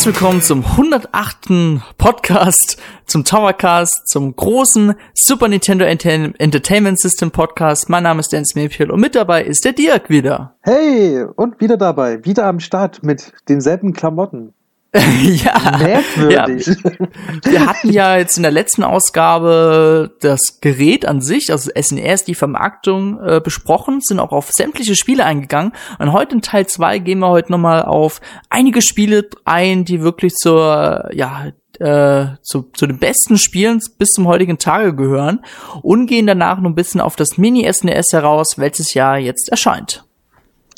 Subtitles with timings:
[0.00, 1.82] Herzlich willkommen zum 108.
[1.98, 7.90] Podcast, zum Towercast, zum großen Super Nintendo Enter Entertainment System Podcast.
[7.90, 10.56] Mein Name ist Dennis Mayfield und mit dabei ist der Dirk wieder.
[10.62, 14.54] Hey, und wieder dabei, wieder am Start mit denselben Klamotten.
[14.92, 16.66] ja, Merkwürdig.
[16.66, 22.24] Ja, wir hatten ja jetzt in der letzten Ausgabe das Gerät an sich, also SNES,
[22.24, 25.72] die Vermarktung äh, besprochen, sind auch auf sämtliche Spiele eingegangen.
[26.00, 30.34] Und heute in Teil 2 gehen wir heute nochmal auf einige Spiele ein, die wirklich
[30.34, 35.44] zur, ja, äh, zu, zu den besten Spielen bis zum heutigen Tage gehören
[35.82, 40.04] und gehen danach noch ein bisschen auf das Mini-SNES heraus, welches Jahr jetzt erscheint.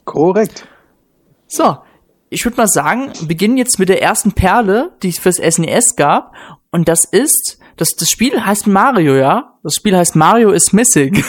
[0.04, 0.66] Korrekt.
[1.46, 1.78] So,
[2.32, 6.32] ich würde mal sagen, beginnen jetzt mit der ersten Perle, die es fürs SNES gab.
[6.70, 9.58] Und das ist, das, das Spiel heißt Mario, ja?
[9.62, 11.22] Das Spiel heißt Mario is Missing.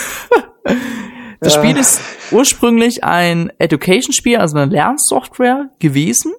[1.41, 2.01] das Spiel ist
[2.31, 6.33] ursprünglich ein Education-Spiel, also eine Lernsoftware gewesen.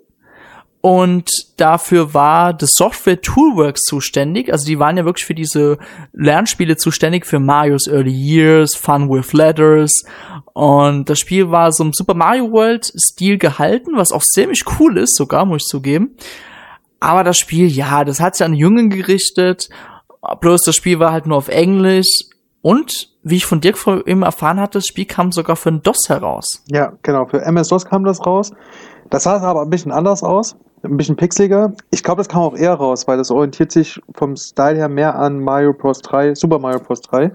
[0.84, 4.52] Und dafür war das Software Toolworks zuständig.
[4.52, 5.78] Also die waren ja wirklich für diese
[6.12, 10.04] Lernspiele zuständig, für Mario's Early Years, Fun with Letters.
[10.52, 14.98] Und das Spiel war so im Super Mario World Stil gehalten, was auch ziemlich cool
[14.98, 16.18] ist, sogar, muss ich zugeben.
[17.00, 19.70] Aber das Spiel, ja, das hat sich an Jungen gerichtet.
[20.40, 22.26] Bloß das Spiel war halt nur auf Englisch.
[22.60, 26.10] Und, wie ich von Dirk eben erfahren hatte, das Spiel kam sogar für ein DOS
[26.10, 26.62] heraus.
[26.66, 28.50] Ja, genau, für MS-DOS kam das raus.
[29.08, 31.72] Das sah aber ein bisschen anders aus ein bisschen pixeliger.
[31.90, 35.14] Ich glaube, das kam auch eher raus, weil das orientiert sich vom Style her mehr
[35.18, 36.00] an Mario Bros.
[36.02, 37.00] 3, Super Mario Bros.
[37.02, 37.32] 3.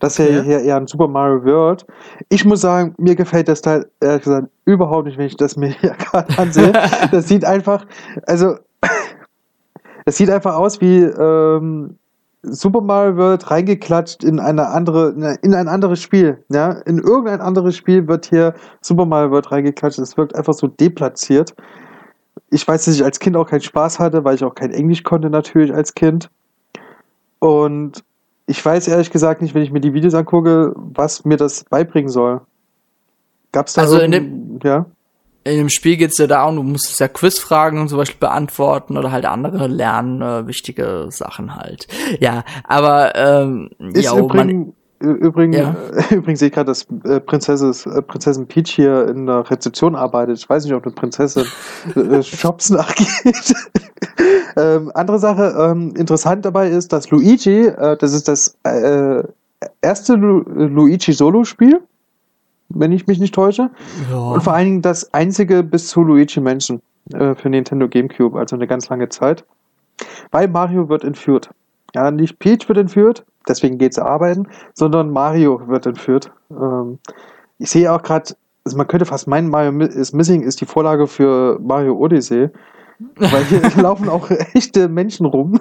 [0.00, 1.86] Das ist ja hier eher ein Super Mario World.
[2.28, 5.68] Ich muss sagen, mir gefällt das Teil ehrlich gesagt überhaupt nicht, wenn ich das mir
[5.68, 6.72] hier gerade ansehe.
[7.12, 7.86] das sieht einfach,
[8.26, 8.56] also,
[10.04, 11.96] es sieht einfach aus wie ähm,
[12.42, 16.42] Super Mario World reingeklatscht in eine andere, in ein anderes Spiel.
[16.48, 20.00] Ja, in irgendein anderes Spiel wird hier Super Mario World reingeklatscht.
[20.00, 21.54] Es wirkt einfach so deplatziert
[22.52, 25.02] ich weiß, dass ich als Kind auch keinen Spaß hatte, weil ich auch kein Englisch
[25.02, 26.28] konnte natürlich als Kind.
[27.38, 28.04] Und
[28.46, 32.10] ich weiß ehrlich gesagt nicht, wenn ich mir die Videos angucke, was mir das beibringen
[32.10, 32.42] soll.
[33.52, 34.84] Gab's da also in dem, ja?
[35.44, 39.10] In dem Spiel geht's ja darum, du musst ja Quizfragen und zum Beispiel beantworten oder
[39.10, 41.88] halt andere lernen, äh, wichtige Sachen halt.
[42.20, 45.76] Ja, aber ähm, ist ja, man, Übrigens, ja.
[46.10, 50.38] übrigens sehe ich gerade, dass äh, Prinzessin, äh, Prinzessin Peach hier in der Rezeption arbeitet.
[50.38, 51.44] Ich weiß nicht, ob eine Prinzessin
[51.96, 53.54] äh, Shops nachgeht.
[54.56, 59.24] ähm, andere Sache, ähm, interessant dabei ist, dass Luigi, äh, das ist das äh,
[59.80, 61.80] erste Lu Luigi Solo-Spiel,
[62.68, 63.70] wenn ich mich nicht täusche.
[64.10, 64.18] Ja.
[64.18, 66.80] Und vor allen Dingen das einzige bis zu Luigi Mansion
[67.12, 69.44] äh, für Nintendo GameCube, also eine ganz lange Zeit.
[70.30, 71.50] Weil Mario wird entführt.
[71.94, 76.30] Ja, nicht Peach wird entführt, deswegen geht sie arbeiten, sondern Mario wird entführt.
[76.50, 76.98] Ähm,
[77.58, 81.06] ich sehe auch gerade, also man könnte fast meinen, Mario is Missing ist die Vorlage
[81.06, 82.50] für Mario Odyssey.
[83.16, 85.58] Weil hier laufen auch echte Menschen rum.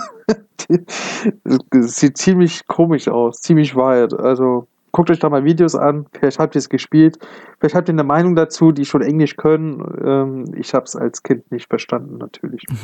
[1.72, 4.14] Das sieht ziemlich komisch aus, ziemlich wild.
[4.14, 6.06] Also guckt euch da mal Videos an.
[6.14, 7.18] Vielleicht habt ihr es gespielt.
[7.60, 9.84] Vielleicht habt ihr eine Meinung dazu, die schon Englisch können.
[10.04, 12.66] Ähm, ich habe es als Kind nicht verstanden, natürlich.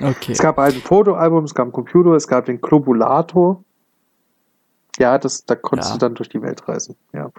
[0.00, 0.32] Okay.
[0.32, 3.62] Es gab ein Fotoalbum, es gab ein Computer, es gab den Globulator.
[4.98, 5.96] Ja, das, da konntest ja.
[5.96, 6.96] du dann durch die Welt reisen.
[7.12, 7.30] Ja.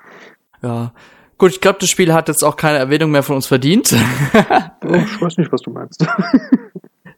[0.61, 0.93] Ja.
[1.37, 3.93] Gut, ich glaube, das Spiel hat jetzt auch keine Erwähnung mehr von uns verdient.
[4.85, 6.05] oh, ich weiß nicht, was du meinst.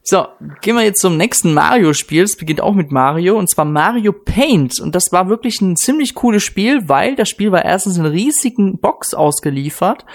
[0.08, 0.24] So,
[0.60, 2.22] gehen wir jetzt zum nächsten Mario-Spiel.
[2.22, 4.78] Es beginnt auch mit Mario und zwar Mario Paint.
[4.80, 8.14] Und das war wirklich ein ziemlich cooles Spiel, weil das Spiel war erstens in einer
[8.14, 10.06] riesigen Box ausgeliefert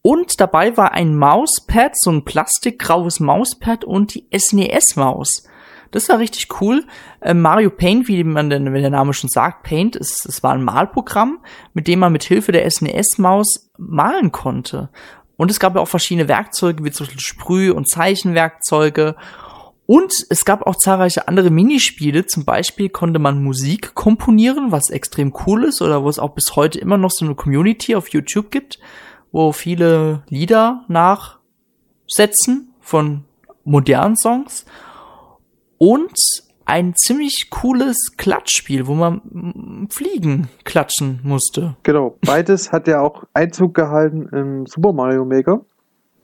[0.00, 5.44] und dabei war ein Mauspad, so ein plastikgraues Mauspad und die SNES-Maus.
[5.94, 6.84] Das war richtig cool.
[7.20, 10.52] Äh, Mario Paint, wie man denn, wenn der Name schon sagt, Paint, ist, es war
[10.52, 11.38] ein Malprogramm,
[11.72, 14.88] mit dem man mit Hilfe der SNES-Maus malen konnte.
[15.36, 19.14] Und es gab ja auch verschiedene Werkzeuge, wie zum Beispiel Sprüh- und Zeichenwerkzeuge.
[19.86, 22.26] Und es gab auch zahlreiche andere Minispiele.
[22.26, 26.56] Zum Beispiel konnte man Musik komponieren, was extrem cool ist oder wo es auch bis
[26.56, 28.80] heute immer noch so eine Community auf YouTube gibt,
[29.30, 33.26] wo viele Lieder nachsetzen von
[33.62, 34.66] modernen Songs
[35.84, 36.16] und
[36.64, 41.76] ein ziemlich cooles Klatschspiel, wo man Fliegen klatschen musste.
[41.82, 45.60] Genau, beides hat ja auch Einzug gehalten im Super Mario Maker.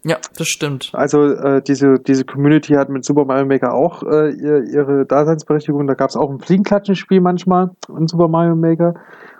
[0.02, 0.92] Ja, das stimmt.
[0.94, 5.86] Also äh, diese, diese Community hat mit Super Mario Maker auch äh, ihre Daseinsberechtigung.
[5.86, 8.94] Da gab es auch ein Fliegenklatschenspiel manchmal in Super Mario Maker.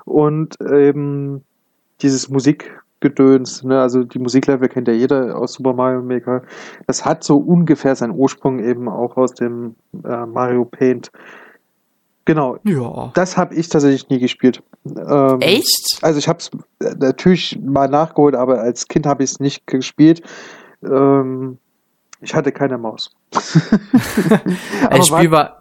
[0.04, 1.44] Und eben
[2.02, 3.80] dieses Musik Gedöns, ne?
[3.80, 6.42] also die Musiklevel kennt ja jeder aus Super Mario Maker.
[6.86, 9.74] Das hat so ungefähr seinen Ursprung eben auch aus dem
[10.04, 11.10] äh, Mario Paint.
[12.26, 12.58] Genau.
[12.64, 13.10] Ja.
[13.14, 14.62] Das habe ich tatsächlich nie gespielt.
[14.84, 15.98] Ähm, Echt?
[16.02, 16.50] Also ich habe es
[16.80, 20.22] äh, natürlich mal nachgeholt, aber als Kind habe ich es nicht gespielt.
[20.84, 21.58] Ähm,
[22.20, 23.10] Ich hatte keine Maus.
[23.30, 25.60] das Spiel war,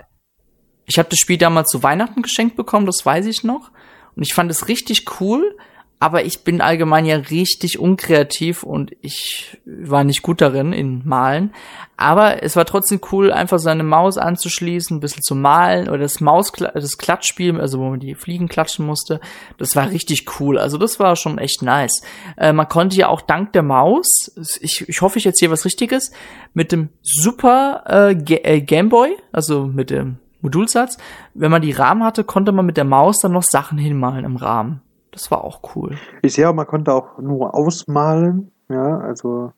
[0.85, 3.71] ich habe das Spiel damals zu Weihnachten geschenkt bekommen, das weiß ich noch.
[4.15, 5.55] Und ich fand es richtig cool,
[6.01, 11.53] aber ich bin allgemein ja richtig unkreativ und ich war nicht gut darin in Malen.
[11.97, 16.21] Aber es war trotzdem cool, einfach seine Maus anzuschließen, ein bisschen zu malen oder das
[16.21, 19.19] Maus, das Klatschspiel, also wo man die Fliegen klatschen musste.
[19.57, 20.57] Das war richtig cool.
[20.57, 22.01] Also das war schon echt nice.
[22.37, 24.31] Äh, man konnte ja auch dank der Maus,
[24.61, 26.11] ich, ich hoffe, ich erzähle was Richtiges,
[26.53, 30.97] mit dem Super äh, äh Gameboy, also mit dem Modulsatz,
[31.33, 34.37] wenn man die Rahmen hatte, konnte man mit der Maus dann noch Sachen hinmalen im
[34.37, 34.81] Rahmen.
[35.19, 35.97] Das war auch cool.
[36.21, 39.51] Ich sehe auch, man konnte auch nur ausmalen, ja, also.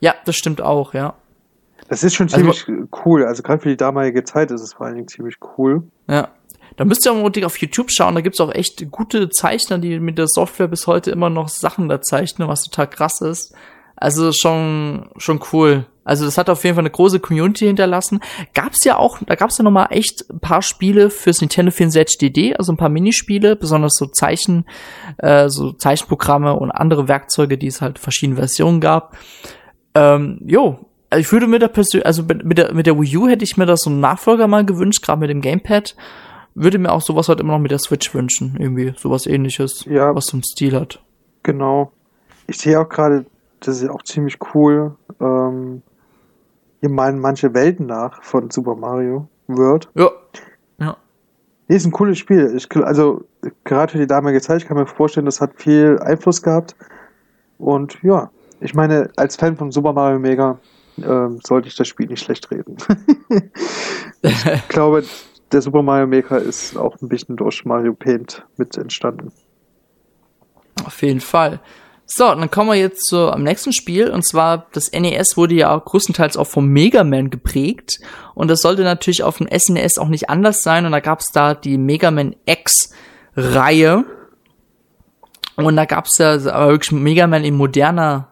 [0.00, 1.14] Ja, das stimmt auch, ja.
[1.88, 3.24] Das ist schon also ziemlich also, cool.
[3.24, 5.84] Also gerade für die damalige Zeit ist es vor allen Dingen ziemlich cool.
[6.08, 6.30] Ja.
[6.76, 10.00] Da müsst ihr auch mal auf YouTube schauen, da gibt's auch echt gute Zeichner, die
[10.00, 13.54] mit der Software bis heute immer noch Sachen da zeichnen, was total krass ist.
[14.00, 15.86] Also schon, schon cool.
[16.04, 18.20] Also das hat auf jeden Fall eine große Community hinterlassen.
[18.54, 22.16] Gab's ja auch, da gab's ja noch mal echt ein paar Spiele fürs Nintendo 64
[22.18, 24.64] DD, also ein paar Minispiele, besonders so Zeichen,
[25.18, 29.18] äh, so Zeichenprogramme und andere Werkzeuge, die es halt verschiedene Versionen gab.
[29.94, 33.28] Ähm, jo, also ich würde mir da persönlich, also mit der, mit der Wii U
[33.28, 35.96] hätte ich mir das so einen Nachfolger mal gewünscht, gerade mit dem Gamepad.
[36.54, 40.14] Würde mir auch sowas halt immer noch mit der Switch wünschen, irgendwie sowas ähnliches, ja,
[40.14, 41.02] was so einen Stil hat.
[41.42, 41.92] Genau.
[42.46, 43.26] Ich sehe auch gerade,
[43.60, 44.96] das ist auch ziemlich cool.
[45.20, 45.82] Ähm,
[46.80, 49.88] hier malen manche Welten nach von Super Mario World.
[49.94, 50.10] Ja.
[50.78, 50.96] Ja.
[51.66, 52.54] Nee, ist ein cooles Spiel.
[52.56, 53.24] Ich, also,
[53.64, 56.76] gerade für die damalige Zeit, ich kann mir vorstellen, das hat viel Einfluss gehabt.
[57.58, 60.58] Und ja, ich meine, als Fan von Super Mario Mega
[60.98, 62.76] äh, sollte ich das Spiel nicht schlecht reden.
[64.22, 65.04] ich glaube,
[65.52, 69.32] der Super Mario Maker ist auch ein bisschen durch Mario Paint mit entstanden.
[70.84, 71.60] Auf jeden Fall.
[72.10, 74.10] So, dann kommen wir jetzt zu, am nächsten Spiel.
[74.10, 78.00] Und zwar, das NES wurde ja größtenteils auch vom Mega Man geprägt.
[78.34, 80.86] Und das sollte natürlich auf dem SNES e auch nicht anders sein.
[80.86, 84.04] Und da gab es da die Mega Man X-Reihe.
[85.56, 88.28] Und da gab es ja aber wirklich Mega Man in moderner,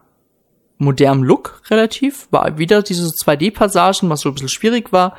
[0.79, 2.27] modernem Look relativ.
[2.31, 5.15] War wieder diese 2D-Passagen, was so ein bisschen schwierig war.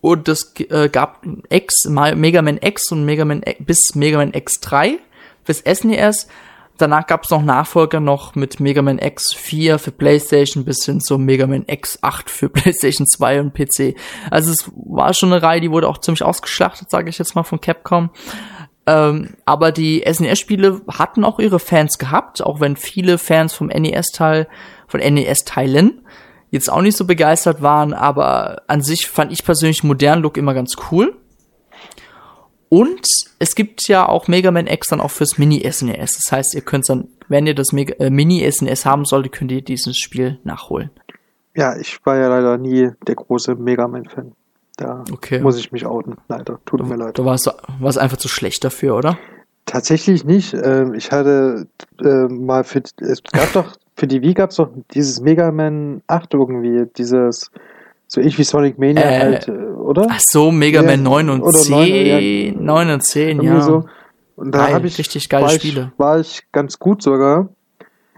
[0.00, 4.98] Und das äh, gab X, Mega Man X und Mega Man bis Mega Man X3
[5.42, 6.28] fürs SNES.
[6.76, 11.18] Danach gab es noch Nachfolger noch mit Mega Man X4 für PlayStation bis hin zu
[11.18, 13.94] Mega Man X8 für PlayStation 2 und PC.
[14.30, 17.44] Also es war schon eine Reihe, die wurde auch ziemlich ausgeschlachtet, sage ich jetzt mal
[17.44, 18.10] von Capcom.
[18.86, 24.48] Ähm, aber die SNES-Spiele hatten auch ihre Fans gehabt, auch wenn viele Fans vom NES-Teil,
[24.88, 26.02] von NES-Teilen
[26.50, 30.54] jetzt auch nicht so begeistert waren, aber an sich fand ich persönlich modernen Look immer
[30.54, 31.16] ganz cool.
[32.74, 33.06] Und
[33.38, 35.94] es gibt ja auch Mega Man X dann auch fürs Mini-SNES.
[35.94, 39.52] E das heißt, ihr könnt dann, wenn ihr das äh, Mini-SNES e haben solltet, könnt
[39.52, 40.90] ihr dieses Spiel nachholen.
[41.54, 44.32] Ja, ich war ja leider nie der große Mega Man-Fan.
[44.76, 45.38] Da okay.
[45.38, 46.16] muss ich mich outen.
[46.26, 47.16] Leider, tut du, mir leid.
[47.16, 47.48] Du warst,
[47.78, 49.18] warst einfach zu schlecht dafür, oder?
[49.66, 50.52] Tatsächlich nicht.
[50.54, 51.68] Ähm, ich hatte
[52.00, 56.02] äh, mal für, es gab doch, für die Wii gab es doch dieses Mega Man
[56.08, 57.52] 8 irgendwie, dieses
[58.06, 60.06] so ich wie Sonic Mania äh, halt, äh, oder?
[60.08, 61.72] Ach so, Mega Man 9 und 10.
[61.72, 63.60] 9, ja, 9 und 10, ja.
[63.60, 63.84] So.
[64.36, 65.92] Und da habe ich richtig geile war Spiele.
[65.92, 67.48] Ich, war ich ganz gut sogar.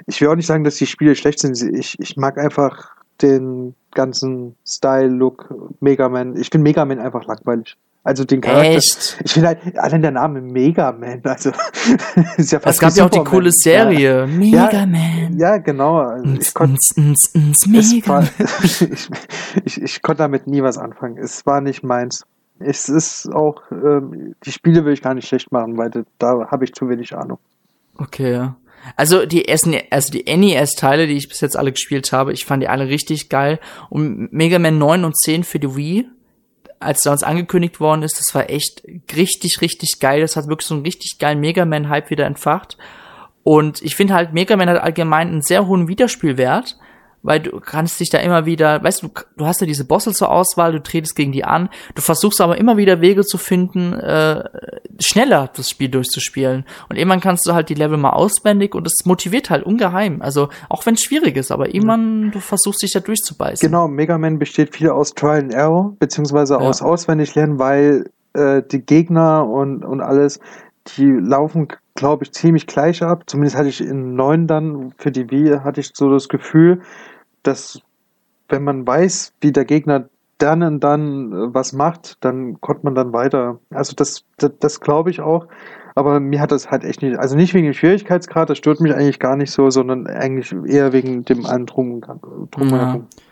[0.07, 1.61] Ich will auch nicht sagen, dass die Spiele schlecht sind.
[1.75, 2.91] Ich, ich mag einfach
[3.21, 6.37] den ganzen Style, Look, Mega Man.
[6.37, 7.77] Ich finde Mega Man einfach langweilig.
[8.07, 8.71] Also den Charakter.
[8.71, 9.19] Echt?
[9.25, 11.51] Ich finde halt, allein der Name Mega Man, also
[12.37, 14.21] ist ja fast Es gab ja auch die coole Serie.
[14.21, 14.27] Ja.
[14.29, 15.37] Mega Man.
[15.37, 15.99] Ja, genau.
[15.99, 16.79] Also ich, konnt,
[17.67, 18.23] Mega
[18.63, 18.89] ich,
[19.65, 21.19] ich, ich konnte damit nie was anfangen.
[21.19, 22.25] Es war nicht meins.
[22.61, 26.65] Es ist auch, ähm, die Spiele will ich gar nicht schlecht machen, weil da habe
[26.65, 27.41] ich zu wenig Ahnung.
[27.99, 28.57] Okay, ja.
[28.95, 32.63] Also die SNES, also die NES-Teile, die ich bis jetzt alle gespielt habe, ich fand
[32.63, 33.59] die alle richtig geil.
[33.91, 36.09] Und Mega Man 9 und 10 für die Wii,
[36.81, 38.83] als uns angekündigt worden ist, das war echt
[39.17, 40.21] richtig, richtig geil.
[40.21, 42.77] Das hat wirklich so einen richtig geilen Mega Man-Hype wieder entfacht.
[43.43, 46.77] Und ich finde halt, Mega Man hat allgemein einen sehr hohen Wiederspielwert
[47.23, 50.31] weil du kannst dich da immer wieder, weißt du, du hast ja diese Bosse zur
[50.31, 54.45] Auswahl, du tretest gegen die an, du versuchst aber immer wieder Wege zu finden, äh,
[55.01, 56.65] schneller das Spiel durchzuspielen.
[56.89, 60.23] Und irgendwann kannst du halt die Level mal auswendig und es motiviert halt ungeheim.
[60.23, 63.67] Also auch wenn es schwierig ist, aber irgendwann du versuchst dich da durchzubeißen.
[63.67, 66.61] Genau, Mega Man besteht viel aus Trial and Error, beziehungsweise ja.
[66.61, 70.41] aus auswendig lernen, weil äh, die Gegner und, und alles,
[70.97, 73.25] die laufen glaube ich, ziemlich gleich ab.
[73.27, 76.83] Zumindest hatte ich in neun dann für die Wii hatte ich so das Gefühl,
[77.43, 77.81] dass
[78.49, 82.95] wenn man weiß, wie der Gegner dann und dann äh, was macht, dann kommt man
[82.95, 83.59] dann weiter.
[83.71, 85.49] Also das, das, das glaube ich auch.
[85.95, 88.95] Aber mir hat das halt echt nicht, also nicht wegen dem Schwierigkeitsgrad, das stört mich
[88.95, 92.01] eigentlich gar nicht so, sondern eigentlich eher wegen dem anderen Drum,
[92.51, 93.07] drumherum.
[93.11, 93.23] Ja.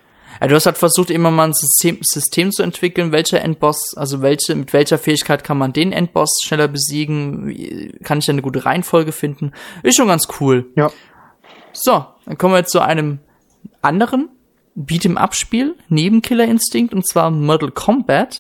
[0.41, 4.23] Ja, du hast halt versucht, immer mal ein System, System zu entwickeln, welcher Endboss, also
[4.23, 8.43] welche, mit welcher Fähigkeit kann man den Endboss schneller besiegen, Wie, kann ich da eine
[8.43, 9.53] gute Reihenfolge finden.
[9.83, 10.67] Ist schon ganz cool.
[10.77, 10.91] Ja.
[11.73, 13.21] So, dann kommen wir jetzt zu einem
[13.83, 14.29] anderen
[14.77, 18.39] Beat'em-up-Spiel neben Killer Instinct und zwar Mortal Kombat.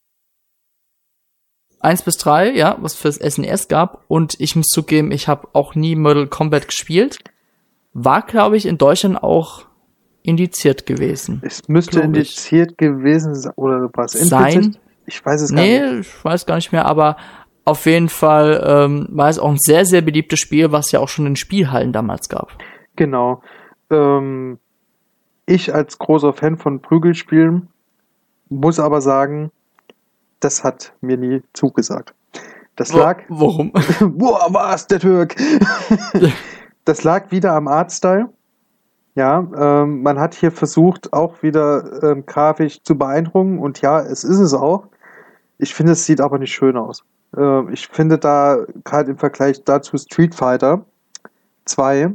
[1.80, 4.04] Eins bis drei, ja, was fürs SNES gab.
[4.08, 7.18] Und ich muss zugeben, ich habe auch nie Mortal Kombat gespielt.
[7.92, 9.66] War, glaube ich, in Deutschland auch
[10.24, 11.40] indiziert gewesen.
[11.44, 12.76] Es müsste indiziert ich.
[12.78, 14.12] gewesen sein, oder was?
[14.12, 14.76] Sein?
[15.06, 15.92] Ich weiß es gar nee, nicht.
[15.92, 17.16] Nee, ich weiß gar nicht mehr, aber
[17.66, 21.08] auf jeden Fall ähm, war es auch ein sehr, sehr beliebtes Spiel, was ja auch
[21.08, 22.52] schon in Spielhallen damals gab.
[22.96, 23.42] Genau.
[23.90, 24.58] Ähm,
[25.46, 27.68] ich als großer Fan von Prügelspielen
[28.48, 29.50] muss aber sagen,
[30.40, 32.14] das hat mir nie zugesagt.
[32.76, 33.22] Das lag.
[33.28, 33.72] Warum?
[34.00, 35.36] Boah, was, der Türk!
[36.84, 38.30] das lag wieder am Artstyle.
[39.14, 44.24] Ja, ähm, man hat hier versucht, auch wieder ähm, grafisch zu beeindrucken und ja, es
[44.24, 44.88] ist es auch.
[45.58, 47.04] Ich finde, es sieht aber nicht schön aus.
[47.36, 50.84] Ähm, ich finde da gerade im Vergleich dazu Street Fighter
[51.66, 52.12] 2,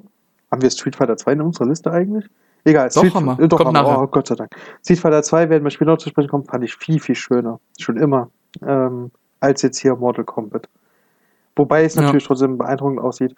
[0.51, 2.29] haben wir Street Fighter 2 in unserer Liste eigentlich?
[2.65, 3.39] Egal, doch, Street, haben wir.
[3.39, 4.01] Äh, doch, haben wir.
[4.01, 4.51] Oh, Gott sei Dank.
[4.84, 7.60] Street Fighter 2 werden wir später noch zu sprechen kommen, fand ich viel, viel schöner.
[7.79, 8.29] Schon immer.
[8.65, 10.68] Ähm, als jetzt hier Mortal Kombat.
[11.56, 12.27] Wobei es natürlich ja.
[12.27, 13.36] trotzdem beeindruckend aussieht.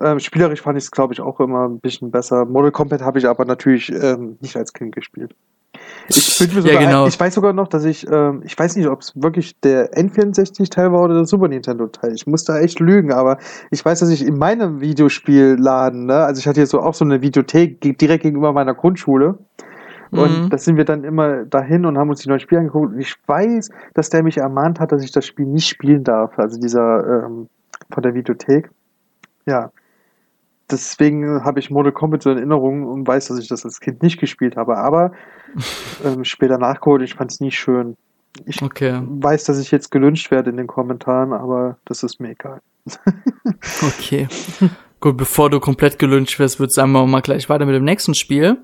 [0.00, 2.44] Ähm, spielerisch fand ich es, glaube ich, auch immer ein bisschen besser.
[2.44, 5.34] Mortal Kombat habe ich aber natürlich ähm, nicht als Kind gespielt.
[6.08, 7.06] Ich, bin sogar, ja, genau.
[7.06, 10.92] ich weiß sogar noch, dass ich, ähm, ich weiß nicht, ob es wirklich der N64-Teil
[10.92, 12.14] war oder der Super Nintendo-Teil.
[12.14, 13.38] Ich muss da echt lügen, aber
[13.70, 17.04] ich weiß, dass ich in meinem Videospielladen, ne, also ich hatte hier so auch so
[17.04, 19.38] eine Videothek direkt gegenüber meiner Grundschule.
[20.10, 20.48] Und mhm.
[20.48, 22.94] da sind wir dann immer dahin und haben uns die neuen Spiele angeguckt.
[22.94, 26.38] Und ich weiß, dass der mich ermahnt hat, dass ich das Spiel nicht spielen darf.
[26.38, 27.48] Also dieser ähm,
[27.90, 28.70] von der Videothek.
[29.44, 29.70] Ja
[30.70, 34.02] deswegen habe ich Mortal Kombat so in Erinnerung und weiß, dass ich das als Kind
[34.02, 34.76] nicht gespielt habe.
[34.78, 35.12] Aber
[36.04, 37.96] ähm, später nachgeholt, ich fand es nie schön.
[38.46, 39.00] Ich okay.
[39.02, 42.60] weiß, dass ich jetzt gelünscht werde in den Kommentaren, aber das ist mir egal.
[43.82, 44.28] okay.
[45.00, 47.84] Gut, bevor du komplett gelünscht wirst, würde ich sagen, wir mal gleich weiter mit dem
[47.84, 48.58] nächsten Spiel.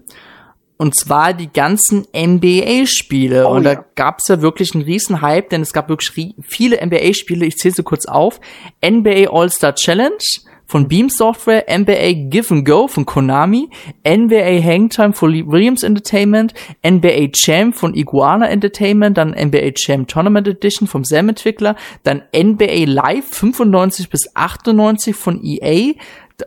[0.77, 3.47] Und zwar die ganzen NBA-Spiele.
[3.47, 3.85] Oh, und da ja.
[3.95, 7.47] gab es ja wirklich einen riesen Hype, denn es gab wirklich viele NBA-Spiele.
[7.47, 8.41] Ich zähle sie kurz auf.
[8.85, 10.19] NBA All-Star Challenge,
[10.67, 13.69] von Beam Software, NBA Give and Go von Konami,
[14.07, 16.55] NBA Hangtime von Williams Entertainment,
[16.87, 22.85] NBA Champ von Iguana Entertainment, dann NBA Champ Tournament Edition vom Sam Entwickler, dann NBA
[22.87, 25.93] Live 95 bis 98 von EA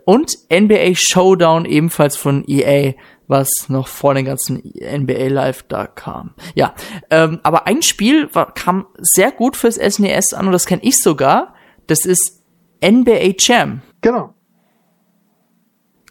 [0.06, 2.94] und NBA Showdown ebenfalls von EA
[3.28, 6.34] was noch vor den ganzen NBA Live da kam.
[6.56, 6.74] Ja,
[7.10, 10.82] ähm, aber ein Spiel war, kam sehr gut fürs SNES e an und das kenne
[10.84, 11.54] ich sogar.
[11.88, 12.42] Das ist
[12.82, 13.82] NBA Jam.
[14.08, 14.34] Genau.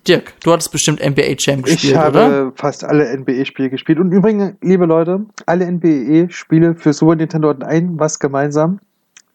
[0.07, 2.53] Dirk, du hattest bestimmt NBA Jam gespielt, ich habe oder?
[2.55, 3.99] fast alle NBA-Spiele gespielt.
[3.99, 8.81] Und übrigens, liebe Leute, alle NBA-Spiele für Super Nintendo hatten ein was gemeinsam.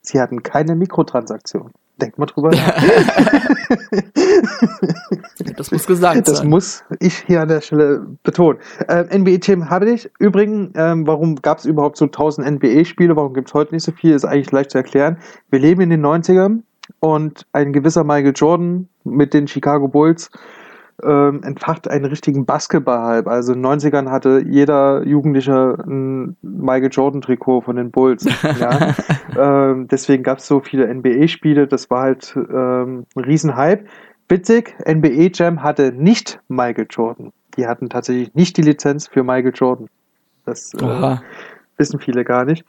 [0.01, 1.71] Sie hatten keine Mikrotransaktion.
[1.99, 2.75] Denkt mal drüber nach.
[5.57, 6.35] das muss gesagt das sein.
[6.35, 8.59] Das muss ich hier an der Stelle betonen.
[8.87, 10.07] Äh, NBA-Team habe ich.
[10.19, 13.15] Übrigens, ähm, warum gab es überhaupt so 1000 NBA-Spiele?
[13.15, 14.13] Warum gibt es heute nicht so viel?
[14.13, 15.17] Ist eigentlich leicht zu erklären.
[15.49, 16.59] Wir leben in den 90ern
[17.01, 20.31] und ein gewisser Michael Jordan mit den Chicago Bulls
[21.03, 23.27] ähm, entfacht einen richtigen Basketball-Hype.
[23.27, 28.25] Also in den 90ern hatte jeder Jugendliche ein Michael Jordan-Trikot von den Bulls.
[28.59, 28.93] ja.
[29.37, 31.67] ähm, deswegen gab es so viele NBA-Spiele.
[31.67, 33.85] Das war halt ähm, ein Riesenhype.
[34.29, 37.33] Witzig, NBA Jam hatte nicht Michael Jordan.
[37.57, 39.87] Die hatten tatsächlich nicht die Lizenz für Michael Jordan.
[40.45, 41.17] Das äh,
[41.77, 42.63] wissen viele gar nicht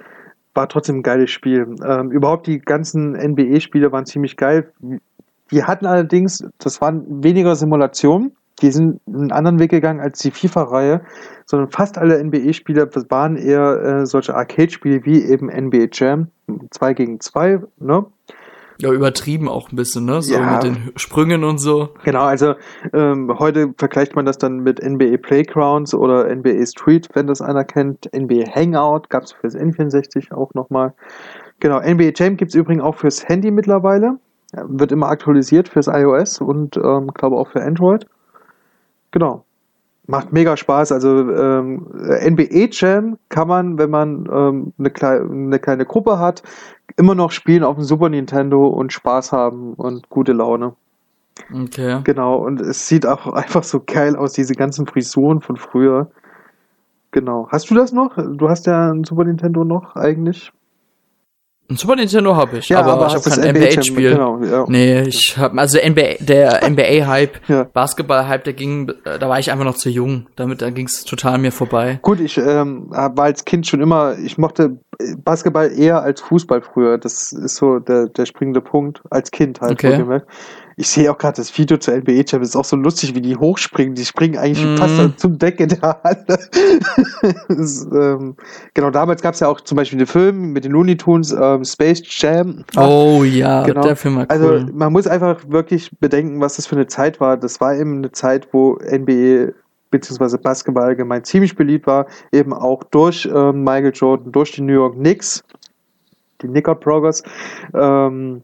[0.54, 1.76] war trotzdem ein geiles Spiel.
[1.84, 4.72] Ähm, überhaupt die ganzen NBA-Spiele waren ziemlich geil.
[5.50, 10.30] Die hatten allerdings, das waren weniger Simulationen, die sind einen anderen Weg gegangen als die
[10.30, 11.02] FIFA-Reihe,
[11.46, 16.28] sondern fast alle NBA-Spiele waren eher äh, solche Arcade-Spiele wie eben NBA Jam
[16.70, 18.06] 2 gegen 2, ne?
[18.82, 20.22] Ja, übertrieben auch ein bisschen, ne?
[20.22, 21.90] So ja, mit den Sprüngen und so.
[22.02, 22.54] Genau, also
[22.92, 27.62] ähm, heute vergleicht man das dann mit NBA Playgrounds oder NBA Street, wenn das einer
[27.62, 28.10] kennt.
[28.12, 30.94] NBA Hangout gab es fürs N64 auch nochmal.
[31.60, 34.18] Genau, NBA Jam gibt es übrigens auch fürs Handy mittlerweile.
[34.52, 38.06] Wird immer aktualisiert fürs iOS und ähm, glaube auch für Android.
[39.12, 39.44] Genau
[40.06, 40.92] macht mega Spaß.
[40.92, 46.42] Also ähm, NBA Jam kann man, wenn man ähm, eine, kleine, eine kleine Gruppe hat,
[46.96, 50.74] immer noch spielen auf dem Super Nintendo und Spaß haben und gute Laune.
[51.52, 52.00] Okay.
[52.04, 56.10] Genau, und es sieht auch einfach so geil aus, diese ganzen Frisuren von früher.
[57.10, 57.46] Genau.
[57.50, 58.16] Hast du das noch?
[58.16, 60.52] Du hast ja ein Super Nintendo noch eigentlich.
[61.72, 64.10] Ein Super Nintendo habe ich, Ja, aber, aber ich habe kein NBA NBA-Spiel.
[64.10, 64.64] Genau, ja.
[64.68, 67.64] Nee, ich habe also NBA, der NBA-Hype, Ja.
[67.64, 70.26] Basketball-Hype, der ging, äh, da war ich einfach noch zu jung.
[70.36, 71.98] Damit, da ging's total an mir vorbei.
[72.02, 74.76] Gut, ich ähm, war als Kind schon immer, ich mochte
[75.24, 76.98] Basketball eher als Fußball früher.
[76.98, 79.00] Das ist so der, der springende Punkt.
[79.08, 79.72] Als Kind halt.
[79.72, 80.20] Okay.
[80.76, 83.36] Ich sehe auch gerade das Video zur NBA Champions, ist auch so lustig, wie die
[83.36, 83.94] hochspringen.
[83.94, 84.76] Die springen eigentlich Mhm.
[84.76, 86.38] fast zum Deck in der Halle.
[87.50, 88.36] ähm,
[88.74, 91.64] genau, damals gab es ja auch zum Beispiel den Film mit den Looney Tunes, ähm,
[91.64, 92.64] Space Jam.
[92.76, 93.82] Oh ja, Genau.
[93.82, 94.66] der Film war Also cool.
[94.72, 97.36] man muss einfach wirklich bedenken, was das für eine Zeit war.
[97.36, 99.52] Das war eben eine Zeit, wo NBA
[99.90, 104.72] beziehungsweise Basketball allgemein ziemlich beliebt war, eben auch durch ähm, Michael Jordan, durch die New
[104.72, 105.44] York Knicks,
[106.40, 107.22] die Knickerbockers,
[107.74, 108.42] ähm,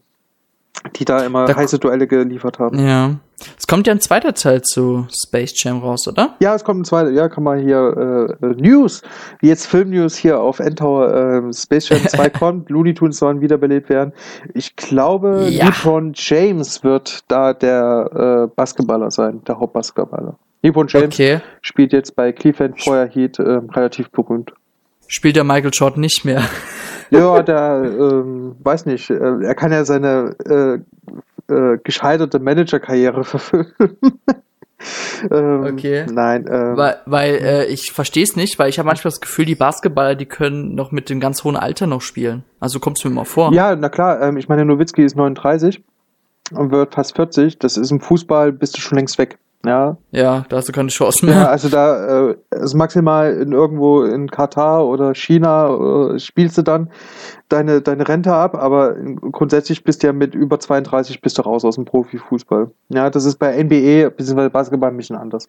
[0.95, 2.79] die da immer Da- heiße Duelle geliefert haben.
[2.79, 3.15] ja.
[3.57, 6.35] Es kommt ja ein zweiter Teil zu Space Jam raus, oder?
[6.41, 9.01] Ja, es kommt ein zweiter, ja, kann man hier äh, äh, News,
[9.39, 13.87] wie jetzt Filmnews hier auf Endtower äh, Space Jam 2 kommt, Looney Tunes sollen wiederbelebt
[13.87, 14.11] werden.
[14.53, 15.67] Ich glaube, Ja.
[15.67, 20.35] LeBron James wird da der äh, Basketballer sein, der Hauptbasketballer.
[20.61, 21.39] LeBron James Okay.
[21.61, 24.51] spielt jetzt bei Cleveland Feuer Heat äh, relativ berühmt.
[25.07, 26.43] Spielt der Michael Jordan nicht mehr.
[27.09, 33.73] Ja, der, ähm, weiß nicht, äh, er kann ja seine äh, äh, gescheiterte Managerkarriere verfüllen.
[35.31, 36.05] ähm, Okay.
[36.11, 39.45] Nein, ähm, Weil, weil äh, ich verstehe es nicht, weil ich habe manchmal das Gefühl,
[39.45, 42.43] die Basketballer, die können noch mit dem ganz hohen Alter noch spielen.
[42.59, 43.51] Also kommt's mir mal vor.
[43.53, 45.81] Ja, na klar, ähm, ich meine, Nowitzki ist 39
[46.51, 47.59] und wird fast 40.
[47.59, 49.37] Das ist im Fußball, bist du schon längst weg.
[49.65, 51.49] Ja, Ja, da hast du keine Chance ja mehr.
[51.49, 56.89] also da äh, ist maximal in irgendwo in Katar oder China äh, spielst du dann
[57.49, 58.95] deine, deine Rente ab, aber
[59.31, 62.71] grundsätzlich bist du ja mit über 32 bist du raus aus dem Profifußball.
[62.87, 64.47] Ja, das ist bei NBA bzw.
[64.47, 65.47] Basketball ein bisschen anders.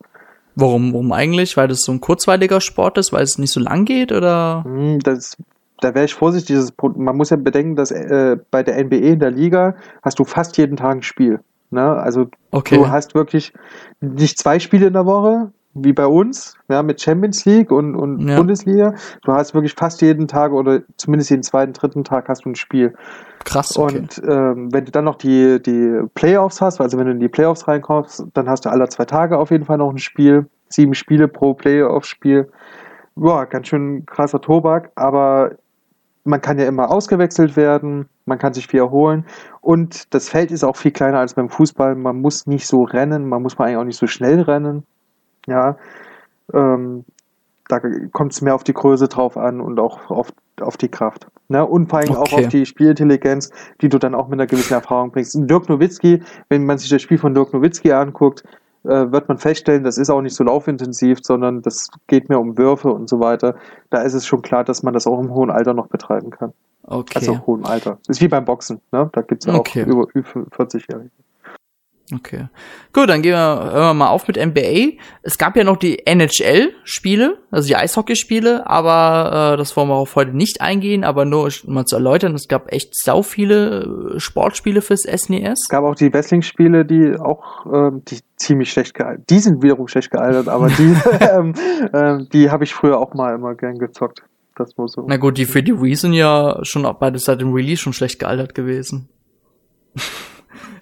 [0.56, 1.56] Warum, warum eigentlich?
[1.56, 4.64] Weil das so ein kurzweiliger Sport ist, weil es nicht so lang geht oder?
[4.64, 5.36] Hm, Das,
[5.80, 6.58] da wäre ich vorsichtig.
[6.96, 10.56] Man muss ja bedenken, dass äh, bei der NBA in der Liga hast du fast
[10.58, 11.38] jeden Tag ein Spiel.
[11.70, 11.82] Ne?
[11.82, 12.76] Also Okay.
[12.76, 13.52] du hast wirklich
[14.00, 18.26] nicht zwei Spiele in der Woche, wie bei uns, ja, mit Champions League und, und
[18.28, 18.36] Ja.
[18.36, 18.94] Bundesliga.
[19.22, 22.56] Du hast wirklich fast jeden Tag oder zumindest jeden zweiten, dritten Tag hast du ein
[22.56, 22.94] Spiel.
[23.44, 23.98] Krass, okay.
[23.98, 27.28] Und ähm, wenn du dann noch die, die Playoffs hast, also wenn du in die
[27.28, 30.46] Playoffs reinkommst, dann hast du alle zwei Tage auf jeden Fall noch ein Spiel.
[30.68, 32.50] Sieben Spiele pro Playoff-Spiel.
[33.14, 35.52] Boah, ganz schön krasser Tobak, aber
[36.24, 39.26] man kann ja immer ausgewechselt werden, man kann sich viel erholen
[39.60, 41.94] und das Feld ist auch viel kleiner als beim Fußball.
[41.96, 44.84] Man muss nicht so rennen, man muss eigentlich auch nicht so schnell rennen.
[45.46, 45.76] Ja,
[46.54, 47.04] ähm,
[47.68, 47.80] da
[48.12, 51.26] kommt es mehr auf die Größe drauf an und auch auf, auf die Kraft.
[51.48, 51.64] Ne?
[51.64, 52.44] Und vor allem auch Okay.
[52.44, 55.36] auf die Spielintelligenz, die du dann auch mit einer gewissen Erfahrung bringst.
[55.38, 58.44] Dirk Nowitzki, wenn man sich das Spiel von Dirk Nowitzki anguckt,
[58.84, 62.56] äh, wird man feststellen, das ist auch nicht so laufintensiv, sondern das geht mehr um
[62.56, 63.56] Würfe und so weiter.
[63.90, 66.52] Da ist es schon klar, dass man das auch im hohen Alter noch betreiben kann.
[66.82, 67.18] Okay.
[67.18, 67.98] Also im hohen Alter.
[68.06, 69.08] Das ist wie beim Boxen, ne?
[69.12, 69.82] Da gibt's ja auch Okay.
[69.82, 71.10] über 40-Jährige.
[72.12, 72.48] Okay.
[72.92, 73.38] Gut, dann gehen wir,
[73.72, 74.98] hören wir mal auf mit NBA.
[75.22, 80.16] Es gab ja noch die NHL-Spiele, also die Eishockeyspiele, aber äh, das wollen wir auf
[80.16, 84.20] heute nicht eingehen, aber nur um mal zu erläutern, es gab echt sau viele äh,
[84.20, 85.60] Sportspiele fürs E SNES.
[85.62, 89.30] Es gab auch die Wrestling-Spiele, die auch ähm, die ziemlich schlecht gealtert.
[89.30, 91.54] Die sind wiederum schlecht gealtert, aber die, ähm,
[91.92, 94.24] ähm, die habe ich früher auch mal immer gern gezockt.
[94.56, 95.04] Das muss so.
[95.06, 97.92] Na gut, die für die Wii sind ja schon auch beide seit dem Release schon
[97.92, 99.08] schlecht gealtert gewesen.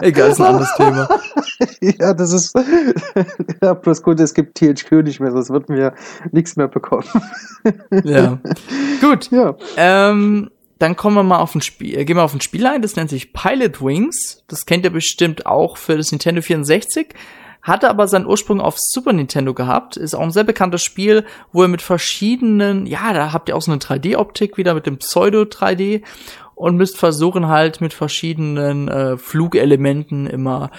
[0.00, 1.08] Egal, ist ein anderes Thema.
[1.98, 2.54] ja, das ist
[3.62, 5.92] ja, bloß gut, es gibt THQ nicht mehr, sonst wird mir
[6.30, 7.04] nichts mehr bekommen.
[8.04, 8.38] Ja.
[9.00, 9.30] Gut.
[9.32, 9.56] ja.
[9.76, 12.82] Ähm, dann kommen wir mal auf ein Spiel, äh, gehen wir auf ein Spiel ein,
[12.82, 14.44] das nennt sich Pilot Wings.
[14.46, 17.14] Das kennt ihr bestimmt auch für das Nintendo 64.
[17.68, 19.96] Hatte aber seinen Ursprung auf Super Nintendo gehabt.
[19.96, 23.62] Ist auch ein sehr bekanntes Spiel, wo ihr mit verschiedenen, ja, da habt ihr auch
[23.62, 26.02] so eine 3D-Optik wieder mit dem Pseudo-3D
[26.54, 30.70] und müsst versuchen halt mit verschiedenen äh, Flugelementen immer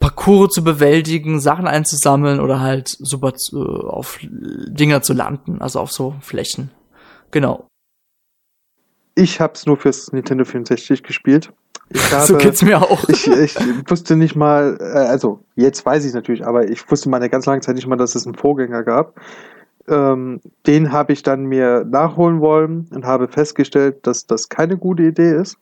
[0.00, 5.92] Parcours zu bewältigen, Sachen einzusammeln oder halt super zu, auf Dinger zu landen, also auf
[5.92, 6.70] so Flächen.
[7.30, 7.66] Genau.
[9.14, 11.52] Ich habe es nur fürs Nintendo 64 gespielt.
[11.94, 13.08] Ich habe, so geht's mir auch.
[13.08, 13.56] ich, ich
[13.88, 17.46] wusste nicht mal, äh, also jetzt weiß ich natürlich, aber ich wusste mal eine ganz
[17.46, 19.14] lange Zeit nicht mal, dass es einen Vorgänger gab.
[19.86, 25.04] Ähm, den habe ich dann mir nachholen wollen und habe festgestellt, dass das keine gute
[25.04, 25.56] Idee ist.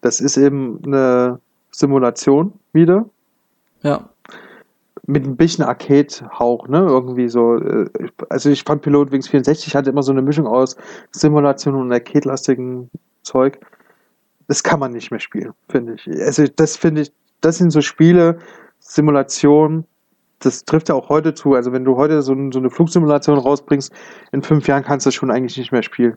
[0.00, 1.40] Das ist eben eine
[1.72, 3.06] Simulation wieder
[3.82, 4.08] ja.
[5.06, 6.78] mit ein bisschen Arcade-Hauch, ne?
[6.86, 7.56] Irgendwie so.
[7.56, 7.88] äh,
[8.28, 10.76] Also ich fand Pilot Wings 64 hatte immer so eine Mischung aus
[11.10, 12.90] Simulation und Arcade-lastigen
[13.22, 13.58] Zeug.
[14.48, 16.08] Das kann man nicht mehr spielen, finde ich.
[16.20, 18.38] Also das finde ich, das sind so Spiele,
[18.78, 19.86] Simulation,
[20.40, 21.54] das trifft ja auch heute zu.
[21.54, 23.92] Also wenn du heute so, so eine Flugsimulation rausbringst,
[24.32, 26.16] in fünf Jahren kannst du das schon eigentlich nicht mehr spielen.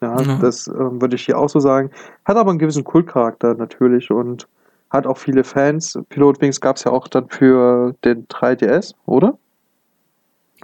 [0.00, 0.38] Ja, ja.
[0.40, 1.90] das äh, würde ich hier auch so sagen.
[2.24, 4.46] Hat aber einen gewissen Kultcharakter natürlich und
[4.90, 5.98] hat auch viele Fans.
[6.08, 9.38] Pilot Wings gab es ja auch dann für den 3DS, oder?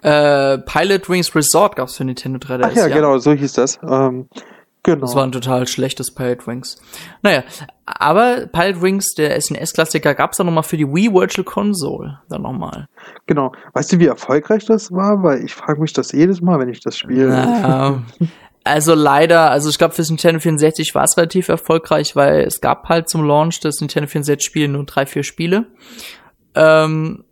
[0.03, 2.62] Äh, Pilot Wings Resort gab es für Nintendo 3DS.
[2.64, 3.79] Ach ja, ja, genau, so hieß das.
[3.87, 4.29] Ähm,
[4.82, 5.00] genau.
[5.00, 6.80] Das war ein total schlechtes Pilot Wings.
[7.22, 7.44] Naja,
[7.86, 12.20] aber Pilot Wings, der SNES-Klassiker, gab es dann nochmal für die Wii Virtual Console.
[12.28, 12.88] Dann nochmal.
[13.26, 13.52] Genau.
[13.72, 15.22] Weißt du, wie erfolgreich das war?
[15.22, 17.28] Weil ich frage mich das jedes Mal, wenn ich das spiele.
[17.28, 18.02] Naja.
[18.64, 22.88] Also leider, also ich glaube fürs Nintendo 64 war es relativ erfolgreich, weil es gab
[22.88, 25.66] halt zum Launch des Nintendo 64 Spiele nur drei, vier Spiele.
[26.54, 27.24] Ähm,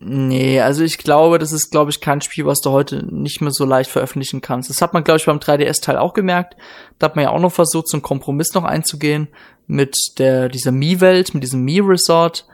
[0.00, 3.50] nee, also ich glaube, das ist, glaube ich, kein Spiel, was du heute nicht mehr
[3.50, 4.70] so leicht veröffentlichen kannst.
[4.70, 6.56] Das hat man, glaube ich, beim 3DS-Teil auch gemerkt.
[6.98, 9.28] Da hat man ja auch noch versucht, so einen Kompromiss noch einzugehen
[9.66, 12.46] mit der, dieser Mii-Welt, mit diesem Mii-Resort.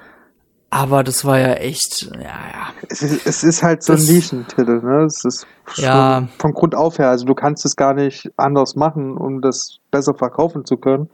[0.70, 2.72] Aber das war ja echt, ja, ja.
[2.88, 5.04] Es ist, es ist halt so ein Nischentitel, ne?
[5.04, 6.26] Es ist ja.
[6.38, 7.10] von Grund auf her.
[7.10, 11.08] Also du kannst es gar nicht anders machen, um das besser verkaufen zu können.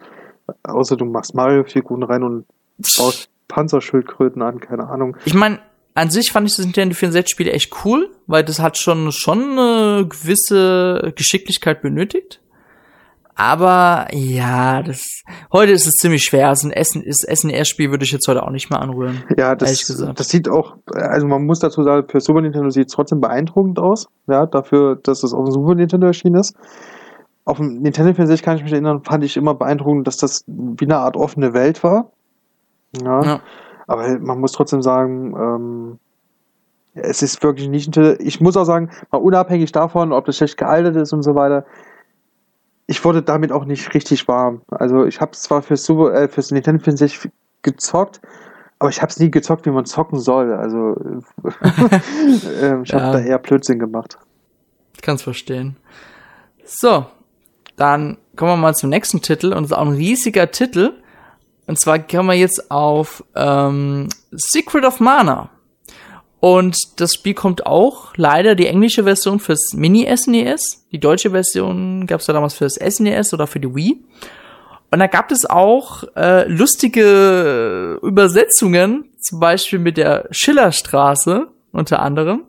[0.63, 2.47] Außer du machst Mario-Figuren rein und
[2.97, 5.17] baust Panzerschildkröten an, keine Ahnung.
[5.27, 5.59] Ich meine,
[5.95, 10.07] an sich fand ich das Nintendo 64-Spiel echt cool, weil das hat schon, schon eine
[10.09, 12.41] gewisse Geschicklichkeit benötigt.
[13.35, 16.49] Aber ja, das heute ist es ziemlich schwer.
[16.49, 19.23] Also ein Essen ist SNES-Spiel würde ich jetzt heute auch nicht mehr anrühren.
[19.39, 22.93] Ja, das, das sieht auch, also man muss dazu sagen, für Super Nintendo sieht es
[22.93, 24.09] trotzdem beeindruckend aus.
[24.27, 26.55] Ja, dafür, dass es auf dem Super Nintendo erschienen ist.
[27.47, 30.85] Auf dem Nintendo 64 kann ich mich erinnern, fand ich immer beeindruckend, dass das wie
[30.85, 32.11] eine Art offene Welt war.
[33.03, 33.23] Ja.
[33.23, 33.41] ja.
[33.91, 35.99] Aber man muss trotzdem sagen, ähm,
[36.95, 40.95] es ist wirklich nicht, ich muss auch sagen, mal unabhängig davon, ob das schlecht gealtert
[40.95, 41.67] ist und so weiter,
[42.87, 44.63] ich wurde damit auch nicht richtig warm.
[44.69, 48.21] Also ich habe es zwar fürs, Super, äh, fürs Nintendo 64 gezockt,
[48.79, 50.53] aber ich habe es nie gezockt, wie man zocken soll.
[50.53, 50.95] Also
[51.43, 53.13] äh, ich habe ja.
[53.13, 54.19] da eher Blödsinn gemacht.
[54.95, 55.79] Ich kann es verstehen.
[56.65, 57.07] So,
[57.75, 60.93] dann kommen wir mal zum nächsten Titel und es ist auch ein riesiger Titel.
[61.71, 65.51] Und zwar kommen wir jetzt auf ähm, Secret of Mana.
[66.41, 70.87] Und das Spiel kommt auch leider die englische Version fürs Mini-SNES.
[70.89, 74.03] E die deutsche Version gab es ja damals fürs SNES e oder für die Wii.
[74.91, 82.47] Und da gab es auch äh, lustige Übersetzungen, zum Beispiel mit der Schillerstraße unter anderem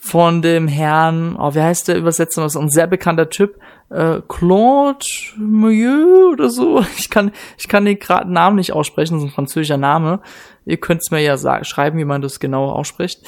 [0.00, 3.58] von dem Herrn, oh, wie heißt der Übersetzer, das ist ein sehr bekannter Typ,
[3.90, 5.04] äh, Claude
[5.36, 6.84] Milieu oder so.
[6.98, 10.20] Ich kann, ich kann den gerade Namen nicht aussprechen, das ist ein französischer Name.
[10.64, 13.22] Ihr könnt es mir ja sagen, schreiben, wie man das genau ausspricht.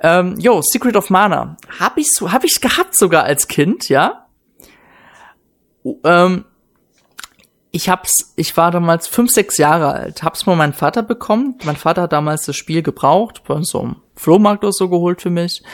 [0.00, 1.56] Ähm, yo, Secret of Mana.
[1.80, 4.26] Hab ich hab ich gehabt sogar als Kind, ja.
[6.04, 6.44] Ähm,
[7.72, 11.58] ich hab's, ich war damals fünf, sechs Jahre alt, hab's von meinem Vater bekommen.
[11.64, 15.30] Mein Vater hat damals das Spiel gebraucht, bei so einem Flohmarkt oder so geholt für
[15.30, 15.64] mich.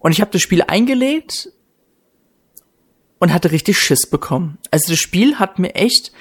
[0.00, 1.50] Und ich habe das Spiel eingelegt
[3.18, 4.58] und hatte richtig Schiss bekommen.
[4.70, 6.12] Also das Spiel hat mir echt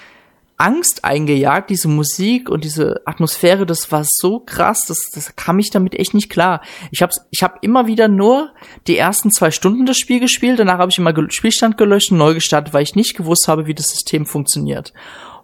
[0.59, 5.69] Angst eingejagt, diese Musik und diese Atmosphäre, das war so krass, das, das kam ich
[5.69, 6.61] damit echt nicht klar.
[6.89, 8.53] Ich habe ich hab immer wieder nur
[8.87, 12.33] die ersten zwei Stunden das Spiel gespielt, danach habe ich immer Spielstand gelöscht und neu
[12.33, 14.93] gestartet, weil ich nicht gewusst habe, wie das System funktioniert.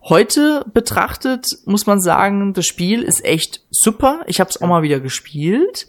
[0.02, 4.22] Heute betrachtet muss man sagen, das Spiel ist echt super.
[4.26, 5.88] Ich habe es auch mal wieder gespielt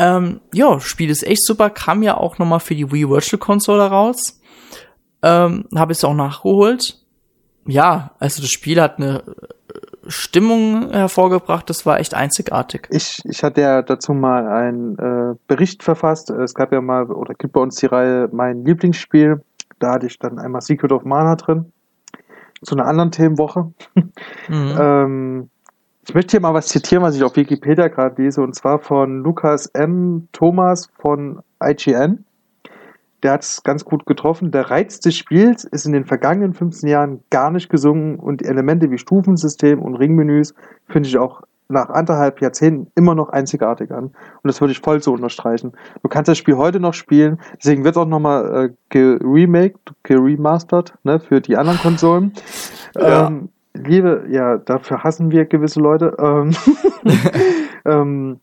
[0.00, 3.82] ähm, ja, Spiel ist echt super, kam ja auch nochmal für die Wii Virtual Console
[3.82, 4.39] raus.
[5.22, 6.98] Ähm, Habe ich es auch nachgeholt.
[7.66, 12.88] Ja, also das Spiel hat eine äh, Stimmung hervorgebracht, das war echt einzigartig.
[12.90, 16.30] Ich, ich hatte ja dazu mal einen äh, Bericht verfasst.
[16.30, 19.42] Es gab ja mal, oder gibt bei uns die Reihe Mein Lieblingsspiel.
[19.78, 21.72] Da hatte ich dann einmal Secret of Mana drin.
[22.62, 23.72] Zu einer anderen Themenwoche.
[23.94, 24.08] Mhm.
[24.78, 25.50] ähm,
[26.06, 29.22] ich möchte hier mal was zitieren, was ich auf Wikipedia gerade lese, und zwar von
[29.22, 30.28] Lukas M.
[30.32, 32.24] Thomas von IGN.
[33.22, 34.50] Der hat es ganz gut getroffen.
[34.50, 38.46] Der Reiz des Spiels ist in den vergangenen 15 Jahren gar nicht gesungen und die
[38.46, 40.54] Elemente wie Stufensystem und Ringmenüs
[40.88, 44.06] finde ich auch nach anderthalb Jahrzehnten immer noch einzigartig an.
[44.06, 45.72] Und das würde ich voll so unterstreichen.
[46.02, 50.94] Du kannst das Spiel heute noch spielen, deswegen wird es auch nochmal äh, geremaked, geremastert,
[51.04, 52.32] ne, für die anderen Konsolen.
[52.98, 53.28] Ja.
[53.28, 56.16] Ähm, Liebe, ja, dafür hassen wir gewisse Leute.
[56.18, 56.50] Ähm,
[57.84, 58.40] ähm,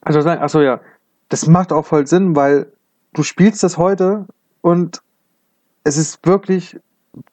[0.00, 0.80] also sagen, achso ja,
[1.28, 2.70] das macht auch voll Sinn, weil
[3.12, 4.26] du spielst das heute
[4.60, 5.02] und
[5.84, 6.78] es ist wirklich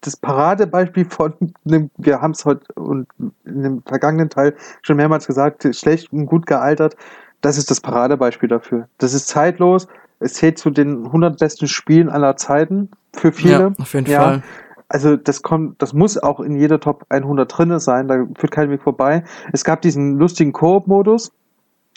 [0.02, 1.34] das Paradebeispiel von
[1.68, 3.08] einem, wir haben es heute und
[3.46, 6.96] in dem vergangenen Teil schon mehrmals gesagt, schlecht und gut gealtert.
[7.42, 8.88] Das ist das Paradebeispiel dafür.
[8.98, 9.88] Das ist zeitlos.
[10.20, 13.60] Es zählt zu den 100 besten Spielen aller Zeiten für viele.
[13.60, 14.22] Ja, auf jeden ja.
[14.22, 14.44] Fall
[14.90, 18.70] also das kommt, das muss auch in jeder Top 100 drinne sein, da führt kein
[18.70, 19.24] Weg vorbei.
[19.52, 21.32] Es gab diesen lustigen Koop-Modus,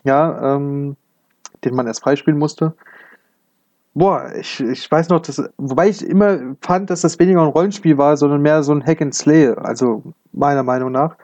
[0.05, 0.97] ja, ähm,
[1.65, 2.75] den man erst freispielen musste.
[3.95, 7.99] Boah, ich, ich weiß noch, dass, wobei ich immer fand, dass das weniger ein Rollenspiel
[7.99, 11.17] war, sondern mehr so ein Hack and Slay, also meiner Meinung nach,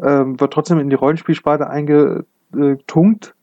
[0.00, 3.34] ähm, wird trotzdem in die Rollenspielsparte eingetunkt.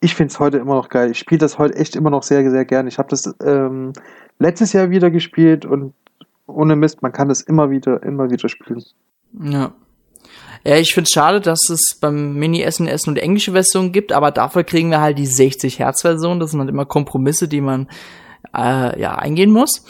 [0.00, 1.10] Ich finde es heute immer noch geil.
[1.10, 2.88] Ich spiele das heute echt immer noch sehr, sehr gerne.
[2.88, 3.92] Ich habe das ähm,
[4.38, 5.94] letztes Jahr wieder gespielt und
[6.46, 8.82] ohne Mist, man kann das immer wieder, immer wieder spielen.
[9.40, 9.72] Ja.
[10.64, 14.12] Ja, ich finde es schade, dass es beim Mini SNES nur die englische Version gibt,
[14.12, 16.38] aber dafür kriegen wir halt die 60 Hertz Version.
[16.38, 17.88] Das sind halt immer Kompromisse, die man
[18.56, 19.84] äh, ja eingehen muss.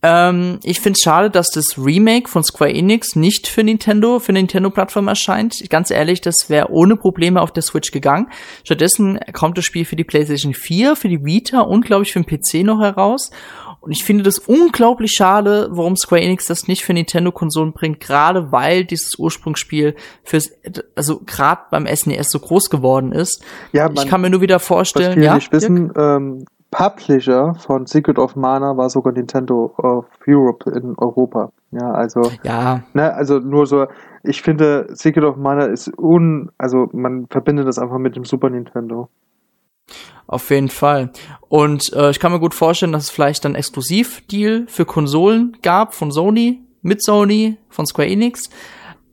[0.00, 4.32] Ähm, ich finde es schade, dass das Remake von Square Enix nicht für Nintendo, für
[4.32, 5.56] Nintendo-Plattform erscheint.
[5.70, 8.28] Ganz ehrlich, das wäre ohne Probleme auf der Switch gegangen.
[8.64, 12.22] Stattdessen kommt das Spiel für die PlayStation 4, für die Vita und glaube ich für
[12.22, 13.30] den PC noch heraus.
[13.88, 18.52] Und ich finde das unglaublich schade, warum Square Enix das nicht für Nintendo-Konsolen bringt, gerade
[18.52, 20.50] weil dieses Ursprungsspiel fürs,
[20.94, 23.42] also gerade beim SNES so groß geworden ist.
[23.72, 27.54] Ja, man, ich kann mir nur wieder vorstellen, was viele ja, nicht wissen, ähm, Publisher
[27.54, 31.50] von Secret of Mana war sogar Nintendo of Europe in Europa.
[31.70, 32.82] Ja, also, ja.
[32.92, 33.86] Ne, also nur so,
[34.22, 38.50] ich finde, Secret of Mana ist un, also man verbindet das einfach mit dem Super
[38.50, 39.08] Nintendo.
[40.28, 41.10] Auf jeden Fall.
[41.48, 45.94] Und äh, ich kann mir gut vorstellen, dass es vielleicht dann Exklusivdeal für Konsolen gab
[45.94, 48.50] von Sony, mit Sony, von Square Enix.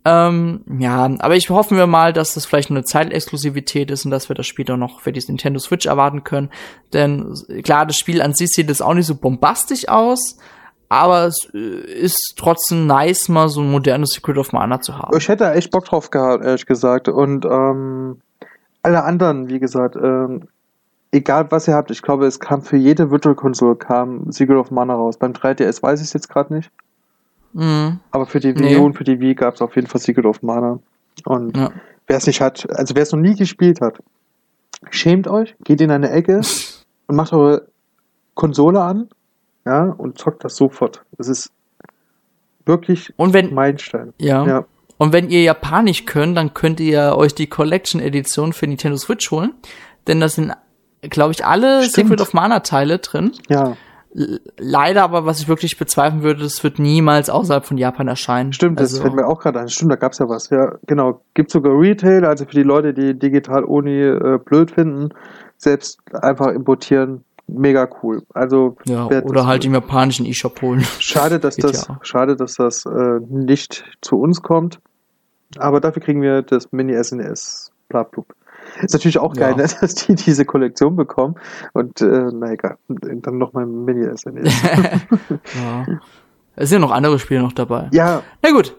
[0.04, 4.12] Ähm, ja, aber ich hoffe mir mal, dass das vielleicht nur eine Zeitexklusivität ist und
[4.12, 6.52] dass wir das später noch für die Nintendo Switch erwarten können.
[6.92, 10.38] Denn klar, das Spiel an sich sieht jetzt auch nicht so bombastisch aus,
[10.90, 15.18] aber es äh, ist trotzdem nice, mal so ein modernes Secret of Mana zu haben.
[15.18, 17.08] Ich hätte echt Bock drauf gehabt, ehrlich gesagt.
[17.08, 18.20] Und ähm,
[18.84, 20.50] alle anderen, wie gesagt, ähm,
[21.16, 24.72] egal was ihr habt, ich glaube, es kam für jede Virtual Console kam Secret of
[24.72, 25.18] Mana raus.
[25.18, 26.70] Beim 3DS weiß ich es jetzt gerade nicht.
[27.54, 28.00] Mhm.
[28.12, 28.76] Aber für die Wii nee.
[28.76, 30.80] und für die Wii gab es auf jeden Fall Secret of Mana.
[31.24, 31.72] Und ja.
[32.08, 34.00] wer es nicht hat, also wer es noch nie gespielt hat,
[34.90, 36.42] schämt euch, geht in eine Ecke
[37.08, 37.68] und macht eure
[38.34, 39.08] Konsole an,
[39.66, 41.04] ja, und zockt das sofort.
[41.18, 41.52] Das ist
[42.66, 44.14] wirklich und wenn, Meilenstein.
[44.20, 44.46] Ja.
[44.46, 44.66] ja.
[44.98, 49.32] Und wenn ihr Japanisch könnt, dann könnt ihr euch die Collection Edition für Nintendo Switch
[49.32, 49.54] holen.
[50.08, 50.54] Denn das sind
[51.10, 52.10] glaube ich, alle Stimmt.
[52.10, 53.32] Secret of Mana Teile drin.
[53.50, 53.76] Ja.
[54.58, 58.54] Leider aber, was ich wirklich bezweifeln würde, das wird niemals außerhalb von Japan erscheinen.
[58.54, 59.68] Stimmt, also, das fällt mir auch gerade ein.
[59.68, 60.50] Stimmt, da gab's ja was.
[60.50, 61.22] Ja, genau.
[61.34, 65.10] Gibt sogar Retail, also für die Leute, die digital Uni äh, blöd finden,
[65.58, 67.26] selbst einfach importieren.
[67.48, 68.24] Mega cool.
[68.34, 70.82] Also ja, oder halt im japanischen E-Shop holen.
[71.00, 72.00] Schade, dass das, ja.
[72.02, 74.80] schade, dass das äh, nicht zu uns kommt.
[75.58, 77.72] Aber dafür kriegen wir das Mini SNES.
[77.90, 78.34] Blablub.
[78.82, 79.64] Ist natürlich auch geil, ja.
[79.64, 81.36] ne, dass die diese Kollektion bekommen.
[81.74, 84.54] Und äh, na egal, dann noch mal Mini-SNES.
[84.64, 85.86] ja.
[86.56, 87.90] Es sind ja noch andere Spiele noch dabei.
[87.92, 88.24] Ja.
[88.42, 88.76] Na gut.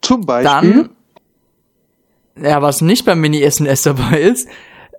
[0.00, 0.88] Zum Beispiel.
[2.34, 4.48] Dann, ja, was nicht beim Mini-SNES dabei ist,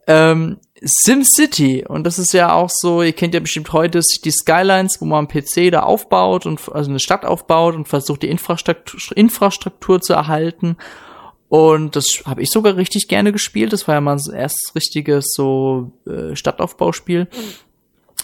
[0.07, 1.85] ähm, SimCity.
[1.87, 5.19] Und das ist ja auch so, ihr kennt ja bestimmt heute die Skylines, wo man
[5.19, 10.13] am PC da aufbaut und also eine Stadt aufbaut und versucht die Infrastruktur, Infrastruktur zu
[10.13, 10.77] erhalten.
[11.53, 13.73] Und das habe ich sogar richtig gerne gespielt.
[13.73, 17.27] Das war ja mal das erste richtiges so äh, Stadtaufbauspiel.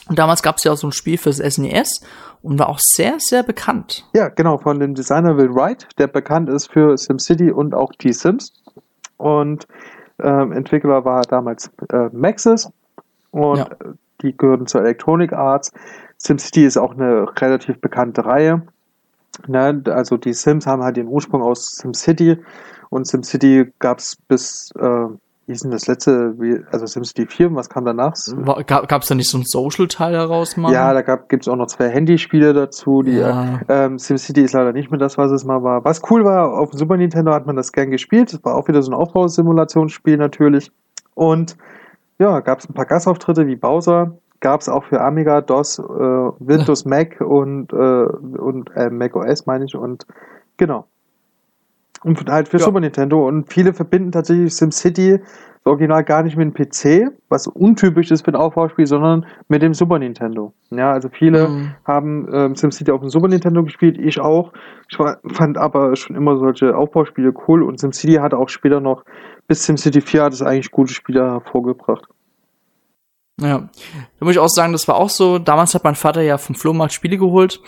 [0.07, 2.01] Und damals gab es ja auch so ein Spiel fürs SNES
[2.41, 4.09] und war auch sehr, sehr bekannt.
[4.15, 8.63] Ja, genau, von dem Designer Will Wright, der bekannt ist für SimCity und auch G-Sims.
[9.17, 9.67] Und
[10.19, 12.71] ähm, Entwickler war damals äh, Maxis
[13.29, 13.69] und ja.
[14.23, 15.71] die gehören zur Electronic Arts.
[16.17, 18.63] SimCity ist auch eine relativ bekannte Reihe.
[19.47, 19.81] Ne?
[19.85, 22.37] Also die Sims haben halt den Ursprung aus SimCity
[22.89, 26.35] und SimCity gab es bis, äh, wie ist denn das letzte,
[26.71, 28.13] also SimCity 4, was kam danach?
[28.65, 30.73] Gab es da nicht so einen Social-Teil heraus, Mann?
[30.73, 33.03] Ja, da gibt es auch noch zwei Handyspiele dazu.
[33.03, 33.59] Die, ja.
[33.67, 35.83] ähm, SimCity ist leider nicht mehr das, was es mal war.
[35.85, 38.33] Was cool war, auf dem Super Nintendo hat man das gern gespielt.
[38.33, 40.71] Das war auch wieder so ein Aufbausimulationsspiel natürlich.
[41.13, 41.57] Und
[42.19, 44.17] ja, gab es ein paar Gastauftritte wie Bowser.
[44.41, 49.45] Gab es auch für Amiga, DOS, äh, Windows, Mac und, äh, und äh, Mac OS,
[49.45, 49.75] meine ich.
[49.75, 50.05] Und
[50.57, 50.85] genau,
[52.03, 52.63] und halt für ja.
[52.63, 53.27] Super Nintendo.
[53.27, 55.19] Und viele verbinden tatsächlich SimCity
[55.63, 59.61] das Original gar nicht mit dem PC, was untypisch ist für ein Aufbauspiel, sondern mit
[59.61, 60.53] dem Super Nintendo.
[60.69, 61.71] Ja, also viele mhm.
[61.83, 64.53] haben ähm, SimCity auf dem Super Nintendo gespielt, ich auch.
[64.89, 69.03] Ich war, fand aber schon immer solche Aufbauspiele cool und SimCity hat auch später noch,
[69.47, 72.07] bis SimCity 4 hat es eigentlich gute Spiele hervorgebracht.
[73.41, 73.69] Ja,
[74.19, 75.39] da muss ich auch sagen, das war auch so.
[75.39, 77.61] Damals hat mein Vater ja vom Flohmarkt Spiele geholt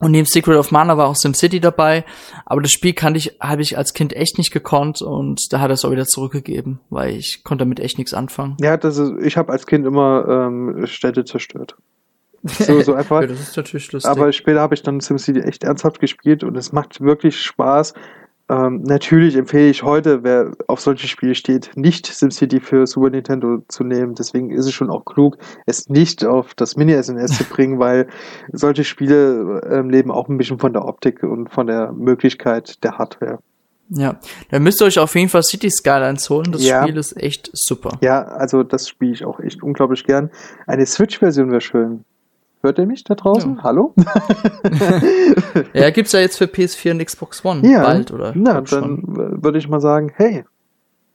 [0.00, 2.04] und neben Secret of Mana war auch SimCity dabei,
[2.46, 5.70] aber das Spiel kannte ich, habe ich als Kind echt nicht gekonnt und da hat
[5.70, 8.56] er es auch wieder zurückgegeben, weil ich konnte damit echt nichts anfangen.
[8.60, 11.76] Ja, das ist, ich habe als Kind immer ähm, Städte zerstört.
[12.42, 13.20] So, so einfach.
[13.20, 14.10] ja, das ist natürlich lustig.
[14.10, 17.92] Aber später habe ich dann SimCity echt ernsthaft gespielt und es macht wirklich Spaß,
[18.50, 23.62] Ähm, natürlich empfehle ich heute, wer auf solche Spiele steht, nicht SimCity für Super Nintendo
[23.68, 24.16] zu nehmen.
[24.16, 28.08] Deswegen ist es schon auch klug, es nicht auf das Mini-SNES zu bringen, weil
[28.52, 32.98] solche Spiele ähm, leben auch ein bisschen von der Optik und von der Möglichkeit der
[32.98, 33.38] Hardware.
[33.92, 34.18] Ja,
[34.50, 36.50] dann müsst ihr euch auf jeden Fall City Skylines holen.
[36.50, 36.82] Das ja.
[36.82, 37.98] Spiel ist echt super.
[38.00, 40.30] Ja, also das spiele ich auch echt unglaublich gern.
[40.66, 42.04] Eine Switch-Version wäre schön.
[42.62, 43.56] Hört ihr mich da draußen?
[43.56, 43.62] Ja.
[43.62, 43.94] Hallo?
[45.72, 48.36] ja, gibt's ja jetzt für PS4 und Xbox One ja, bald, oder?
[48.36, 49.02] Ja, dann
[49.42, 50.44] würde ich mal sagen, hey,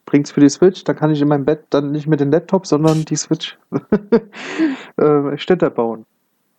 [0.06, 2.66] bringt's für die Switch, dann kann ich in meinem Bett dann nicht mit dem Laptop,
[2.66, 3.60] sondern die Switch
[4.98, 6.06] äh, Städte bauen.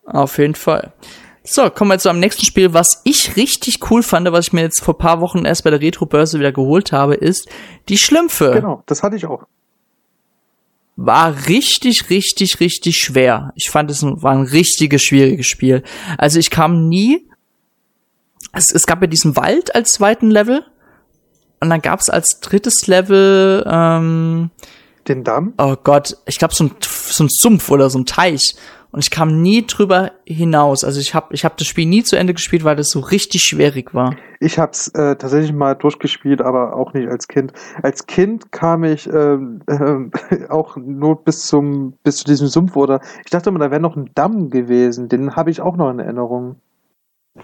[0.04, 0.92] Auf jeden Fall.
[1.42, 4.62] So, kommen wir zu einem nächsten Spiel, was ich richtig cool fand, was ich mir
[4.62, 7.48] jetzt vor paar Wochen erst bei der Retro-Börse wieder geholt habe, ist
[7.88, 8.52] die Schlümpfe.
[8.52, 9.44] Genau, das hatte ich auch
[10.96, 13.52] war richtig, richtig, richtig schwer.
[13.54, 15.82] Ich fand es war ein richtiges schwieriges Spiel.
[16.16, 17.28] Also ich kam nie.
[18.52, 20.64] Es, es gab ja diesen Wald als zweiten Level
[21.60, 24.50] und dann gab es als drittes Level ähm,
[25.06, 25.54] den Damm.
[25.58, 28.56] Oh Gott, ich glaube so ein so ein Sumpf oder so ein Teich
[28.96, 30.82] und ich kam nie drüber hinaus.
[30.82, 33.42] Also ich habe ich hab das Spiel nie zu Ende gespielt, weil das so richtig
[33.42, 34.16] schwierig war.
[34.40, 37.52] Ich habe es äh, tatsächlich mal durchgespielt, aber auch nicht als Kind.
[37.82, 43.02] Als Kind kam ich ähm, äh, auch nur bis zum bis zu diesem Sumpf oder
[43.22, 45.10] ich dachte immer, da wäre noch ein Damm gewesen.
[45.10, 46.56] Den habe ich auch noch in Erinnerung.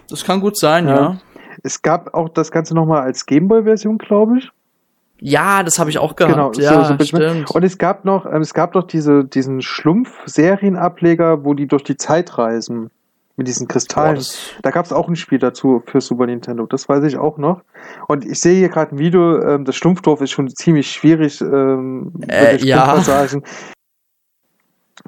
[0.09, 0.97] Das kann gut sein, ja.
[0.97, 1.19] ja.
[1.63, 4.51] Es gab auch das Ganze nochmal als Gameboy-Version, glaube ich.
[5.25, 6.35] Ja, das habe ich auch gehabt.
[6.35, 7.49] Genau, ja, so, so stimmt.
[7.53, 11.97] Und es gab noch, ähm, es gab doch diese, diesen Schlumpf-Serienableger, wo die durch die
[11.97, 12.91] Zeit reisen.
[13.35, 14.17] Mit diesen Kristallen.
[14.17, 16.67] Boah, da gab es auch ein Spiel dazu für Super Nintendo.
[16.67, 17.63] Das weiß ich auch noch.
[18.07, 21.41] Und ich sehe hier gerade ein Video, ähm, das Schlumpfdorf ist schon ziemlich schwierig.
[21.41, 23.03] Ähm, äh, ja.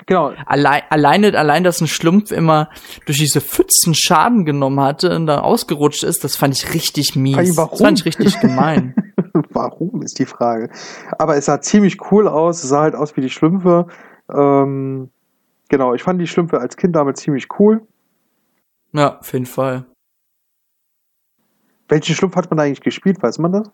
[0.06, 0.32] Genau.
[0.46, 2.70] Allein, alleine, allein, dass ein Schlumpf immer
[3.04, 7.58] durch diese Pfützen Schaden genommen hatte und dann ausgerutscht ist, das fand ich richtig mies.
[7.58, 7.70] Warum?
[7.72, 8.94] Das fand ich richtig gemein.
[9.50, 10.70] Warum ist die Frage.
[11.18, 12.62] Aber es sah ziemlich cool aus.
[12.62, 13.86] Es sah halt aus wie die Schlümpfe.
[14.32, 15.10] Ähm,
[15.68, 17.86] genau, ich fand die Schlümpfe als Kind damals ziemlich cool.
[18.92, 19.86] Ja, auf jeden Fall.
[21.88, 23.22] Welchen Schlumpf hat man eigentlich gespielt?
[23.22, 23.70] Weiß man das?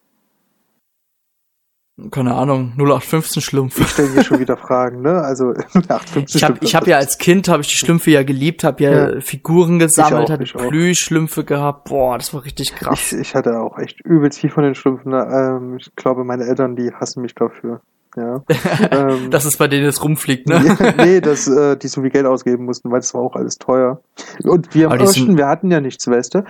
[2.11, 3.81] Keine Ahnung, 0815 Schlumpf.
[3.81, 5.21] Ich stelle mir schon wieder Fragen, ne?
[5.21, 8.65] Also 0815 Ich habe ich hab ja als Kind habe ich die Schlümpfe ja geliebt,
[8.65, 11.89] habe ja, ja, Figuren gesammelt, hatte Plüschschlümpfe gehabt.
[11.89, 13.13] Boah, das war richtig krass.
[13.13, 15.13] Ich, ich hatte auch echt übelst viel von den Schlümpfen.
[15.13, 15.27] Ne?
[15.31, 17.81] Ähm, ich glaube, meine Eltern, die hassen mich dafür.
[18.17, 18.43] Ja.
[18.91, 20.77] ähm, dass es bei denen jetzt rumfliegt, ne?
[20.99, 24.01] nee, dass äh, die so viel Geld ausgeben mussten, weil es war auch alles teuer.
[24.43, 26.45] Und wir Osten, wir hatten ja nichts, weißt du?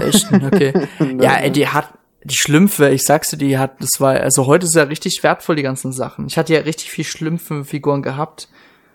[0.00, 0.28] Echt?
[0.32, 0.72] Okay.
[1.20, 4.74] ja, die hat die Schlümpfe, ich sag's dir, die hat, das war, also heute ist
[4.74, 6.26] ja richtig wertvoll, die ganzen Sachen.
[6.26, 8.48] Ich hatte ja richtig viel Schlümpfe-Figuren gehabt.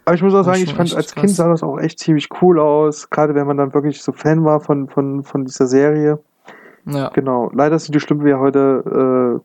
[0.05, 1.21] Aber ich muss auch sagen, ich fand als krass.
[1.21, 4.43] Kind sah das auch echt ziemlich cool aus, gerade wenn man dann wirklich so Fan
[4.43, 6.19] war von, von, von dieser Serie.
[6.85, 7.09] Ja.
[7.09, 7.49] Genau.
[7.53, 9.41] Leider sind die Schlümpfe ja heute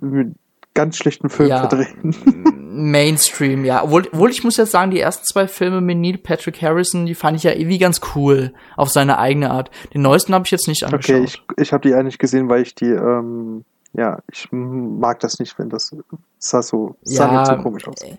[0.00, 0.36] äh, mit
[0.74, 1.68] ganz schlechten Filmen ja.
[1.68, 2.14] verdrehen.
[2.72, 3.82] Mainstream, ja.
[3.82, 7.14] Obwohl, obwohl ich muss jetzt sagen, die ersten zwei Filme mit Neil Patrick Harrison, die
[7.14, 9.70] fand ich ja irgendwie ganz cool auf seine eigene Art.
[9.92, 11.16] Den neuesten habe ich jetzt nicht angeschaut.
[11.16, 15.38] Okay, ich, ich habe die eigentlich gesehen, weil ich die, ähm, ja, ich mag das
[15.38, 15.94] nicht, wenn das
[16.38, 18.02] sah so, sah ja, so komisch aus.
[18.02, 18.16] Äh,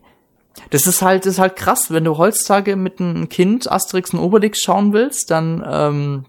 [0.69, 4.19] das ist halt, das ist halt krass, wenn du heutzutage mit einem Kind Asterix und
[4.19, 6.25] Obelix schauen willst, dann ähm,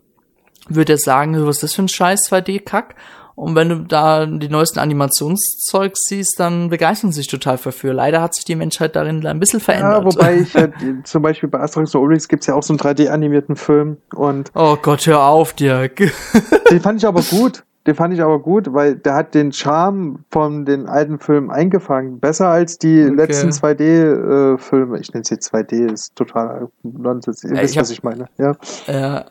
[0.69, 2.95] würde er sagen, was ist das für ein Scheiß 2D-Kack?
[3.43, 7.93] Und wenn du da die neuesten Animationszeug siehst, dann begeistern sich total dafür.
[7.93, 9.99] Leider hat sich die Menschheit darin ein bisschen verändert.
[9.99, 12.79] Ja, wobei ich halt, zum Beispiel bei Asterix und Obelix gibt's ja auch so einen
[12.79, 14.53] 3D-animierten Film und.
[14.55, 15.97] Oh Gott, hör auf, Dirk.
[16.71, 17.65] den fand ich aber gut.
[17.85, 22.21] Den fand ich aber gut, weil der hat den Charme von den alten Filmen eingefangen.
[22.21, 23.15] Besser als die okay.
[23.17, 24.97] letzten 2D-Filme.
[24.97, 27.43] Äh, ich nenne sie 2D, ist total Nonsens.
[27.43, 28.27] Ihr wisst, was ich meine.
[28.39, 28.55] Ja.
[28.87, 29.25] Ja.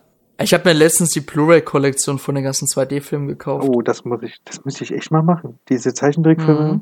[0.43, 3.67] Ich habe mir letztens die Blu-ray-Kollektion von den ganzen 2D-Filmen gekauft.
[3.67, 5.59] Oh, das muss ich, das müsste ich echt mal machen.
[5.69, 6.81] Diese Zeichentrickfilme.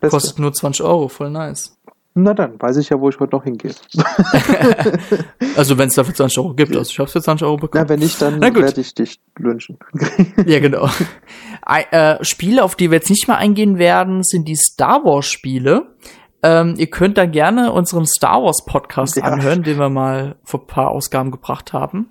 [0.00, 0.08] Mhm.
[0.08, 1.76] Kostet nur 20 Euro, voll nice.
[2.18, 3.74] Na dann, weiß ich ja, wo ich heute noch hingehe.
[5.56, 7.84] also wenn es dafür 20 Euro gibt, also ich habe für 20 Euro bekommen.
[7.84, 9.78] Na, wenn nicht, dann werde ich dich lynchen.
[10.46, 10.88] ja, genau.
[11.66, 15.94] Äh, Spiele, auf die wir jetzt nicht mehr eingehen werden, sind die Star Wars Spiele.
[16.42, 19.24] Ähm, ihr könnt da gerne unseren Star Wars Podcast ja.
[19.24, 22.08] anhören, den wir mal vor ein paar Ausgaben gebracht haben.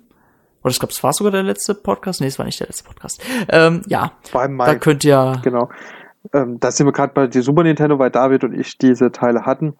[0.66, 2.20] Oder ich glaube, es war sogar der letzte Podcast.
[2.20, 3.22] Nee, es war nicht der letzte Podcast.
[3.48, 5.40] Ähm, ja, da könnt ihr.
[5.44, 5.68] Genau.
[6.32, 9.46] Ähm, da sind wir gerade bei der Super Nintendo, weil David und ich diese Teile
[9.46, 9.74] hatten,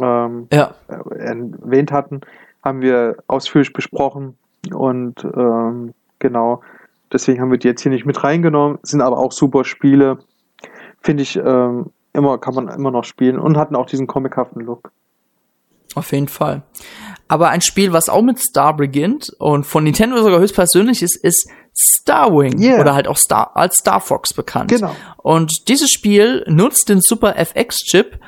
[0.00, 0.74] ähm, ja.
[0.88, 2.22] Äh, erwähnt hatten,
[2.64, 4.38] haben wir ausführlich besprochen
[4.72, 6.62] und ähm, genau,
[7.12, 10.20] deswegen haben wir die jetzt hier nicht mit reingenommen, sind aber auch super Spiele,
[11.02, 14.90] finde ich, ähm, immer, kann man immer noch spielen und hatten auch diesen comichaften Look.
[15.94, 16.62] Auf jeden Fall.
[17.28, 21.48] Aber ein Spiel, was auch mit Star beginnt und von Nintendo sogar höchstpersönlich ist, ist
[21.74, 22.80] Starwing Yeah.
[22.80, 24.70] oder halt auch Star als Star Fox bekannt.
[24.70, 24.94] Genau.
[25.18, 28.18] Und dieses Spiel nutzt den Super FX Chip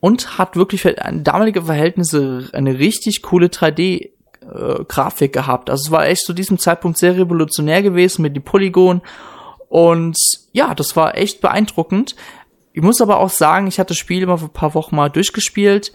[0.00, 4.10] und hat wirklich für damalige Verhältnisse eine richtig coole 3D
[4.40, 5.70] äh, Grafik gehabt.
[5.70, 9.02] Also es war echt zu diesem Zeitpunkt sehr revolutionär gewesen mit den Polygon
[9.68, 10.16] und
[10.52, 12.14] ja, das war echt beeindruckend.
[12.74, 15.08] Ich muss aber auch sagen, ich hatte das Spiel immer vor ein paar Wochen mal
[15.08, 15.92] durchgespielt.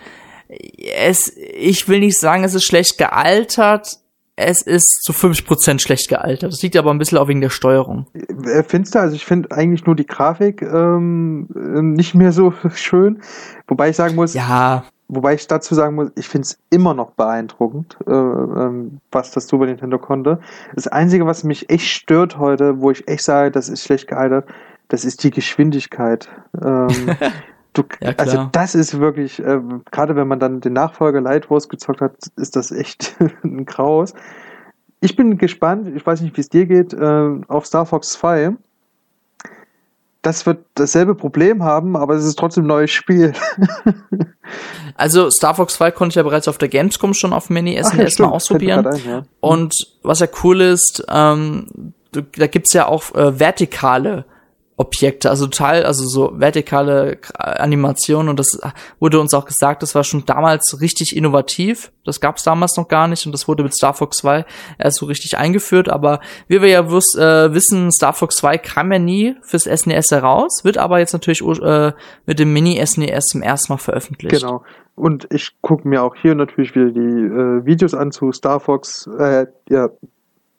[0.50, 4.00] Es, ich will nicht sagen, es ist schlecht gealtert.
[4.40, 6.52] Es ist zu 50% schlecht gealtert.
[6.52, 8.06] Das liegt aber ein bisschen auch wegen der Steuerung.
[8.14, 9.00] Äh, Findest du?
[9.00, 13.20] Also ich finde eigentlich nur die Grafik ähm, äh, nicht mehr so schön.
[13.68, 17.12] Wobei ich sagen muss, Ja, wobei ich dazu sagen muss, ich finde es immer noch
[17.12, 20.40] beeindruckend, äh, ähm, was das Super Nintendo konnte.
[20.76, 24.48] Das Einzige, was mich echt stört heute, wo ich echt sage, das ist schlecht gealtert,
[24.88, 26.30] das ist die Geschwindigkeit.
[26.64, 26.90] Ähm,
[27.78, 29.60] du, Ja, also das ist wirklich, äh,
[29.92, 34.14] gerade wenn man dann den Nachfolger Light Wars gezockt hat, ist das echt ein Graus.
[35.00, 38.56] Ich bin gespannt, ich weiß nicht, wie es dir geht, äh, auf Star Fox 2.
[40.24, 43.34] Das wird dasselbe Problem haben, aber es ist trotzdem ein neues Spiel.
[44.96, 47.94] also Star Fox 2 konnte ich ja bereits auf der Gamescom schon auf Mini Ach
[47.94, 48.86] ja, SNES mal ausprobieren.
[48.86, 49.24] ein, ja.
[49.40, 49.74] Und
[50.04, 54.26] was ja cool ist, ähm, da gibt's ja auch äh, vertikale
[54.80, 58.60] Objekte, also total, also so vertikale Animationen und das
[59.00, 61.92] wurde uns auch gesagt, das war schon damals richtig innovativ.
[62.06, 64.46] Das gab's damals noch gar nicht und das wurde mit Star Fox 2
[64.78, 65.90] erst so richtig eingeführt.
[65.90, 70.12] Aber wie wir ja wus äh, wissen, Star Fox 2 kam ja nie fürs SNES
[70.12, 71.94] heraus, wird aber jetzt natürlich äh,
[72.28, 74.42] mit dem Mini SNES zum ersten Mal veröffentlicht.
[74.42, 74.64] Genau.
[74.94, 79.10] Und ich gucke mir auch hier natürlich wieder die äh, Videos an zu Star Fox.
[79.18, 79.90] Äh, ja,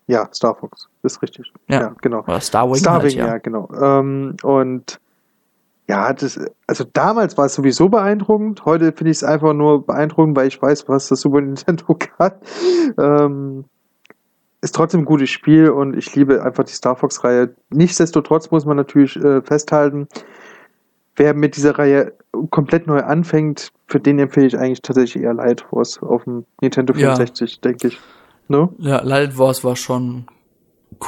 [0.09, 1.53] ja, Star Fox, ist richtig.
[1.69, 1.95] Ja.
[2.01, 2.21] genau.
[2.21, 3.27] Oder Star Wing Starwing, halt, ja.
[3.27, 3.39] ja.
[3.39, 3.69] genau.
[3.81, 4.99] Ähm, und
[5.87, 8.65] ja, das, also damals war es sowieso beeindruckend.
[8.65, 12.33] Heute finde ich es einfach nur beeindruckend, weil ich weiß, was das Super Nintendo kann.
[12.99, 13.65] Ähm,
[14.61, 17.55] ist trotzdem ein gutes Spiel und ich liebe einfach die Star Fox-Reihe.
[17.71, 20.09] Nichtsdestotrotz muss man natürlich äh, festhalten,
[21.17, 22.15] wer mit dieser Reihe
[22.51, 26.93] komplett neu anfängt, für den empfehle ich eigentlich tatsächlich eher Light Wars auf dem Nintendo
[26.95, 27.15] Ja.
[27.15, 28.01] 64, denke ich.
[28.49, 28.69] Ne?
[28.79, 30.27] Ja, Light Wars war schon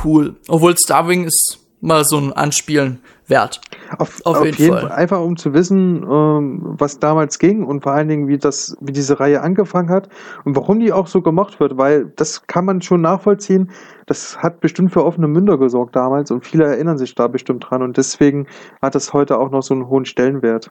[0.05, 0.37] cool.
[0.49, 3.61] Obwohl Starwing ist mal so ein Anspielen wert.
[3.97, 4.83] Auf, Auf auf, jeden jeden, Fall.
[4.89, 4.93] Fall.
[4.93, 8.93] Einfach um zu wissen, ähm, was damals ging und vor allen Dingen, wie das, wie
[8.93, 10.09] diese Reihe angefangen hat
[10.45, 13.71] und warum die auch so gemacht wird, weil das kann man schon nachvollziehen.
[14.07, 17.83] Das hat bestimmt für offene Münder gesorgt damals und viele erinnern sich da bestimmt dran
[17.83, 18.47] und deswegen
[18.83, 20.71] hat das heute auch noch so einen hohen Stellenwert.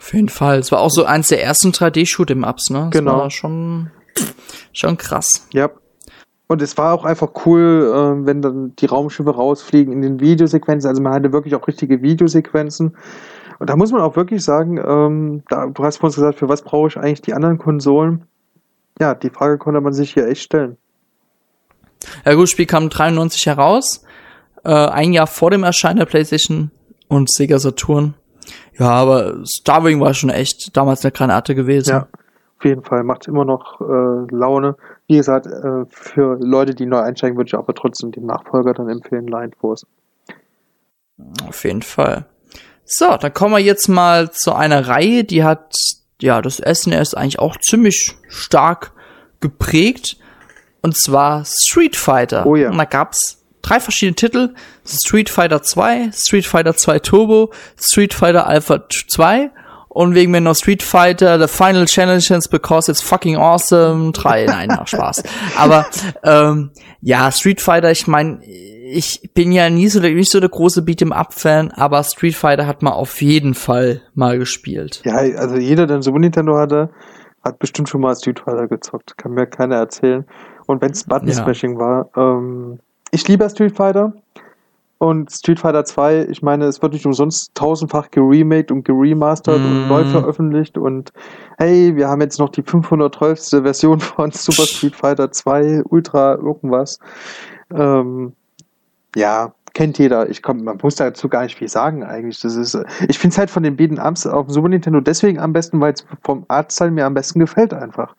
[0.00, 0.58] Auf jeden Fall.
[0.58, 2.88] Es war auch so eins der ersten 3D-Shoot-em-Ups, ne?
[2.90, 3.18] Das Genau.
[3.18, 3.90] war schon,
[4.72, 5.46] schon krass.
[5.52, 5.70] Ja.
[6.48, 10.88] Und es war auch einfach cool, ähm, wenn dann die Raumschiffe rausfliegen in den Videosequenzen.
[10.88, 12.96] Also man hatte wirklich auch richtige Videosequenzen.
[13.58, 16.62] Und da muss man auch wirklich sagen, ähm, da, du hast vorhin gesagt, für was
[16.62, 18.26] brauche ich eigentlich die anderen Konsolen?
[19.00, 20.76] Ja, die Frage konnte man sich hier echt stellen.
[22.24, 24.04] Ja gut, das Spiel kam 93 heraus.
[24.64, 26.70] Äh, ein Jahr vor dem Erscheinen der PlayStation
[27.08, 28.14] und Sega Saturn.
[28.78, 31.90] Ja, aber Starwing war schon echt damals eine Granate gewesen.
[31.90, 32.08] Ja,
[32.58, 33.02] auf jeden Fall.
[33.02, 34.76] Macht immer noch äh, Laune.
[35.06, 38.88] Wie gesagt, äh, für Leute, die neu einsteigen, würde ich aber trotzdem den Nachfolger dann
[38.88, 39.86] empfehlen, Line Force.
[41.46, 42.26] Auf jeden Fall.
[42.84, 45.74] So, dann kommen wir jetzt mal zu einer Reihe, die hat
[46.20, 48.92] ja das SNES eigentlich auch ziemlich stark
[49.40, 50.16] geprägt.
[50.82, 52.46] Und zwar Street Fighter.
[52.46, 52.70] Oh ja.
[52.70, 54.54] Und da gab's drei verschiedene Titel.
[54.86, 59.50] Street Fighter 2, Street Fighter 2 Turbo, Street Fighter Alpha 2
[59.96, 64.44] und wegen mir noch Street Fighter The Final Challenges because it's fucking awesome 3.
[64.44, 65.22] Nein, ach, Spaß.
[65.56, 65.86] Aber
[66.22, 66.70] ähm,
[67.00, 70.82] ja, Street Fighter, ich meine, ich bin ja nie so der, nicht so der große
[70.82, 75.00] Beat'em Up Fan, aber Street Fighter hat man auf jeden Fall mal gespielt.
[75.06, 76.90] Ja, also jeder, der ein Super Nintendo hatte,
[77.42, 79.16] hat bestimmt schon mal Street Fighter gezockt.
[79.16, 80.26] Kann mir keiner erzählen.
[80.66, 81.34] Und wenn es Button Ja.
[81.34, 82.80] Smashing war, ähm,
[83.12, 84.12] ich liebe Street Fighter.
[84.98, 89.82] Und Street Fighter 2, ich meine, es wird nicht umsonst tausendfach geremaked und geremastert und
[89.82, 89.88] Mhm.
[89.88, 90.78] neu veröffentlicht.
[90.78, 91.12] Und
[91.58, 93.62] hey, wir haben jetzt noch die 512.
[93.62, 96.98] Version von Super Street Fighter 2 Ultra irgendwas.
[97.74, 98.32] Ähm,
[99.14, 100.30] ja, kennt jeder.
[100.30, 102.40] Ich komm, man muss dazu gar nicht viel sagen eigentlich.
[102.40, 102.74] Das ist,
[103.08, 105.78] ich finde es halt von den beiden Amps auf dem Super Nintendo deswegen am besten,
[105.80, 108.14] weil es vom Artstyle mir am besten gefällt einfach.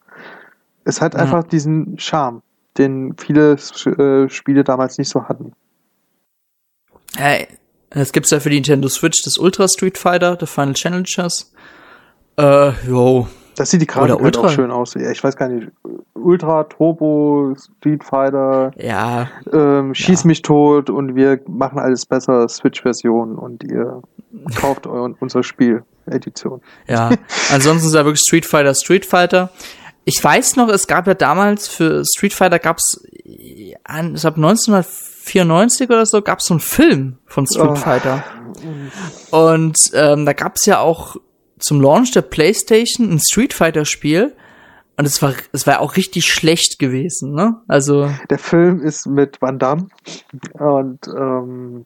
[0.86, 1.22] Es hat Ja.
[1.22, 2.44] einfach diesen Charme,
[2.78, 5.54] den viele äh, Spiele damals nicht so hatten.
[7.16, 7.48] Hey,
[7.90, 11.52] es gibt's ja für die Nintendo Switch das Ultra Street Fighter, The Final Challengers.
[12.38, 13.28] Äh, jo.
[13.56, 14.54] Das sieht die Grafik Oder halt auch Ultra.
[14.54, 14.94] schön aus.
[14.94, 15.68] Ja, ich weiß gar nicht.
[16.14, 20.28] Ultra, Turbo, Street Fighter, Ja, ähm, Schieß Ja.
[20.28, 24.02] mich tot und wir machen alles besser, Switch-Version und ihr
[24.56, 26.62] kauft euren, unser Spiel, Edition.
[26.88, 27.10] ja.
[27.52, 29.50] Ansonsten ist ja wirklich Street Fighter, Street Fighter.
[30.06, 34.40] Ich weiß noch, es gab ja damals für Street Fighter gab's, ich glaube
[35.28, 37.76] 94 oder so gab es so einen Film von Street oh.
[37.76, 38.24] Fighter.
[39.32, 41.18] Und ähm, da gab es ja auch
[41.60, 44.36] zum Launch der PlayStation ein Street Fighter Spiel.
[44.98, 47.62] Und es war, es war auch richtig schlecht gewesen, ne?
[47.68, 48.10] Also.
[48.32, 49.90] Der Film ist mit Van Damme.
[50.54, 51.86] Und, ähm,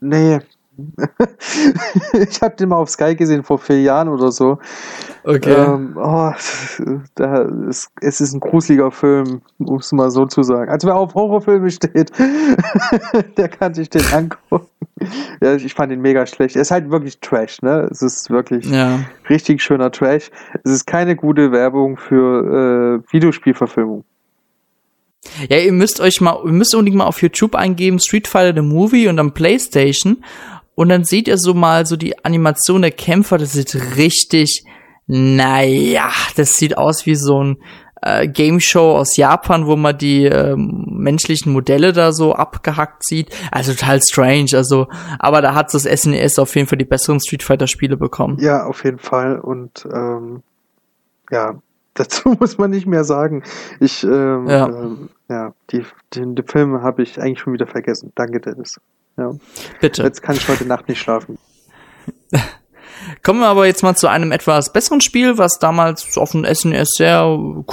[0.00, 0.40] nee.
[2.12, 4.58] ich habe den mal auf Sky gesehen vor vier Jahren oder so.
[5.24, 5.52] Okay.
[5.52, 6.32] Ähm, oh,
[7.14, 10.70] da ist, es ist ein gruseliger Film, um es mal so zu sagen.
[10.70, 12.12] Also wer auf Horrorfilme steht,
[13.36, 14.68] der kann sich den angucken.
[15.40, 16.56] Ja, ich fand ihn mega schlecht.
[16.56, 17.88] Er ist halt wirklich Trash, ne?
[17.90, 19.00] Es ist wirklich ja.
[19.28, 20.30] richtig schöner Trash.
[20.64, 24.04] Es ist keine gute Werbung für äh, Videospielverfilmung.
[25.48, 28.66] Ja, ihr müsst euch mal, ihr müsst unbedingt mal auf YouTube eingeben, Street Fighter the
[28.66, 30.24] Movie und dann Playstation.
[30.78, 34.64] Und dann seht ihr so mal so die Animation der Kämpfer, das sieht richtig,
[35.08, 37.56] naja, das sieht aus wie so ein
[38.00, 43.34] äh, Game Show aus Japan, wo man die äh, menschlichen Modelle da so abgehackt sieht.
[43.50, 44.50] Also total strange.
[44.54, 44.86] Also,
[45.18, 48.38] aber da hat das SNES auf jeden Fall die besseren Street Fighter Spiele bekommen.
[48.38, 49.40] Ja, auf jeden Fall.
[49.40, 50.44] Und ähm,
[51.32, 51.56] ja,
[51.94, 53.42] dazu muss man nicht mehr sagen.
[53.80, 58.12] Ich ähm, ja, ähm, ja die, den, den Film habe ich eigentlich schon wieder vergessen.
[58.14, 58.78] Danke, Dennis.
[59.18, 59.32] Ja.
[59.80, 60.02] Bitte.
[60.04, 61.38] Jetzt kann ich heute Nacht nicht schlafen.
[63.22, 66.90] Kommen wir aber jetzt mal zu einem etwas besseren Spiel, was damals auf dem SNES
[66.96, 67.24] sehr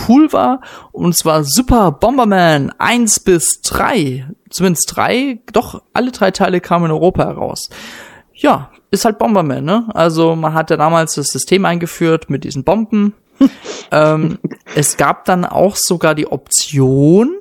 [0.07, 0.61] cool war.
[0.91, 4.27] Und zwar Super Bomberman 1 bis 3.
[4.49, 7.69] Zumindest drei, doch alle drei Teile kamen in Europa heraus.
[8.33, 9.87] Ja, ist halt Bomberman, ne?
[9.93, 13.13] Also man hat ja damals das System eingeführt mit diesen Bomben.
[13.91, 14.39] ähm,
[14.75, 17.35] es gab dann auch sogar die Option,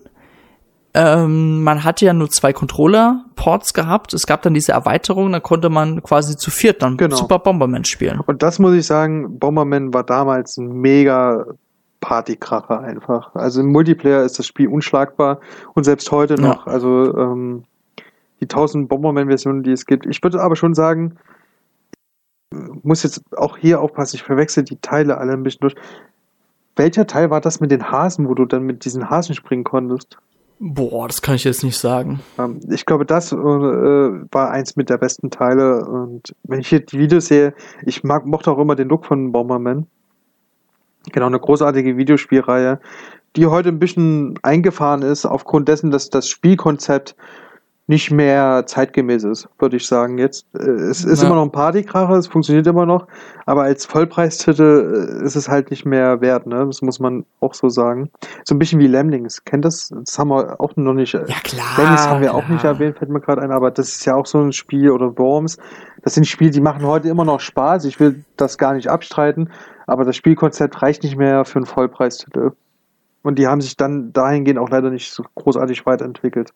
[0.95, 4.14] ähm, man hatte ja nur zwei Controller-Ports gehabt.
[4.14, 7.16] Es gab dann diese Erweiterung, da konnte man quasi zu viert dann genau.
[7.16, 8.20] Super Bomberman spielen.
[8.20, 11.47] Und das muss ich sagen, Bomberman war damals ein mega
[12.01, 13.34] Partykracher einfach.
[13.34, 15.40] Also im Multiplayer ist das Spiel unschlagbar
[15.74, 16.66] und selbst heute noch.
[16.66, 16.72] Ja.
[16.72, 17.64] Also ähm,
[18.40, 20.07] die 1000 Bomberman-Versionen, die es gibt.
[20.07, 21.16] Ich würde aber schon sagen,
[22.82, 25.74] muss jetzt auch hier aufpassen, ich verwechsel die Teile alle ein bisschen durch.
[26.76, 30.18] Welcher Teil war das mit den Hasen, wo du dann mit diesen Hasen springen konntest?
[30.67, 32.21] Boah, das kann ich jetzt nicht sagen.
[32.39, 35.85] Ähm, ich glaube, das äh, war eins mit der besten Teile.
[35.85, 37.53] Und wenn ich hier die Videos sehe,
[37.85, 39.87] ich mag, mochte auch immer den Look von Bomberman.
[41.12, 42.81] Genau, eine großartige Videospielreihe,
[43.37, 47.15] die heute ein bisschen eingefahren ist, aufgrund dessen, dass das Spielkonzept
[47.87, 50.16] nicht mehr zeitgemäß ist, würde ich sagen.
[50.16, 51.26] Jetzt äh, es ist ja.
[51.26, 53.07] immer noch ein Partykracher, es funktioniert immer noch,
[53.45, 56.64] aber als Vollpreistitel äh, ist es halt nicht mehr wert, ne?
[56.66, 58.11] Das muss man auch so sagen.
[58.45, 59.45] So ein bisschen wie Lemlings.
[59.45, 59.91] Kennt das?
[59.91, 61.12] Das haben wir auch noch nicht.
[61.12, 61.66] Ja klar.
[61.76, 62.43] Lemlings haben wir klar.
[62.43, 64.91] auch nicht erwähnt, fällt mir gerade ein, aber das ist ja auch so ein Spiel
[64.91, 65.59] oder Worms.
[66.03, 67.85] Das sind Spiele, die machen heute immer noch Spaß.
[67.85, 69.51] Ich will das gar nicht abstreiten,
[69.87, 72.53] aber das Spielkonzept reicht nicht mehr für einen Vollpreistitel.
[73.22, 76.53] Und die haben sich dann dahingehend auch leider nicht so großartig weiterentwickelt.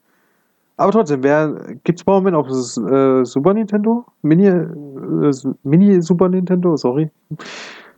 [0.79, 4.07] Aber trotzdem, wer gibt's Bomberman auf das äh, Super Nintendo?
[4.22, 5.33] Mini, äh,
[5.64, 7.11] Mini Super Nintendo, sorry.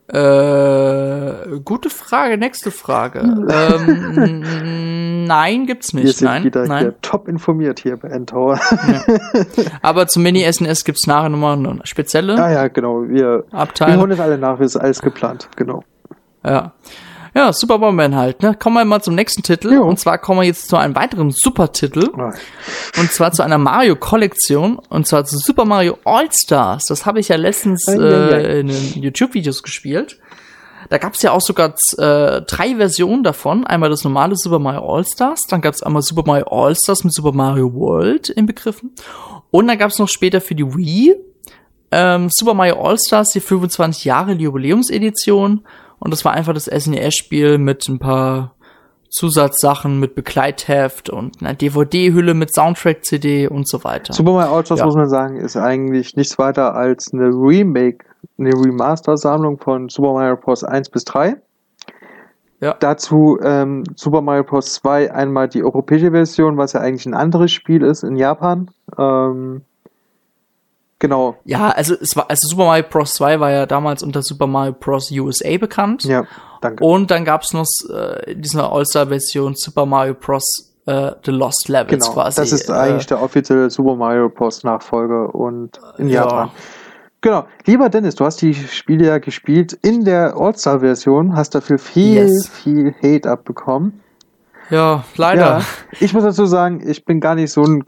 [0.09, 3.21] Äh, gute Frage, nächste Frage.
[3.51, 6.07] ähm, nein, gibt's nicht.
[6.07, 6.81] Wir sind nein, wieder nein.
[6.81, 8.59] Hier top informiert hier bei Endtower.
[8.89, 9.03] Ja.
[9.83, 12.43] Aber zum Mini SNES gibt's nachher nochmal eine spezielle.
[12.43, 13.07] Ah ja, genau.
[13.07, 13.93] Wir, Abteil.
[13.93, 15.85] wir holen es alle nach, wir ist alles geplant, genau.
[16.45, 16.73] Ja.
[17.35, 18.43] Ja, Super Bomberman halt.
[18.43, 18.55] Ne?
[18.55, 19.73] Kommen wir mal zum nächsten Titel.
[19.73, 19.85] Jo.
[19.85, 22.11] Und zwar kommen wir jetzt zu einem weiteren Supertitel.
[22.17, 23.01] Oh.
[23.01, 24.79] Und zwar zu einer Mario-Kollektion.
[24.89, 26.87] Und zwar zu Super Mario All-Stars.
[26.87, 30.19] Das habe ich ja letztens äh, in den YouTube-Videos gespielt.
[30.89, 33.67] Da gab es ja auch sogar äh, drei Versionen davon.
[33.67, 35.43] Einmal das normale Super Mario All-Stars.
[35.49, 38.93] Dann gab es einmal Super Mario All-Stars mit Super Mario World inbegriffen.
[39.53, 41.17] Und dann gab es noch später für die Wii
[41.91, 45.65] ähm, Super Mario All-Stars die 25 Jahre Jubiläumsedition
[46.01, 48.55] und das war einfach das SNES-Spiel mit ein paar
[49.11, 54.13] Zusatzsachen mit Begleitheft und einer DVD-Hülle mit Soundtrack-CD und so weiter.
[54.13, 54.85] Super Mario All ja.
[54.85, 58.05] muss man sagen, ist eigentlich nichts weiter als eine Remake,
[58.39, 60.65] eine Remaster-Sammlung von Super Mario Bros.
[60.65, 61.37] 1 bis 3.
[62.61, 62.77] Ja.
[62.79, 64.75] Dazu ähm, Super Mario Bros.
[64.75, 68.71] 2 einmal die europäische Version, was ja eigentlich ein anderes Spiel ist in Japan.
[68.97, 69.63] Ähm,
[71.01, 71.37] Genau.
[71.45, 73.15] Ja, also es war, also Super Mario Bros.
[73.15, 75.11] 2 war ja damals unter Super Mario Bros.
[75.11, 76.05] USA bekannt.
[76.05, 76.25] Ja,
[76.61, 76.85] danke.
[76.85, 80.45] Und dann gab's noch äh, diese All-Star-Version Super Mario Bros.
[80.87, 82.37] Äh, The Lost Levels genau, quasi.
[82.37, 84.63] Das ist äh, eigentlich der offizielle Super Mario Bros.
[84.63, 86.23] Nachfolger und in ja.
[86.23, 86.51] Japan.
[87.23, 87.47] Genau.
[87.65, 92.49] Lieber Dennis, du hast die Spiele ja gespielt in der All-Star-Version, hast dafür viel, yes.
[92.49, 94.01] viel Hate abbekommen.
[94.71, 95.59] Ja, leider.
[95.59, 95.61] Ja,
[95.99, 97.83] ich muss dazu sagen, ich bin gar nicht so ein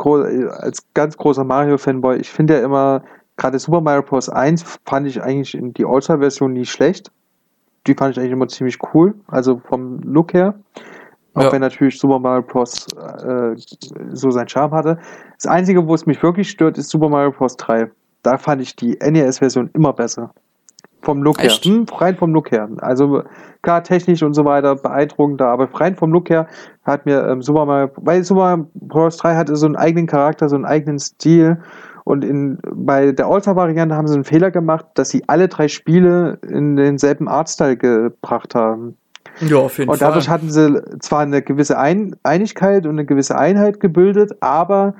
[0.51, 2.19] als ganz großer Mario-Fanboy.
[2.19, 3.03] Ich finde ja immer,
[3.37, 4.29] gerade Super Mario Bros.
[4.29, 7.11] 1 fand ich eigentlich in die All-Star-Version nie schlecht.
[7.87, 10.55] Die fand ich eigentlich immer ziemlich cool, also vom Look her.
[11.35, 11.53] Auch ja.
[11.53, 12.87] wenn natürlich Super Mario Bros.
[12.95, 13.55] Äh,
[14.13, 14.99] so seinen Charme hatte.
[15.37, 17.57] Das Einzige, wo es mich wirklich stört, ist Super Mario Bros.
[17.57, 17.91] 3.
[18.23, 20.33] Da fand ich die NES-Version immer besser.
[21.03, 21.65] Vom Look Echt?
[21.65, 21.73] her.
[21.73, 22.69] Hm, rein vom Look her.
[22.79, 23.23] Also
[23.63, 26.47] klar, technisch und so weiter beeindruckender, aber rein vom Look her
[26.85, 29.17] hat mir ähm, Super Mario, weil Super Mario Bros.
[29.17, 31.59] 3 hatte so einen eigenen Charakter, so einen eigenen Stil.
[32.05, 36.39] Und in, bei der All-Star-Variante haben sie einen Fehler gemacht, dass sie alle drei Spiele
[36.49, 38.97] in denselben Artstyle gebracht haben.
[39.41, 40.09] Ja, auf jeden und Fall.
[40.09, 44.95] Und dadurch hatten sie zwar eine gewisse Ein Einigkeit und eine gewisse Einheit gebildet, aber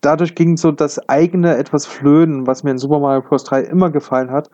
[0.00, 3.44] dadurch ging so das eigene etwas flöten, was mir in Super Mario Bros.
[3.44, 4.50] 3 immer gefallen hat.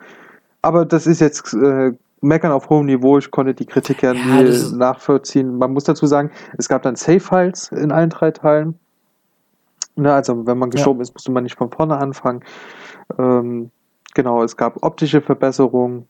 [0.63, 3.19] Aber das ist jetzt äh, meckern auf hohem Niveau.
[3.19, 5.57] Ich konnte die Kritik ja, ja nie nachvollziehen.
[5.59, 8.79] Man muss dazu sagen, es gab dann Save-Files in allen drei Teilen.
[9.97, 11.03] Ne, also wenn man geschoben ja.
[11.03, 12.43] ist, musste man nicht von vorne anfangen.
[13.19, 13.71] Ähm,
[14.15, 16.07] genau, es gab optische Verbesserungen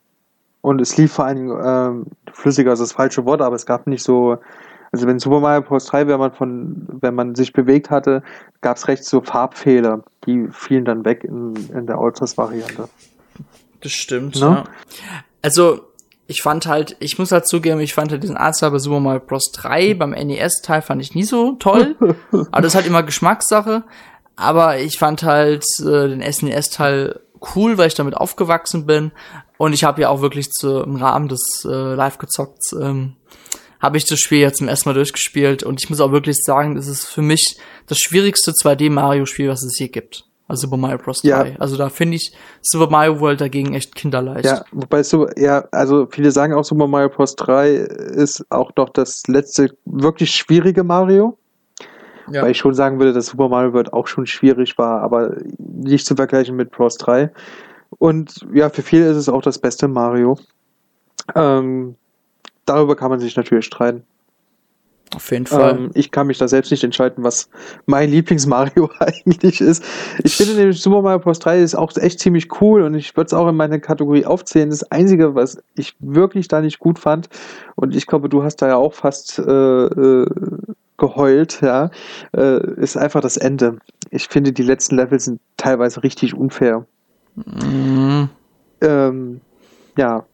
[0.60, 3.86] und es lief vor allen Dingen ähm, flüssiger, also das falsche Wort, aber es gab
[3.86, 4.36] nicht so,
[4.92, 5.86] also wenn Super Mario Bros.
[5.86, 8.22] 3, wenn man von, wenn man sich bewegt hatte,
[8.60, 12.88] gab es recht so Farbfehler, die fielen dann weg in, in der Ultras-Variante.
[13.80, 14.40] Das stimmt, ne?
[14.40, 14.64] ja.
[15.42, 15.90] Also,
[16.26, 19.20] ich fand halt, ich muss halt zugeben, ich fand halt diesen Artstyle bei Super Mario
[19.20, 19.50] Bros.
[19.52, 21.96] 3 beim NES-Teil fand ich nie so toll.
[22.30, 23.82] aber das ist halt immer Geschmackssache.
[24.36, 27.20] Aber ich fand halt äh, den SNES-Teil
[27.54, 29.12] cool, weil ich damit aufgewachsen bin.
[29.58, 33.16] Und ich habe ja auch wirklich zu, im Rahmen des äh, Live-Gezockt ähm,
[33.80, 35.62] habe ich das Spiel jetzt zum ersten Mal durchgespielt.
[35.62, 37.56] Und ich muss auch wirklich sagen, das ist für mich
[37.86, 40.26] das schwierigste 2D-Mario-Spiel, was es je gibt.
[40.50, 41.22] Also Super Mario Bros.
[41.22, 41.28] 3.
[41.28, 41.46] Ja.
[41.58, 44.44] Also da finde ich Super Mario World dagegen echt kinderleicht.
[44.44, 47.36] Ja, wobei so, ja, also viele sagen auch Super Mario Bros.
[47.36, 51.38] 3 ist auch doch das letzte wirklich schwierige Mario.
[52.30, 52.42] Ja.
[52.42, 56.06] Weil ich schon sagen würde, dass Super Mario World auch schon schwierig war, aber nicht
[56.06, 57.30] zu vergleichen mit Bros 3.
[57.98, 60.38] Und ja, für viele ist es auch das beste Mario.
[61.34, 61.96] Ähm,
[62.66, 64.04] darüber kann man sich natürlich streiten.
[65.14, 65.76] Auf jeden Fall.
[65.76, 67.48] Ähm, ich kann mich da selbst nicht entscheiden, was
[67.86, 69.82] mein Lieblings-Mario eigentlich ist.
[70.22, 71.40] Ich finde nämlich Super Mario Bros.
[71.40, 74.70] 3 ist auch echt ziemlich cool und ich würde es auch in meine Kategorie aufzählen.
[74.70, 77.28] Das Einzige, was ich wirklich da nicht gut fand,
[77.74, 80.26] und ich glaube, du hast da ja auch fast äh, äh,
[80.98, 81.90] geheult, ja,
[82.36, 83.78] äh, ist einfach das Ende.
[84.10, 86.86] Ich finde, die letzten Level sind teilweise richtig unfair.
[87.34, 88.28] Mhm.
[88.82, 89.40] Ähm,
[89.96, 90.24] ja,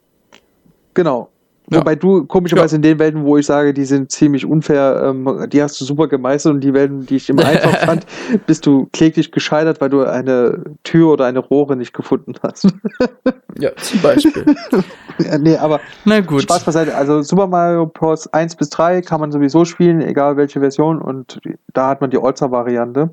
[0.93, 1.31] genau.
[1.69, 1.79] Ja.
[1.79, 2.77] Wobei du komischerweise ja.
[2.77, 6.07] in den Welten, wo ich sage, die sind ziemlich unfair, ähm, die hast du super
[6.07, 8.07] gemeistert und die Welten, die ich immer einfach fand,
[8.47, 12.73] bist du kläglich gescheitert, weil du eine Tür oder eine Rohre nicht gefunden hast.
[13.59, 14.55] ja, zum Beispiel.
[15.19, 16.43] ja, nee, aber Na gut.
[16.43, 16.95] Spaß beiseite.
[16.95, 18.29] Also Super Mario Bros.
[18.29, 21.41] 1 bis 3 kann man sowieso spielen, egal welche Version und
[21.73, 23.11] da hat man die All-Star-Variante.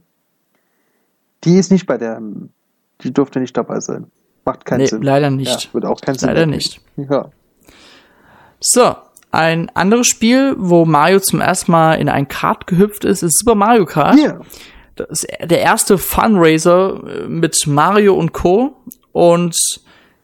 [1.44, 2.22] Die ist nicht bei der,
[3.02, 4.06] die durfte nicht dabei sein.
[4.46, 5.02] Macht keinen nee, Sinn.
[5.02, 5.66] leider nicht.
[5.66, 6.30] Ja, wird auch keinen Sinn.
[6.30, 6.82] Leider nicht.
[6.98, 7.30] Ja.
[8.66, 8.96] So,
[9.32, 13.56] ein anderes Spiel, wo Mario zum ersten Mal in ein Kart gehüpft ist, ist Super
[13.56, 14.18] Mario Kart.
[14.18, 14.40] Yeah.
[14.96, 18.78] Das ist der erste Funraiser äh, mit Mario und Co.
[19.12, 19.58] Und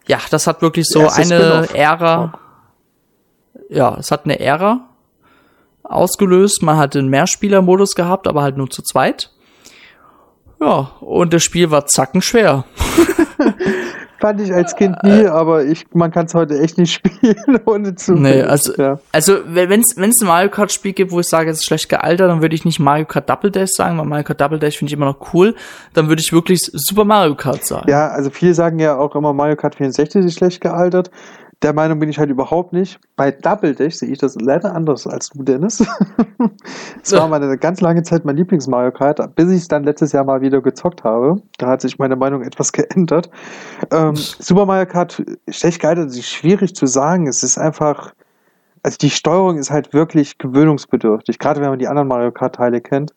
[0.06, 2.38] ja, das hat wirklich so eine Ära.
[3.68, 4.88] Ja, es hat eine Ära
[5.82, 6.62] ausgelöst.
[6.62, 9.30] Man hat den Mehrspieler-Modus gehabt, aber halt nur zu zweit.
[10.60, 12.64] Ja, und das Spiel war zackenschwer.
[14.20, 17.94] Fand ich als Kind nie, aber ich, man kann es heute echt nicht spielen, ohne
[17.94, 18.12] zu.
[18.12, 18.98] Nee, also, ja.
[19.12, 22.28] also wenn es ein Mario Kart Spiel gibt, wo ich sage, es ist schlecht gealtert,
[22.28, 24.90] dann würde ich nicht Mario Kart Double Dash sagen, weil Mario Kart Double Dash finde
[24.90, 25.54] ich immer noch cool.
[25.94, 27.90] Dann würde ich wirklich Super Mario Kart sagen.
[27.90, 31.10] Ja, also viele sagen ja auch immer Mario Kart 64 ist schlecht gealtert.
[31.62, 32.98] Der Meinung bin ich halt überhaupt nicht.
[33.16, 35.84] Bei Double Dash sehe ich das leider anders als du, Dennis.
[37.02, 40.12] Es war mal eine ganz lange Zeit mein Lieblings-Mario Kart, bis ich es dann letztes
[40.12, 41.40] Jahr mal wieder gezockt habe.
[41.58, 43.30] Da hat sich meine Meinung etwas geändert.
[43.90, 47.26] Ähm, Super Mario Kart, schlecht gealtert, ist schwierig zu sagen.
[47.26, 48.14] Es ist einfach,
[48.82, 53.12] also die Steuerung ist halt wirklich gewöhnungsbedürftig, gerade wenn man die anderen Mario Kart-Teile kennt.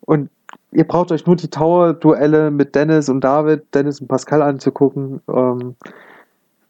[0.00, 0.30] Und
[0.72, 5.20] ihr braucht euch nur die Tower-Duelle mit Dennis und David, Dennis und Pascal anzugucken.
[5.28, 5.76] Ähm,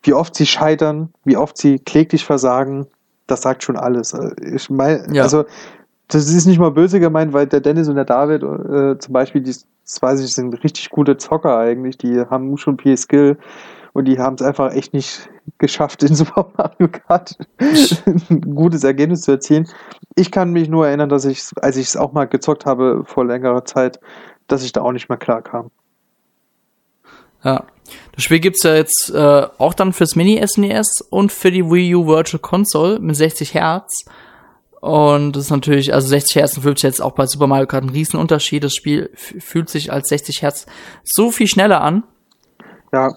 [0.09, 2.87] wie oft sie scheitern, wie oft sie kläglich versagen,
[3.27, 4.17] das sagt schon alles.
[4.41, 5.23] Ich meine, ja.
[5.23, 5.45] also
[6.09, 9.43] das ist nicht mal böse gemeint, weil der Dennis und der David äh, zum Beispiel,
[9.43, 13.37] die, das weiß ich, sind richtig gute Zocker eigentlich, die haben schon viel Skill
[13.93, 15.29] und die haben es einfach echt nicht
[15.59, 19.69] geschafft, in Super Mario Kart ein gutes Ergebnis zu erzielen.
[20.15, 23.27] Ich kann mich nur erinnern, dass ich, als ich es auch mal gezockt habe vor
[23.27, 24.01] längerer Zeit,
[24.47, 25.71] dass ich da auch nicht mehr klar kam.
[27.45, 27.65] Ja.
[28.13, 31.95] Das Spiel gibt's ja jetzt äh, auch dann fürs Mini-SNES e und für die Wii
[31.95, 34.05] U Virtual Console mit 60 Hertz.
[34.81, 37.85] Und das ist natürlich, also 60 Hertz und 50 Hertz auch bei Super Mario Kart
[37.85, 38.63] ein Riesenunterschied.
[38.63, 40.67] Das Spiel fühlt sich als 60 Hertz
[41.05, 42.05] so viel schneller an.
[42.93, 43.17] Ja.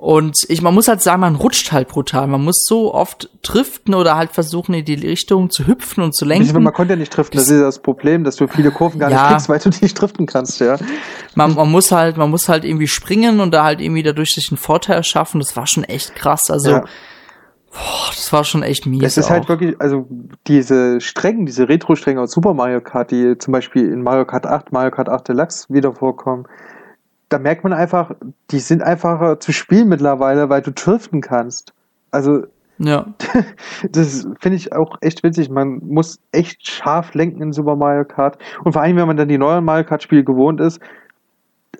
[0.00, 2.28] Und ich, man muss halt sagen, man rutscht halt brutal.
[2.28, 6.24] Man muss so oft driften oder halt versuchen, in die Richtung zu hüpfen und zu
[6.24, 6.62] lenken.
[6.62, 9.22] Man konnte ja nicht driften, das ist das Problem, dass du viele Kurven gar ja.
[9.22, 10.76] nicht kriegst, weil du nicht driften kannst, ja.
[11.34, 14.52] Man, man muss halt, man muss halt irgendwie springen und da halt irgendwie dadurch sich
[14.52, 15.40] einen Vorteil schaffen.
[15.40, 16.42] Das war schon echt krass.
[16.48, 16.80] Also, ja.
[17.72, 19.02] boah, das war schon echt mies.
[19.02, 19.48] Es ist halt auch.
[19.48, 20.06] halt wirklich, also
[20.46, 24.70] diese Strecken, diese Retro-Strecken aus Super Mario Kart, die zum Beispiel in Mario Kart 8,
[24.70, 26.46] Mario Kart 8 Deluxe wieder vorkommen,
[27.28, 28.12] da merkt man einfach,
[28.50, 31.72] die sind einfacher zu spielen mittlerweile, weil du driften kannst.
[32.10, 32.44] Also,
[32.78, 33.06] ja.
[33.90, 35.50] das finde ich auch echt witzig.
[35.50, 38.38] Man muss echt scharf lenken in Super Mario Kart.
[38.64, 40.80] Und vor allem, wenn man dann die neuen Mario Kart-Spiele gewohnt ist,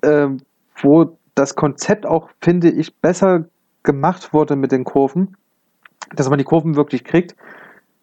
[0.03, 0.29] äh,
[0.83, 3.45] wo das Konzept auch, finde ich, besser
[3.85, 5.37] gemacht wurde mit den Kurven,
[6.15, 7.37] dass man die Kurven wirklich kriegt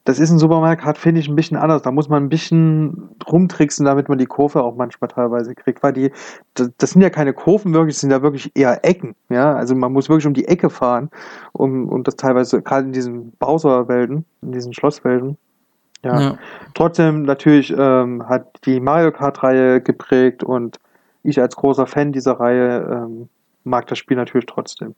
[0.05, 1.81] das ist in Super Mario Kart, finde ich, ein bisschen anders.
[1.81, 5.93] Da muss man ein bisschen rumtricksen, damit man die Kurve auch manchmal teilweise kriegt, weil
[5.93, 6.11] die,
[6.53, 9.55] das, sind ja keine Kurven wirklich, das sind ja wirklich eher Ecken, ja.
[9.55, 11.09] Also man muss wirklich um die Ecke fahren,
[11.53, 15.37] um, und das teilweise, gerade in diesen Bowser-Welten, in diesen Schlosswelten.
[16.03, 16.21] Ja.
[16.21, 16.37] ja.
[16.75, 20.79] Trotzdem natürlich ähm, hat die Mario Kart-Reihe geprägt und
[21.23, 23.29] ich als großer Fan dieser Reihe ähm,
[23.63, 24.93] mag das Spiel natürlich trotzdem.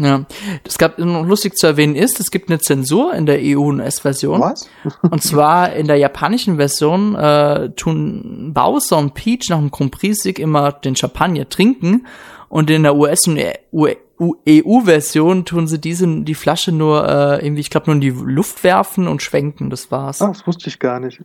[0.00, 0.24] Ja,
[0.64, 3.80] das gab noch lustig zu erwähnen ist, es gibt eine Zensur in der EU und
[3.80, 4.40] S-Version.
[4.40, 4.68] Was?
[5.10, 10.38] und zwar in der japanischen Version äh, tun Bowser und Peach nach dem Grand Prix-Sieg
[10.38, 12.06] immer den Champagner trinken
[12.48, 17.70] und in der US- und EU-Version tun sie diese die Flasche nur äh, irgendwie, ich
[17.70, 19.70] glaube, nur in die Luft werfen und schwenken.
[19.70, 20.22] Das war's.
[20.22, 21.22] Ach, das wusste ich gar nicht.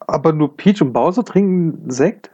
[0.00, 2.31] Aber nur Peach und Bowser trinken Sekt?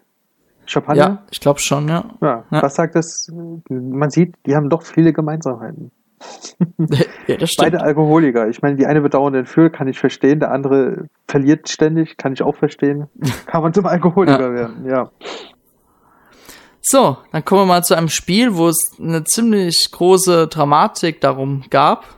[0.68, 1.02] Champagner?
[1.02, 2.04] Ja, ich glaube schon, ja.
[2.20, 2.44] ja.
[2.50, 2.62] ja.
[2.62, 3.32] Was sagt das?
[3.68, 5.90] Man sieht, die haben doch viele Gemeinsamkeiten.
[7.26, 7.72] ja, das stimmt.
[7.72, 8.48] Beide Alkoholiker.
[8.48, 10.40] Ich meine, die eine wird dauernd entführt, kann ich verstehen.
[10.40, 13.06] Der andere verliert ständig, kann ich auch verstehen.
[13.46, 14.52] Kann man zum Alkoholiker ja.
[14.52, 15.10] werden, ja.
[16.80, 21.64] So, dann kommen wir mal zu einem Spiel, wo es eine ziemlich große Dramatik darum
[21.70, 22.17] gab.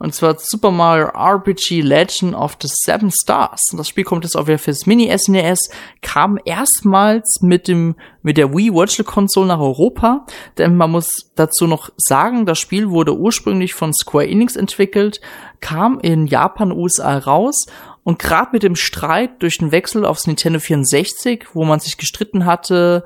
[0.00, 3.60] Und zwar Super Mario RPG Legend of the Seven Stars.
[3.70, 7.96] Und das Spiel kommt jetzt auch wieder fürs Mini SNES, e kam erstmals mit dem,
[8.22, 10.24] mit der Wii Virtual Console nach Europa.
[10.56, 15.20] Denn man muss dazu noch sagen, das Spiel wurde ursprünglich von Square Enix entwickelt,
[15.60, 17.66] kam in Japan, USA raus
[18.02, 22.46] und gerade mit dem Streit durch den Wechsel aufs Nintendo 64, wo man sich gestritten
[22.46, 23.04] hatte,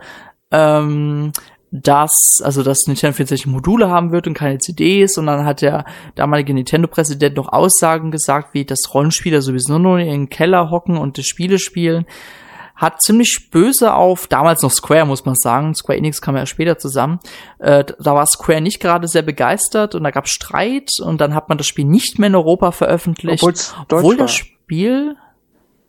[0.53, 1.33] ähm,
[1.77, 5.85] dass, also dass Nintendo 64 Module haben wird und keine CDs und dann hat der
[6.15, 11.19] damalige Nintendo-Präsident noch Aussagen gesagt, wie das Rollenspieler sowieso nur in den Keller hocken und
[11.19, 12.07] das Spiele spielen.
[12.77, 16.79] Hat ziemlich böse auf, damals noch Square, muss man sagen, Square Enix kam ja später
[16.79, 17.19] zusammen,
[17.59, 21.49] äh, da war Square nicht gerade sehr begeistert und da gab Streit und dann hat
[21.49, 23.43] man das Spiel nicht mehr in Europa veröffentlicht.
[23.91, 25.17] Obwohl das Spiel,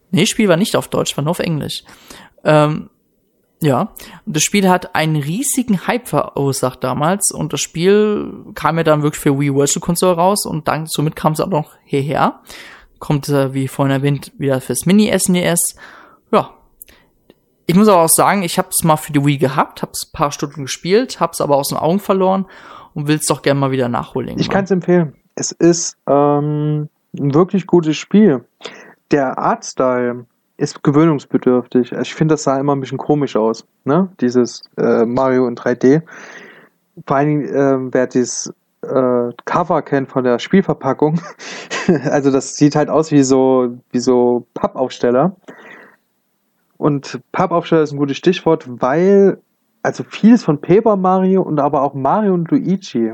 [0.10, 1.84] nee, Spiel war nicht auf Deutsch, war nur auf Englisch.
[2.44, 2.90] Ähm,
[3.62, 3.94] ja,
[4.26, 9.22] das Spiel hat einen riesigen Hype verursacht damals und das Spiel kam ja dann wirklich
[9.22, 12.42] für Wii Virtual Console raus und dann somit kam es auch noch hierher.
[13.00, 15.60] Kommt, wie vorhin erwähnt, wieder fürs Mini SNES.
[15.76, 16.52] E ja.
[17.68, 20.06] Ich muss aber auch sagen, ich habe es mal für die Wii gehabt, habe es
[20.06, 22.46] paar Stunden gespielt, habe es aber aus den Augen verloren
[22.94, 24.38] und will es doch gerne mal wieder nachholen.
[24.38, 25.16] Ich kann es empfehlen.
[25.36, 28.46] Es ist ähm, ein wirklich gutes Spiel.
[29.12, 30.26] Der Artstyle
[30.58, 31.92] ist gewöhnungsbedürftig.
[31.92, 34.10] Also ich finde, das sah immer ein bisschen komisch aus, ne?
[34.22, 36.02] Dieses äh, Mario in 3D.
[37.06, 41.20] Vor allen Dingen, äh, wer dieses äh, Cover kennt von der Spielverpackung,
[42.06, 45.36] also das sieht halt aus wie so, wie so Pappaufsteller.
[46.78, 49.40] Und Pappaufsteller ist ein gutes Stichwort, weil
[49.82, 53.14] also vieles von Paper Mario und aber auch Mario und Luigi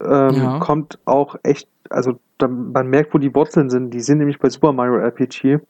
[0.00, 0.58] ähm, ja.
[0.58, 3.90] kommt auch echt, also da, man merkt, wo die Wurzeln sind.
[3.90, 5.60] Die sind nämlich bei Super Mario RPG.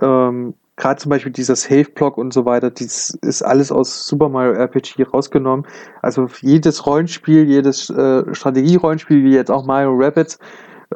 [0.00, 4.54] Ähm, Gerade zum Beispiel dieser Save-Block und so weiter, das ist alles aus Super Mario
[4.54, 5.66] RPG rausgenommen.
[6.02, 10.40] Also jedes Rollenspiel, jedes äh, Strategie-Rollenspiel, wie jetzt auch Mario Rapids,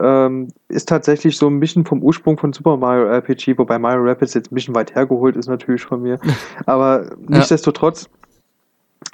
[0.01, 4.35] ähm, ist tatsächlich so ein bisschen vom Ursprung von Super Mario RPG, wobei Mario Rapids
[4.35, 6.19] jetzt ein bisschen weit hergeholt ist natürlich von mir.
[6.67, 8.09] Aber nichtsdestotrotz,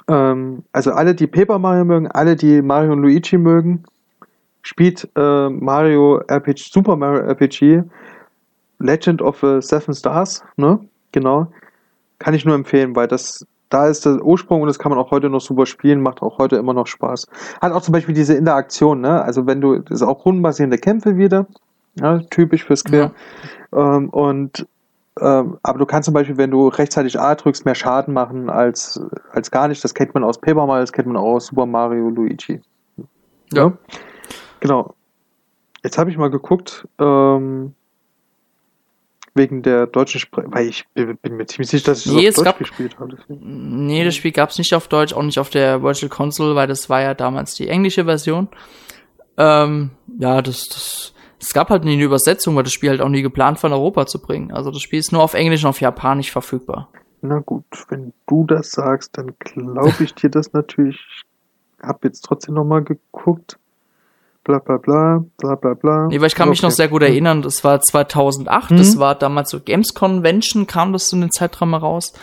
[0.07, 3.83] ähm, also alle, die Paper Mario mögen, alle, die Mario und Luigi mögen,
[4.63, 7.83] spielt äh, Mario RPG, Super Mario RPG
[8.79, 10.79] Legend of the Seven Stars, ne?
[11.11, 11.47] Genau.
[12.19, 15.11] Kann ich nur empfehlen, weil das, da ist der Ursprung und das kann man auch
[15.11, 17.27] heute noch super spielen, macht auch heute immer noch Spaß.
[17.61, 19.21] Hat auch zum Beispiel diese Interaktion, ne?
[19.21, 21.47] Also wenn du, das ist auch rundenbasierende Kämpfe wieder,
[21.99, 23.11] ja, typisch für Square.
[23.73, 23.95] Ja.
[23.97, 24.67] Ähm, und
[25.21, 28.99] ähm, aber du kannst zum Beispiel, wenn du rechtzeitig A drückst, mehr Schaden machen als,
[29.31, 29.83] als gar nicht.
[29.83, 32.61] Das kennt man aus Paper Mario, das kennt man auch aus Super Mario Luigi.
[32.97, 33.03] Ja.
[33.53, 33.73] ja?
[34.59, 34.93] Genau.
[35.83, 37.73] Jetzt habe ich mal geguckt, ähm,
[39.35, 42.45] wegen der deutschen Sprache, weil ich bin mir ziemlich sicher, dass ich nee, das auf
[42.45, 43.17] Deutsch gab, gespielt habe.
[43.27, 46.89] Nee, das Spiel gab's nicht auf Deutsch, auch nicht auf der Virtual Console, weil das
[46.89, 48.47] war ja damals die englische Version.
[49.37, 53.09] Ähm, ja, das, das, es gab halt nie eine Übersetzung, weil das Spiel halt auch
[53.09, 54.53] nie geplant war, in Europa zu bringen.
[54.53, 56.89] Also das Spiel ist nur auf Englisch und auf Japanisch verfügbar.
[57.21, 60.97] Na gut, wenn du das sagst, dann glaube ich dir das natürlich.
[61.77, 63.59] Ich habe jetzt trotzdem nochmal geguckt
[64.45, 66.07] bla bla bla, bla bla bla.
[66.07, 68.77] Nee, weil ich kann mich noch sehr gut erinnern, das war 2008, mhm.
[68.77, 72.13] das war damals so Games Convention, kam das in den Zeitraum raus.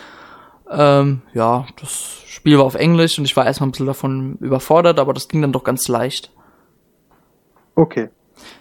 [0.71, 4.99] Ähm, ja, das Spiel war auf Englisch und ich war erstmal ein bisschen davon überfordert,
[4.99, 6.31] aber das ging dann doch ganz leicht.
[7.75, 8.09] Okay.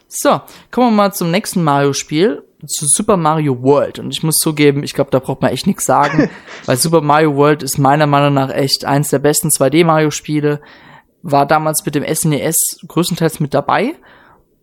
[0.08, 0.40] So,
[0.70, 3.98] kommen wir mal zum nächsten Mario-Spiel, zu Super Mario World.
[3.98, 6.28] Und ich muss zugeben, ich glaube, da braucht man echt nichts sagen,
[6.66, 10.60] weil Super Mario World ist meiner Meinung nach echt eins der besten 2D-Mario-Spiele
[11.22, 13.94] war damals mit dem SNES e größtenteils mit dabei.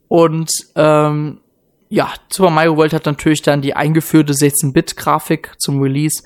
[0.07, 1.39] Und ähm,
[1.89, 6.23] ja, Super Mario World hat natürlich dann die eingeführte 16-Bit-Grafik zum Release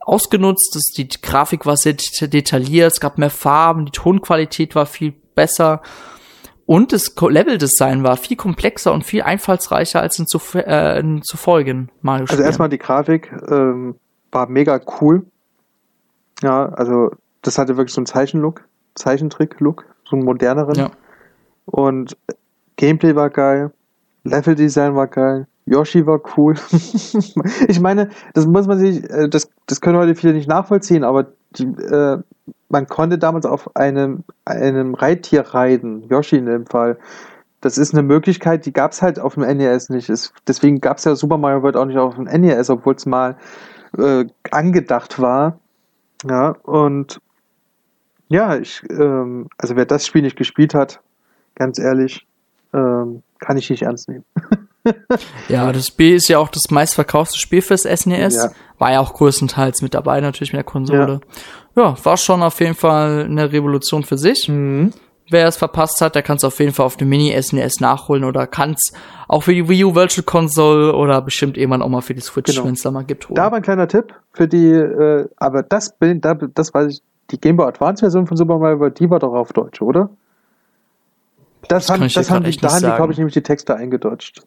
[0.00, 0.72] ausgenutzt.
[0.74, 5.82] Das, die Grafik war sehr detailliert, es gab mehr Farben, die Tonqualität war viel besser.
[6.66, 11.90] Und das Level-Design war viel komplexer und viel einfallsreicher als in, zuf äh, in zuvorigen
[12.00, 12.38] Mario-Spielen.
[12.38, 13.96] Also erstmal die Grafik ähm,
[14.32, 15.26] war mega cool.
[16.42, 17.10] Ja, also
[17.42, 18.64] das hatte wirklich so einen Zeichenlook.
[18.94, 20.74] Zeichentrick-Look, so einen moderneren.
[20.74, 20.90] Ja.
[21.66, 22.16] Und
[22.76, 23.70] Gameplay war geil,
[24.24, 26.54] Level-Design war geil, Yoshi war cool.
[27.68, 31.28] ich meine, das muss man sich, äh, das, das können heute viele nicht nachvollziehen, aber
[31.56, 32.18] die, äh,
[32.68, 36.98] man konnte damals auf einem, einem Reittier reiten, Yoshi in dem Fall.
[37.60, 40.10] Das ist eine Möglichkeit, die gab es halt auf dem NES nicht.
[40.10, 43.06] Es, deswegen gab es ja Super Mario World auch nicht auf dem NES, obwohl es
[43.06, 43.36] mal
[43.96, 45.58] äh, angedacht war.
[46.28, 47.20] Ja, und
[48.34, 51.00] ja, ich, ähm, also wer das Spiel nicht gespielt hat,
[51.54, 52.26] ganz ehrlich,
[52.72, 54.24] ähm, kann ich nicht ernst nehmen.
[55.48, 58.34] ja, das Spiel ist ja auch das meistverkaufte Spiel fürs SNES.
[58.34, 58.50] Ja.
[58.78, 61.20] War ja auch größtenteils mit dabei, natürlich mit der Konsole.
[61.76, 64.48] Ja, ja war schon auf jeden Fall eine Revolution für sich.
[64.48, 64.92] Mhm.
[65.30, 68.48] Wer es verpasst hat, der kann es auf jeden Fall auf dem Mini-SNES nachholen oder
[68.48, 68.92] kann es
[69.28, 72.52] auch für die Wii U Virtual Console oder bestimmt irgendwann auch mal für die Switch,
[72.52, 72.66] genau.
[72.66, 73.28] wenn es da mal gibt.
[73.28, 73.36] Holen.
[73.36, 77.56] Da aber ein kleiner Tipp für die, äh, aber das, das weiß ich die Game
[77.56, 80.10] Boy Advance Version von Super Mario World, die war doch auf Deutsch, oder?
[81.68, 84.42] Das, das, haben, das haben die, da haben die, glaube ich, nämlich die Texte eingedeutscht.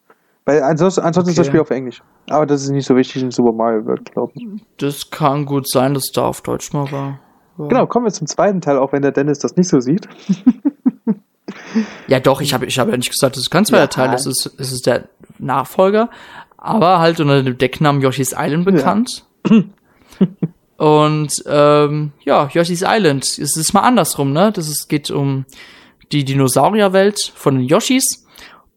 [0.45, 1.31] Weil ansonsten, ansonsten okay.
[1.31, 2.01] ist das Spiel auf Englisch.
[2.29, 4.47] Aber das ist nicht so wichtig in Super Mario World, glaube ich.
[4.77, 7.19] Das kann gut sein, dass da auf Deutsch mal war.
[7.57, 7.67] Ja.
[7.67, 10.07] Genau, kommen wir zum zweiten Teil, auch wenn der Dennis das nicht so sieht.
[12.07, 13.87] ja, doch, ich habe ich hab ja nicht gesagt, das ist kein zweiter ja.
[13.87, 15.09] Teil, das ist, das ist der
[15.39, 16.09] Nachfolger,
[16.55, 19.25] aber halt unter dem Decknamen Yoshi's Island bekannt.
[19.49, 19.63] Ja.
[20.77, 23.23] Und ähm, ja, Yoshi's Island.
[23.23, 24.51] Es ist mal andersrum, ne?
[24.51, 25.45] Das ist, geht um
[26.11, 28.25] die Dinosaurierwelt von den Yoshis.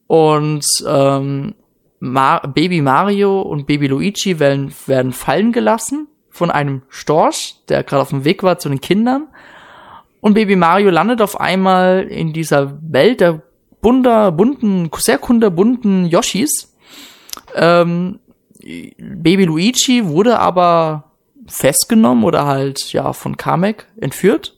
[0.06, 1.54] Und ähm,
[2.00, 8.02] Mar Baby Mario und Baby Luigi werden, werden fallen gelassen von einem Storch, der gerade
[8.02, 9.28] auf dem Weg war zu den Kindern.
[10.20, 13.42] Und Baby Mario landet auf einmal in dieser Welt der
[13.82, 16.74] bunter, bunten, sehr kunterbunten Yoshis.
[17.54, 18.20] Ähm,
[18.98, 21.09] Baby Luigi wurde aber
[21.50, 24.56] festgenommen oder halt ja von Kamek entführt.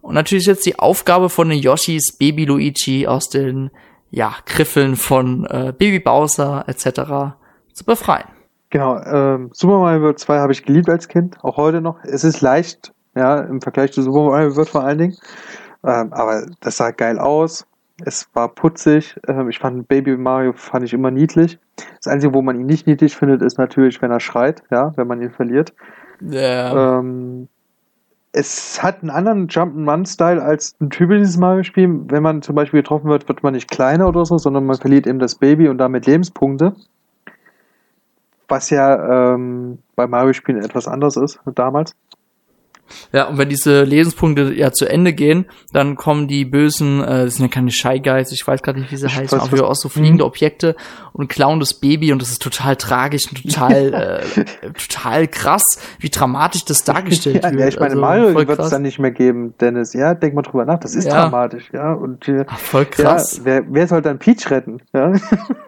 [0.00, 3.70] Und natürlich ist jetzt die Aufgabe von den Yoshis Baby Luigi aus den
[4.10, 7.34] ja Griffeln von äh, Baby Bowser etc.
[7.72, 8.28] zu befreien.
[8.70, 12.02] Genau, ähm, Super Mario World 2 habe ich geliebt als Kind, auch heute noch.
[12.04, 15.16] Es ist leicht, ja, im Vergleich zu Super Mario World vor allen Dingen.
[15.84, 17.66] Ähm, aber das sah geil aus.
[18.04, 19.18] Es war putzig.
[19.26, 21.58] Ähm, ich fand Baby Mario fand ich immer niedlich.
[21.96, 25.06] Das Einzige, wo man ihn nicht niedlich findet, ist natürlich, wenn er schreit, ja, wenn
[25.06, 25.72] man ihn verliert.
[26.22, 26.98] Yeah.
[26.98, 27.48] Ähm,
[28.32, 32.02] es hat einen anderen Jump'n'Run-Style als ein typisches Mario-Spiel.
[32.08, 35.06] Wenn man zum Beispiel getroffen wird, wird man nicht kleiner oder so, sondern man verliert
[35.06, 36.74] eben das Baby und damit Lebenspunkte.
[38.48, 41.94] Was ja ähm, bei Mario-Spielen etwas anders ist damals.
[43.12, 47.36] Ja, und wenn diese Lebenspunkte ja zu Ende gehen, dann kommen die bösen, äh, das
[47.36, 49.88] sind ja keine Shy Guys, ich weiß gerade nicht, wie sie heißen, aber auch so
[49.88, 50.28] fliegende mhm.
[50.28, 50.76] Objekte
[51.12, 55.64] und klauen das Baby und das ist total tragisch und total, äh, total krass,
[55.98, 57.60] wie dramatisch das dargestellt ja, wird.
[57.60, 59.94] Ja, ich meine, also, Mario wird es dann nicht mehr geben, Dennis.
[59.94, 61.22] Ja, denk mal drüber nach, das ist ja.
[61.22, 61.92] dramatisch, ja.
[61.92, 63.38] Und äh, Ach, voll krass.
[63.38, 64.80] Ja, wer, wer soll dann Peach retten?
[64.92, 65.12] Ja.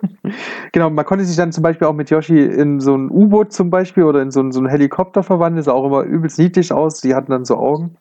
[0.72, 3.70] genau, man konnte sich dann zum Beispiel auch mit Yoshi in so ein U-Boot zum
[3.70, 7.00] Beispiel oder in so ein, so ein Helikopter verwandeln, sah auch immer übelst niedlich aus.
[7.00, 7.96] Die hatten dann so Augen.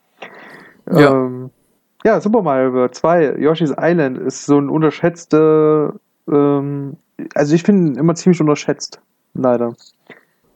[0.91, 1.12] Ja.
[1.12, 1.51] Ähm,
[2.03, 5.93] ja, Super Mario World 2, Yoshi's Island ist so ein unterschätzter,
[6.32, 6.97] ähm,
[7.36, 9.01] also ich finde ihn immer ziemlich unterschätzt,
[9.34, 9.76] leider.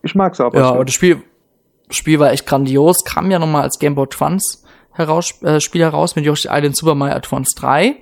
[0.03, 0.57] Ich mag es aber.
[0.57, 1.21] Ja, aber das Spiel,
[1.89, 4.59] Spiel war echt grandios, kam ja nochmal als Game Boy Advance
[4.91, 7.97] heraus, äh, Spiel heraus mit Yoshi's Island Super Mario Advance 3.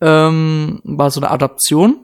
[0.00, 2.00] Ähm, war so eine Adaption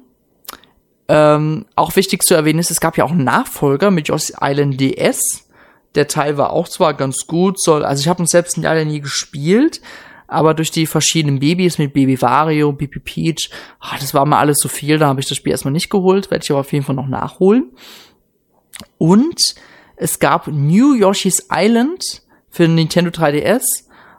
[1.09, 4.81] Ähm, auch wichtig zu erwähnen ist, es gab ja auch einen Nachfolger mit Yoshi's Island
[4.81, 5.51] DS.
[5.95, 9.01] Der Teil war auch zwar ganz gut, soll, also ich habe ihn selbst leider nie
[9.01, 9.81] gespielt,
[10.27, 14.59] aber durch die verschiedenen Babys mit Baby Wario, Baby Peach, ach, das war mal alles
[14.61, 16.85] so viel, da habe ich das Spiel erstmal nicht geholt, werde ich aber auf jeden
[16.85, 17.71] Fall noch nachholen.
[18.97, 19.41] Und
[19.97, 23.63] es gab New Yoshi's Island für Nintendo 3DS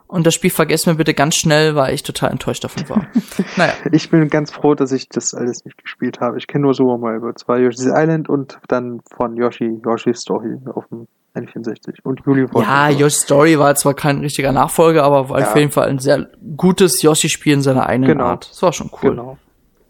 [0.06, 3.08] und das Spiel vergessen wir bitte ganz schnell, weil ich total enttäuscht davon war.
[3.56, 3.72] naja.
[3.90, 6.38] Ich bin ganz froh, dass ich das alles nicht gespielt habe.
[6.38, 10.86] Ich kenne nur Super Mario 2, Yoshi's Island und dann von Yoshi, Yoshi's Story auf
[10.88, 15.48] dem N64 und Juli Ja, Yoshi's Story war zwar kein richtiger Nachfolger, aber war ja.
[15.48, 18.24] auf jeden Fall ein sehr gutes Yoshi-Spiel in seiner eigenen genau.
[18.24, 18.48] Art.
[18.50, 19.10] Das war schon cool.
[19.10, 19.38] Genau.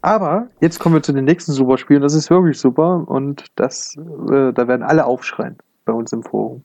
[0.00, 2.02] Aber jetzt kommen wir zu den nächsten super Spielen.
[2.02, 6.64] Das ist wirklich super und das, äh, da werden alle aufschreien bei uns im Forum.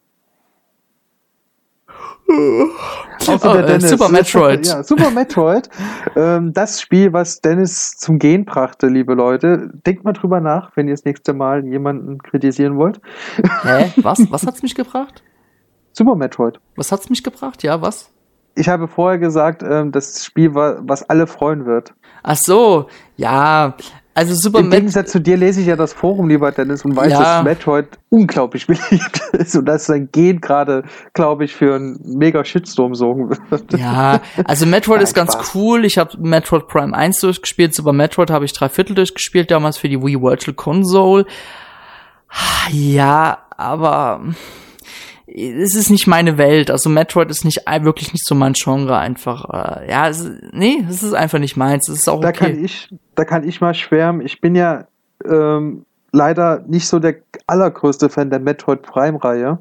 [3.27, 3.89] Außer oh, Dennis.
[3.89, 4.67] Super Metroid.
[4.67, 5.69] Ja, Super Metroid.
[6.15, 9.69] ähm, das Spiel, was Dennis zum Gehen brachte, liebe Leute.
[9.85, 13.01] Denkt mal drüber nach, wenn ihr das nächste Mal jemanden kritisieren wollt.
[13.63, 13.91] Hä?
[14.03, 14.19] Was?
[14.31, 15.23] Was hat's mich gebracht?
[15.91, 16.59] Super Metroid.
[16.75, 17.63] Was hat's mich gebracht?
[17.63, 18.11] Ja, was?
[18.55, 21.93] Ich habe vorher gesagt, ähm, das Spiel war, was alle freuen wird.
[22.23, 23.75] Ach so, ja,
[24.13, 27.11] also Super Im Gegensatz zu dir lese ich ja das Forum, lieber Dennis, und weiß,
[27.11, 27.19] ja.
[27.19, 30.83] dass Metroid unglaublich beliebt ist und dass sein Gen gerade,
[31.13, 33.73] glaube ich, für einen mega Shitstorm sorgen wird.
[33.73, 35.55] Ja, also Metroid Nein, ist ganz Spaß.
[35.55, 35.85] cool.
[35.85, 39.89] Ich habe Metroid Prime 1 durchgespielt, Super Metroid habe ich drei Viertel durchgespielt, damals für
[39.89, 41.25] die Wii Virtual Console.
[42.71, 44.21] Ja, aber
[45.35, 46.71] es ist nicht meine Welt.
[46.71, 49.45] Also Metroid ist nicht wirklich nicht so mein Genre einfach.
[49.49, 51.87] Äh, ja, es, nee, es ist einfach nicht meins.
[51.89, 52.25] Es ist auch okay.
[52.25, 54.21] Da kann ich, da kann ich mal schwärmen.
[54.21, 54.87] Ich bin ja
[55.25, 57.15] ähm, leider nicht so der
[57.47, 59.59] allergrößte Fan der Metroid Prime Reihe.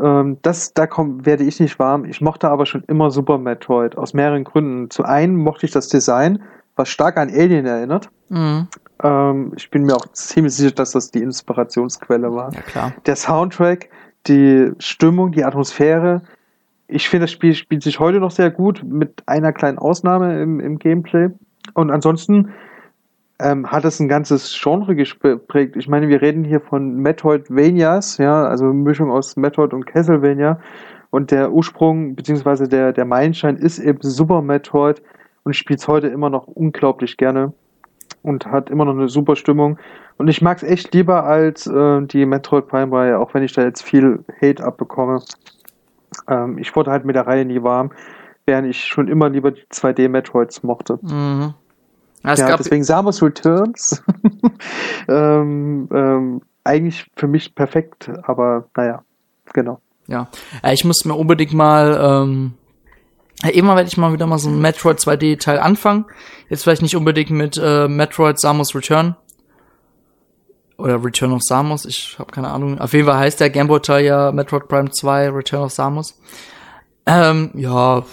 [0.00, 2.04] Ähm, das, da komm, werde ich nicht warm.
[2.04, 4.90] Ich mochte aber schon immer Super Metroid aus mehreren Gründen.
[4.90, 6.42] Zu einen mochte ich das Design,
[6.76, 8.10] was stark an Alien erinnert.
[8.28, 8.68] Mhm.
[9.02, 12.52] Ähm, ich bin mir auch ziemlich sicher, dass das die Inspirationsquelle war.
[12.52, 12.92] Ja, klar.
[13.06, 13.88] Der Soundtrack
[14.28, 16.22] die Stimmung, die Atmosphäre.
[16.86, 20.60] Ich finde, das Spiel spielt sich heute noch sehr gut, mit einer kleinen Ausnahme im,
[20.60, 21.28] im Gameplay.
[21.74, 22.52] Und ansonsten
[23.40, 25.76] ähm, hat es ein ganzes Genre geprägt.
[25.76, 30.60] Ich meine, wir reden hier von Metroidvanias, ja, also Mischung aus Metroid und Castlevania.
[31.10, 35.02] Und der Ursprung, beziehungsweise der, der Meilenstein ist eben Super Metroid
[35.44, 37.52] und ich spiele es heute immer noch unglaublich gerne
[38.28, 39.78] und hat immer noch eine super Stimmung.
[40.16, 43.52] Und ich mag es echt lieber als äh, die Metroid Prime Reihe, auch wenn ich
[43.52, 45.22] da jetzt viel Hate abbekomme.
[46.28, 47.90] Ähm, ich wurde halt mit der Reihe nie warm,
[48.46, 50.98] während ich schon immer lieber die 2D Metroids mochte.
[51.02, 51.54] Mhm.
[52.24, 54.02] Ja, deswegen Samus Returns.
[55.08, 59.02] ähm, ähm, eigentlich für mich perfekt, aber naja,
[59.52, 59.80] genau.
[60.06, 60.28] Ja,
[60.62, 62.54] äh, ich muss mir unbedingt mal ähm,
[63.52, 66.06] Immer werde ich mal wieder mal so ein Metroid 2D Teil anfangen.
[66.48, 69.16] Jetzt vielleicht nicht unbedingt mit äh, Metroid Samus Return.
[70.76, 72.78] Oder Return of Samus, ich habe keine Ahnung.
[72.78, 76.20] Auf jeden Fall heißt der Gameboy Teil ja Metroid Prime 2 Return of Samus.
[77.06, 78.04] Ähm, ja,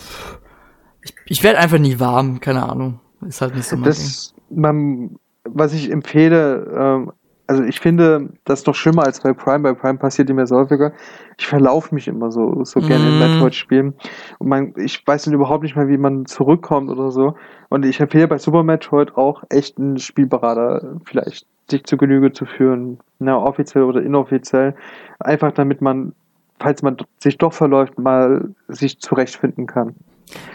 [1.03, 2.99] ich, ich werde einfach nie warm, keine Ahnung.
[3.27, 4.57] Ist halt nicht so mein das, Ding.
[4.57, 7.11] Man, was ich empfehle, ähm,
[7.47, 9.59] also ich finde das noch schlimmer als bei Prime.
[9.59, 10.93] Bei Prime passiert immer so häufiger.
[11.37, 12.87] Ich verlaufe mich immer so, so mm.
[12.87, 13.19] gerne in mhm.
[13.19, 13.93] Metroid-Spielen.
[14.39, 17.35] Und man, ich weiß dann überhaupt nicht mehr, wie man zurückkommt oder so.
[17.69, 22.45] Und ich empfehle bei Super Metroid auch echt einen Spielberater vielleicht sich zu Genüge zu
[22.45, 22.99] führen.
[23.19, 24.75] Na, offiziell oder inoffiziell.
[25.19, 26.13] Einfach damit man,
[26.59, 29.95] falls man sich doch verläuft, mal sich zurechtfinden kann.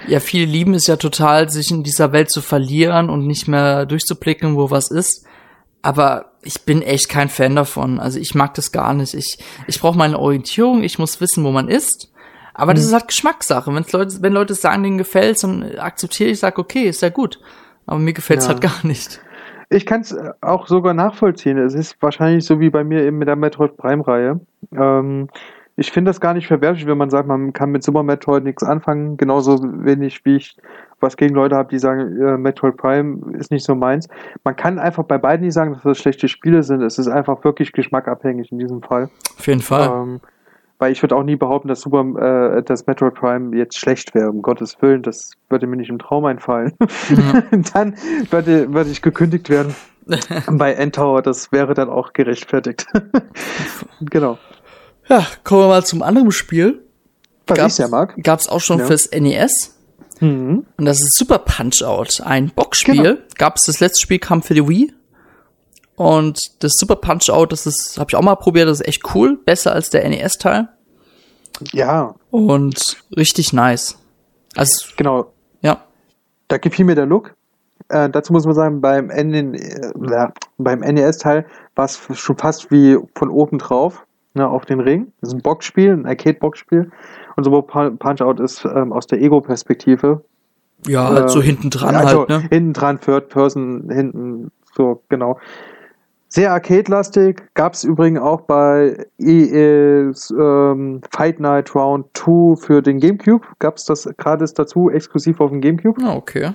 [0.08, 3.86] Ja, viele lieben es ja total, sich in dieser Welt zu verlieren und nicht mehr
[3.86, 5.26] durchzublicken, wo was ist.
[5.82, 8.00] Aber ich bin echt kein Fan davon.
[8.00, 9.14] Also ich mag das gar nicht.
[9.14, 12.12] Ich, ich brauche meine Orientierung, ich muss wissen, wo man ist.
[12.54, 12.76] Aber mhm.
[12.76, 13.74] das ist halt Geschmackssache.
[13.74, 17.40] Wenn's Leute, wenn Leute sagen, denen gefällt's, dann akzeptiere ich, sag, okay, ist ja gut.
[17.86, 18.52] Aber mir gefällt's ja.
[18.52, 19.20] halt gar nicht.
[19.70, 21.56] Ich kann es auch sogar nachvollziehen.
[21.56, 24.40] Es ist wahrscheinlich so wie bei mir eben mit der Metroid Prime-Reihe.
[24.72, 25.28] Ähm,
[25.76, 28.62] ich finde das gar nicht verwerflich, wenn man sagt, man kann mit Super Metroid nichts
[28.62, 29.16] anfangen.
[29.16, 30.56] Genauso wenig wie ich
[31.00, 34.08] was gegen Leute habe, die sagen, äh, Metroid Prime ist nicht so meins.
[34.44, 36.82] Man kann einfach bei beiden nicht sagen, dass das schlechte Spiele sind.
[36.82, 39.08] Es ist einfach wirklich geschmackabhängig in diesem Fall.
[39.38, 39.88] Auf jeden Fall.
[39.88, 40.20] Ähm,
[40.80, 44.30] weil ich würde auch nie behaupten, dass Super, äh, dass Metroid Prime jetzt schlecht wäre,
[44.30, 45.02] um Gottes Willen.
[45.02, 46.72] Das würde mir nicht im Traum einfallen.
[47.10, 47.64] Mhm.
[47.74, 47.94] dann
[48.30, 49.74] würde, würde ich gekündigt werden
[50.50, 51.22] bei Endtower.
[51.22, 52.86] Das wäre dann auch gerechtfertigt.
[54.00, 54.38] genau.
[55.08, 56.82] Ja, kommen wir mal zum anderen Spiel.
[57.46, 58.14] Was gab's, ich ja mag.
[58.22, 58.86] Gab's auch schon ja.
[58.86, 59.79] fürs NES.
[60.20, 60.66] Mhm.
[60.76, 63.02] Und das ist Super Punch Out, ein Boxspiel.
[63.02, 63.18] Genau.
[63.36, 64.92] Gab es das letzte Spiel kam für die Wii.
[65.96, 69.14] Und das Super Punch Out, das ist, habe ich auch mal probiert, das ist echt
[69.14, 70.68] cool, besser als der NES-Teil.
[71.72, 72.14] Ja.
[72.30, 73.98] Und richtig nice.
[74.56, 75.32] Also genau.
[75.60, 75.84] Ja.
[76.48, 77.34] Da gefiel mir der Look.
[77.88, 82.98] Äh, dazu muss man sagen, beim, N äh, beim NES-Teil war es schon fast wie
[83.14, 85.12] von oben drauf, ne, auf den Ring.
[85.20, 86.90] Das ist ein Boxspiel, ein Arcade-Boxspiel.
[87.36, 90.22] Und so Punch-Out ist ähm, aus der Ego-Perspektive.
[90.86, 92.40] Ja, halt äh, so hinten dran also, halt, ne?
[92.50, 95.38] Hinten dran, Third Person, hinten, so, genau.
[96.28, 103.00] Sehr arcade-lastig, gab es übrigens auch bei EA's ähm, Fight Night Round 2 für den
[103.00, 103.44] Gamecube.
[103.58, 106.00] Gab es das gratis dazu, exklusiv auf dem Gamecube.
[106.04, 106.52] Ah, okay.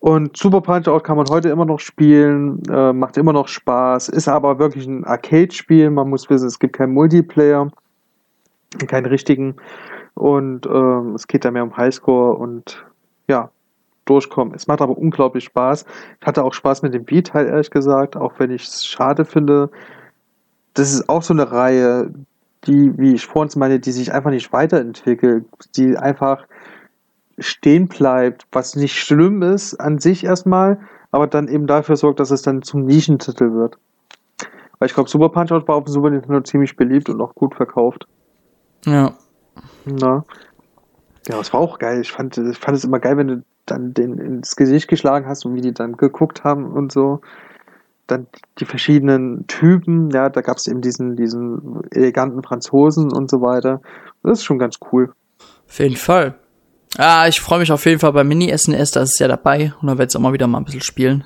[0.00, 4.28] Und Super Punch-Out kann man heute immer noch spielen, äh, macht immer noch Spaß, ist
[4.28, 5.90] aber wirklich ein Arcade-Spiel.
[5.90, 7.70] Man muss wissen, es gibt keinen Multiplayer,
[8.86, 9.56] keinen richtigen.
[10.14, 12.84] Und äh, es geht da mehr um Highscore und
[13.28, 13.50] ja,
[14.04, 14.54] durchkommen.
[14.54, 15.84] Es macht aber unglaublich Spaß.
[16.20, 19.70] Ich hatte auch Spaß mit dem Beat-Teil, ehrlich gesagt, auch wenn ich es schade finde.
[20.74, 22.12] Das ist auch so eine Reihe,
[22.66, 25.44] die, wie ich vorhin meine, die sich einfach nicht weiterentwickelt,
[25.76, 26.46] die einfach
[27.38, 30.78] stehen bleibt, was nicht schlimm ist an sich erstmal,
[31.10, 33.78] aber dann eben dafür sorgt, dass es dann zum Nischentitel wird.
[34.78, 37.54] Weil ich glaube, Super Punch-Out war auf dem Super Nintendo ziemlich beliebt und auch gut
[37.54, 38.06] verkauft.
[38.86, 39.14] Ja.
[39.84, 40.24] Na.
[41.28, 42.00] Ja, es war auch geil.
[42.00, 45.44] Ich fand, ich fand es immer geil, wenn du dann den ins Gesicht geschlagen hast
[45.44, 47.20] und wie die dann geguckt haben und so.
[48.06, 48.26] Dann
[48.58, 53.80] die verschiedenen Typen, ja, da gab es eben diesen, diesen eleganten Franzosen und so weiter.
[54.22, 55.12] Das ist schon ganz cool.
[55.68, 56.34] Auf jeden Fall.
[56.98, 59.86] Ah, ich freue mich auf jeden Fall beim Mini-SNES, da ist es ja dabei und
[59.86, 61.24] da werde ich auch mal wieder mal ein bisschen spielen.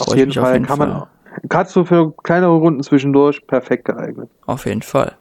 [0.00, 0.88] Auf jeden, Fall, auf jeden kann Fall.
[0.88, 1.06] man,
[1.48, 4.28] gerade so für kleinere Runden zwischendurch perfekt geeignet.
[4.44, 5.16] Auf jeden Fall.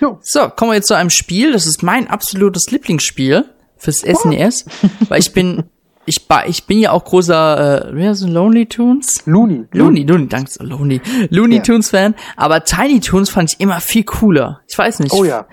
[0.00, 0.18] Jo.
[0.22, 3.44] So, kommen wir jetzt zu einem Spiel, das ist mein absolutes Lieblingsspiel
[3.76, 4.64] fürs SNES,
[5.08, 5.64] weil ich bin
[6.06, 9.22] ich, ich bin ja auch großer, äh, wer ist Lonely Tunes?
[9.24, 9.66] Looney.
[9.72, 11.00] Looney, Looney, danke, Looney.
[11.30, 11.62] Looney ja.
[11.62, 12.14] Tunes Fan.
[12.36, 14.60] Aber Tiny Tunes fand ich immer viel cooler.
[14.68, 15.12] Ich weiß nicht.
[15.12, 15.46] Oh ja.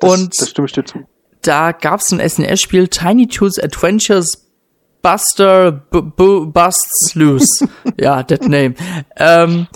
[0.00, 1.00] Das, und das stimme ich dir zu.
[1.42, 4.46] Da gab es ein SNES-Spiel, Tiny Tunes Adventures
[5.02, 7.68] Buster B B Busts Loose.
[8.00, 8.74] ja, that name.
[9.16, 9.66] Ähm,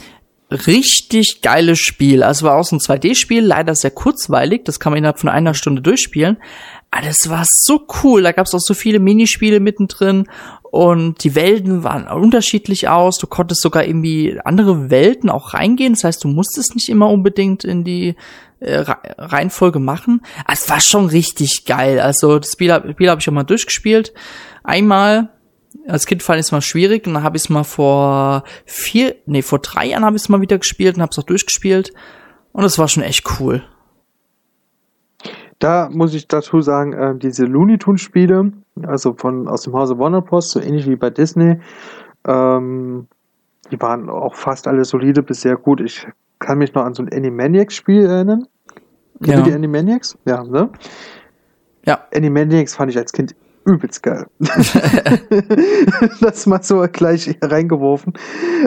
[0.50, 2.22] richtig geiles Spiel.
[2.22, 4.64] Also war auch so ein 2D-Spiel, leider sehr kurzweilig.
[4.64, 6.38] Das kann man innerhalb von einer Stunde durchspielen.
[6.90, 8.22] Aber das war so cool.
[8.22, 10.26] Da gab es auch so viele Minispiele mittendrin
[10.70, 13.18] und die Welten waren unterschiedlich aus.
[13.18, 15.94] Du konntest sogar irgendwie andere Welten auch reingehen.
[15.94, 18.16] Das heißt, du musstest nicht immer unbedingt in die
[18.60, 18.84] äh,
[19.18, 20.22] Reihenfolge machen.
[20.50, 22.00] Es war schon richtig geil.
[22.00, 24.12] Also das Spiel, Spiel habe ich auch mal durchgespielt.
[24.62, 25.30] Einmal
[25.86, 29.16] als Kind fand ich es mal schwierig und dann habe ich es mal vor vier,
[29.26, 31.92] nee, vor drei Jahren habe ich es mal wieder gespielt und habe es auch durchgespielt.
[32.52, 33.62] Und es war schon echt cool.
[35.58, 38.52] Da muss ich dazu sagen, äh, diese Looney Tunes Spiele,
[38.82, 41.60] also von aus dem Hause Warner Bros., so ähnlich wie bei Disney,
[42.26, 43.06] ähm,
[43.70, 45.80] die waren auch fast alle solide bis sehr gut.
[45.80, 46.08] Ich
[46.38, 48.48] kann mich noch an so ein Animaniacs Spiel erinnern.
[49.22, 49.42] Kennt ja.
[49.42, 50.18] die Animaniacs?
[50.24, 50.70] Ja, ne?
[51.86, 52.06] Ja.
[52.14, 54.26] Animaniacs fand ich als Kind übelst geil.
[56.20, 58.14] das mal so gleich reingeworfen.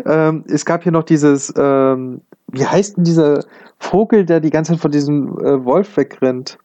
[0.06, 2.22] Ähm, es gab hier noch dieses, ähm,
[2.52, 3.44] wie heißt denn dieser
[3.80, 6.58] Vogel, der die ganze Zeit von diesem äh, Wolf wegrennt?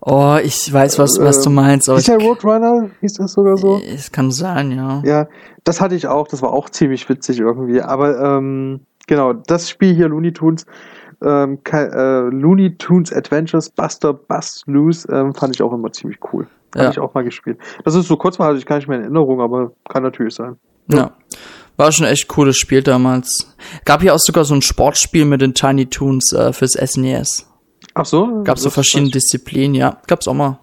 [0.00, 1.88] Oh, ich weiß, was, was du ähm, meinst.
[1.88, 2.90] Ist der Roadrunner?
[3.00, 3.80] Hieß das sogar so?
[3.84, 5.02] Es kann sein, ja.
[5.04, 5.28] Ja,
[5.64, 6.28] das hatte ich auch.
[6.28, 7.82] Das war auch ziemlich witzig irgendwie.
[7.82, 10.66] Aber ähm, genau, das Spiel hier, Looney Tunes,
[11.22, 16.46] ähm, äh, Looney Tunes Adventures Buster Bust Loose, ähm, fand ich auch immer ziemlich cool.
[16.74, 16.90] Habe ja.
[16.90, 17.58] ich auch mal gespielt.
[17.84, 20.56] Das ist so kurz hatte ich gar nicht mehr in Erinnerung, aber kann natürlich sein.
[20.88, 20.96] Ja.
[20.96, 21.12] ja.
[21.76, 23.54] War schon echt cooles Spiel damals.
[23.84, 27.40] Gab hier auch sogar so ein Sportspiel mit den Tiny Toons äh, fürs SNES.
[27.40, 28.42] E Ach so?
[28.42, 29.98] Gab so verschiedene Disziplinen, ja.
[30.06, 30.58] Gab's auch mal.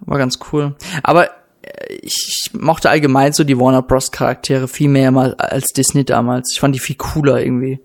[0.00, 0.76] War ganz cool.
[1.02, 1.26] Aber
[1.62, 4.12] äh, ich mochte allgemein so die Warner Bros.
[4.12, 6.52] Charaktere viel mehr mal als Disney damals.
[6.52, 7.80] Ich fand die viel cooler irgendwie.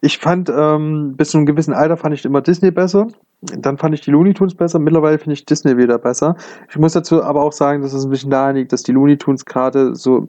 [0.00, 3.08] Ich fand, ähm, bis zu einem gewissen Alter fand ich immer Disney besser.
[3.42, 4.78] Dann fand ich die Looney Tunes besser.
[4.78, 6.36] Mittlerweile finde ich Disney wieder besser.
[6.70, 9.18] Ich muss dazu aber auch sagen, dass es ein bisschen daran liegt, dass die Looney
[9.18, 10.26] Tunes gerade so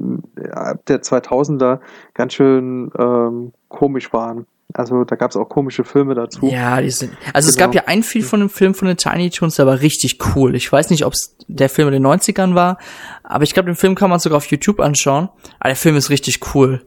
[0.52, 1.80] ab der 2000er
[2.16, 4.48] ganz schön ähm, komisch waren.
[4.74, 6.48] Also da gab es auch komische Filme dazu.
[6.48, 7.14] Ja, die sind.
[7.34, 7.50] Also genau.
[7.50, 7.84] es gab genau.
[7.84, 10.56] ja ein viel von dem Film von den Tiny Tunes, der war richtig cool.
[10.56, 12.80] Ich weiß nicht, ob es der Film in den 90ern war,
[13.24, 15.30] aber ich glaube, den Film kann man sogar auf YouTube anschauen.
[15.60, 16.84] Aber der Film ist richtig cool.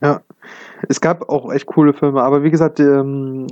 [0.00, 0.22] Ja.
[0.88, 3.46] Es gab auch echt coole Filme, aber wie gesagt, ähm,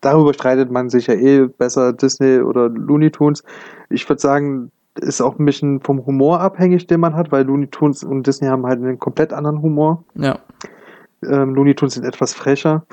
[0.00, 3.44] darüber streitet man sich ja eh besser Disney oder Looney Tunes.
[3.90, 4.70] Ich würde sagen,
[5.00, 8.48] ist auch ein bisschen vom Humor abhängig, den man hat, weil Looney Tunes und Disney
[8.48, 10.04] haben halt einen komplett anderen Humor.
[10.14, 10.38] Ja.
[11.22, 12.84] Ähm, Looney Tunes sind etwas frecher.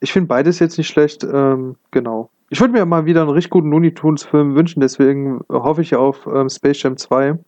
[0.00, 2.30] Ich finde beides jetzt nicht schlecht, ähm, genau.
[2.50, 5.94] Ich würde mir mal wieder einen richtig guten Looney Tunes Film wünschen, deswegen hoffe ich
[5.96, 7.38] auf ähm, Space Jam 2,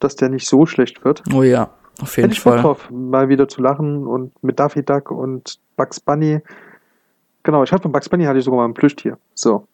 [0.00, 1.22] dass der nicht so schlecht wird.
[1.32, 1.70] Oh ja.
[2.00, 2.62] Auf jeden Hätte ich Fall.
[2.62, 6.40] Bock drauf, mal wieder zu lachen und mit Daffy Duck und Bugs Bunny.
[7.42, 9.18] Genau, ich hatte von Bugs Bunny hatte ich sogar mal ein Plüschtier.
[9.34, 9.66] So.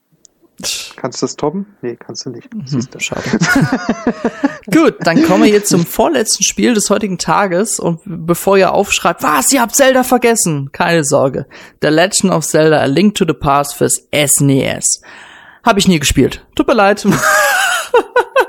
[0.96, 1.66] Kannst du das toppen?
[1.80, 2.54] Nee, kannst du nicht.
[2.54, 3.00] Mhm, Siehst du.
[3.00, 3.22] Schade.
[4.72, 9.22] Gut, dann kommen wir jetzt zum vorletzten Spiel des heutigen Tages und bevor ihr aufschreibt,
[9.22, 11.46] was, ihr habt Zelda vergessen, keine Sorge.
[11.80, 15.00] The Legend of Zelda A Link to the Past fürs SNES.
[15.64, 16.46] Habe ich nie gespielt.
[16.54, 17.04] Tut mir leid.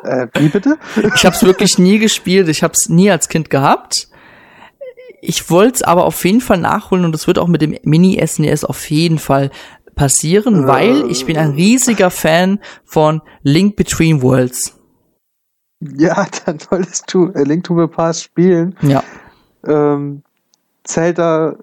[0.03, 0.77] äh, wie bitte?
[1.15, 2.47] ich habe es wirklich nie gespielt.
[2.49, 4.07] Ich habe es nie als Kind gehabt.
[5.21, 8.65] Ich wollte es aber auf jeden Fall nachholen und es wird auch mit dem Mini-SNES
[8.65, 9.51] auf jeden Fall
[9.95, 14.77] passieren, weil ich bin ein riesiger Fan von Link Between Worlds.
[15.79, 18.75] Ja, dann solltest du A Link to the Past spielen.
[18.81, 19.03] Ja.
[19.65, 20.23] Ähm,
[20.83, 21.55] Zelda,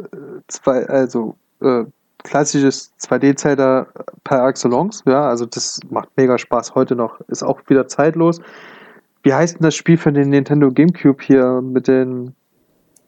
[0.49, 1.85] zwei, also äh,
[2.23, 3.87] klassisches 2D-Zelda
[4.25, 8.41] per excellence, ja, also das macht mega Spaß heute noch, ist auch wieder zeitlos.
[9.23, 12.35] Wie heißt denn das Spiel für den Nintendo GameCube hier mit den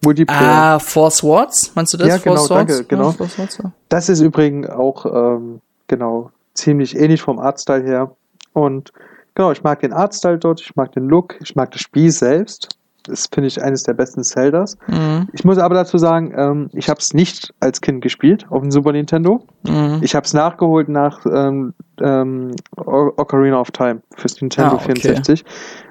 [0.05, 0.40] Multiplayer.
[0.40, 2.09] Ah, Four Swords, meinst du das?
[2.09, 2.72] Ja, genau, Four Swords?
[2.72, 3.14] danke, genau.
[3.18, 3.72] Ja, Swords, ja.
[3.89, 8.10] Das ist übrigens auch, ähm, genau, ziemlich ähnlich vom Artstyle her.
[8.52, 8.93] Und
[9.34, 12.76] genau, ich mag den Artstyle dort, ich mag den Look, ich mag das Spiel selbst.
[13.05, 14.77] Das finde ich eines der besten Zeldas.
[14.87, 15.29] Mhm.
[15.33, 18.70] Ich muss aber dazu sagen, ähm, ich habe es nicht als Kind gespielt auf dem
[18.70, 19.45] Super Nintendo.
[19.66, 19.99] Mhm.
[20.03, 24.95] Ich habe es nachgeholt nach ähm, ähm, Ocarina of Time fürs Nintendo ah, okay.
[24.95, 25.45] 64,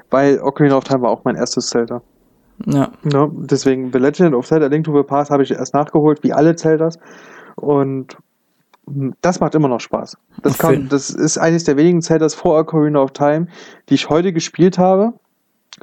[0.10, 2.02] weil Ocarina of Time war auch mein erstes Zelda.
[2.66, 2.92] Ja.
[3.12, 3.30] ja.
[3.32, 6.56] Deswegen The Legend of Zelda Link to the Past habe ich erst nachgeholt, wie alle
[6.56, 6.98] Zeldas.
[7.56, 8.18] Und
[9.22, 10.18] das macht immer noch Spaß.
[10.44, 13.48] Das, kann, das ist eines der wenigen Zeldas vor Ocarina of Time,
[13.90, 15.14] die ich heute gespielt habe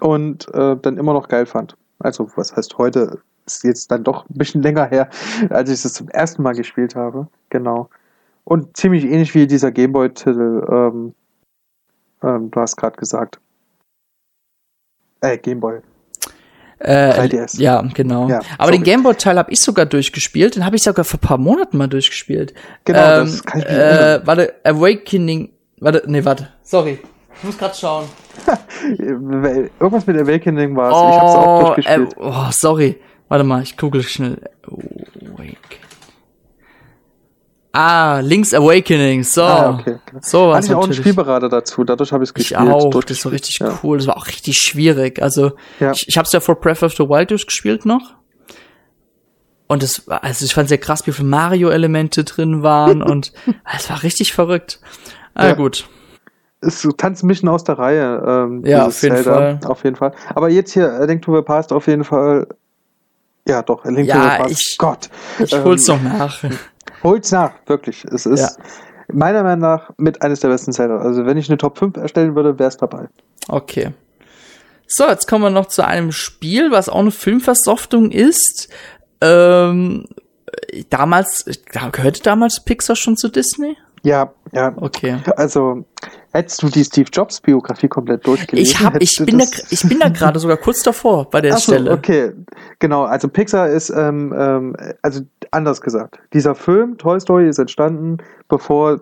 [0.01, 1.77] und äh, dann immer noch geil fand.
[1.99, 3.21] Also, was heißt heute?
[3.47, 5.09] Ist jetzt dann doch ein bisschen länger her,
[5.51, 7.29] als ich das zum ersten Mal gespielt habe.
[7.51, 7.89] Genau.
[8.45, 11.15] Und ziemlich ähnlich wie dieser Gameboy-Titel, ähm,
[12.23, 13.41] ähm, du hast gerade gesagt.
[15.21, 15.81] Äh, Gameboy.
[16.79, 17.61] Äh, 3DS.
[17.61, 18.29] Ja, genau.
[18.29, 18.79] Ja, Aber sorry.
[18.79, 20.57] den Gameboy-Teil habe ich sogar durchgespielt.
[20.57, 22.55] Den habe ich sogar vor paar Monaten mal durchgespielt.
[22.85, 25.51] Genau, ähm, das kann ich mir äh, Warte, Awakening.
[25.81, 26.49] Warte, nee, warte.
[26.63, 27.01] Sorry.
[27.37, 28.07] Ich muss gerade schauen.
[28.99, 30.95] Irgendwas mit Awakening war es.
[30.95, 32.13] Oh, ich hab's auch durchgespielt.
[32.13, 33.01] Äh, oh, sorry.
[33.29, 34.41] Warte mal, ich google schnell.
[34.65, 35.57] Awakening.
[37.73, 39.43] Ah, Link's Awakening, so.
[39.43, 39.99] Ah, okay.
[40.21, 42.61] So was Hatte ich auch einen Spielberater dazu, dadurch habe ich es gespielt.
[42.61, 43.79] Ich auch, das war richtig ja.
[43.83, 45.23] cool, das war auch richtig schwierig.
[45.23, 45.93] Also, ja.
[45.93, 48.15] ich, ich habe es ja vor Breath of the Wild durchgespielt noch.
[49.69, 53.33] Und es war, also ich fand sehr krass, wie viele Mario-Elemente drin waren und
[53.77, 54.81] es war richtig verrückt.
[55.35, 55.55] Ah, ja.
[55.55, 55.89] gut.
[56.61, 58.23] Es tanzt ein bisschen aus der Reihe.
[58.27, 59.61] Ähm, ja, auf jeden Zelda, Fall.
[59.65, 60.13] Auf jeden Fall.
[60.35, 62.49] Aber jetzt hier, A Link to the Past auf jeden Fall.
[63.47, 64.51] Ja, doch, A Link ja, to the Past.
[64.51, 65.09] Ich, Gott.
[65.39, 66.45] Ich hol's ähm, noch nach.
[67.03, 68.05] Holt's nach, wirklich.
[68.05, 68.65] Es ist ja.
[69.13, 70.99] meiner Meinung nach mit eines der besten Zelda.
[70.99, 73.09] Also wenn ich eine Top 5 erstellen würde, wäre es dabei.
[73.47, 73.93] Okay.
[74.87, 78.69] So, jetzt kommen wir noch zu einem Spiel, was auch eine Filmversoftung ist.
[79.21, 80.07] Ähm,
[80.91, 81.45] damals,
[81.93, 83.77] gehörte damals Pixar schon zu Disney?
[84.03, 84.73] Ja, ja.
[84.77, 85.19] Okay.
[85.37, 85.85] Also,
[86.33, 88.71] hättest du die Steve Jobs Biografie komplett durchgelesen?
[88.71, 91.59] Ich hab, ich bin, da, ich bin da gerade sogar kurz davor bei der Ach
[91.59, 91.93] so, Stelle.
[91.93, 92.33] Okay,
[92.79, 93.05] genau.
[93.05, 98.19] Also Pixar ist, ähm, ähm, also anders gesagt, dieser Film Toy Story ist entstanden,
[98.49, 99.01] bevor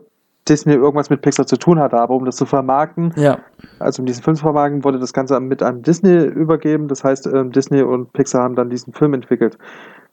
[0.48, 3.38] Disney irgendwas mit Pixar zu tun hatte, aber um das zu vermarkten, ja.
[3.80, 6.88] also um diesen Film zu vermarkten, wurde das Ganze mit an Disney übergeben.
[6.88, 9.58] Das heißt, ähm, Disney und Pixar haben dann diesen Film entwickelt.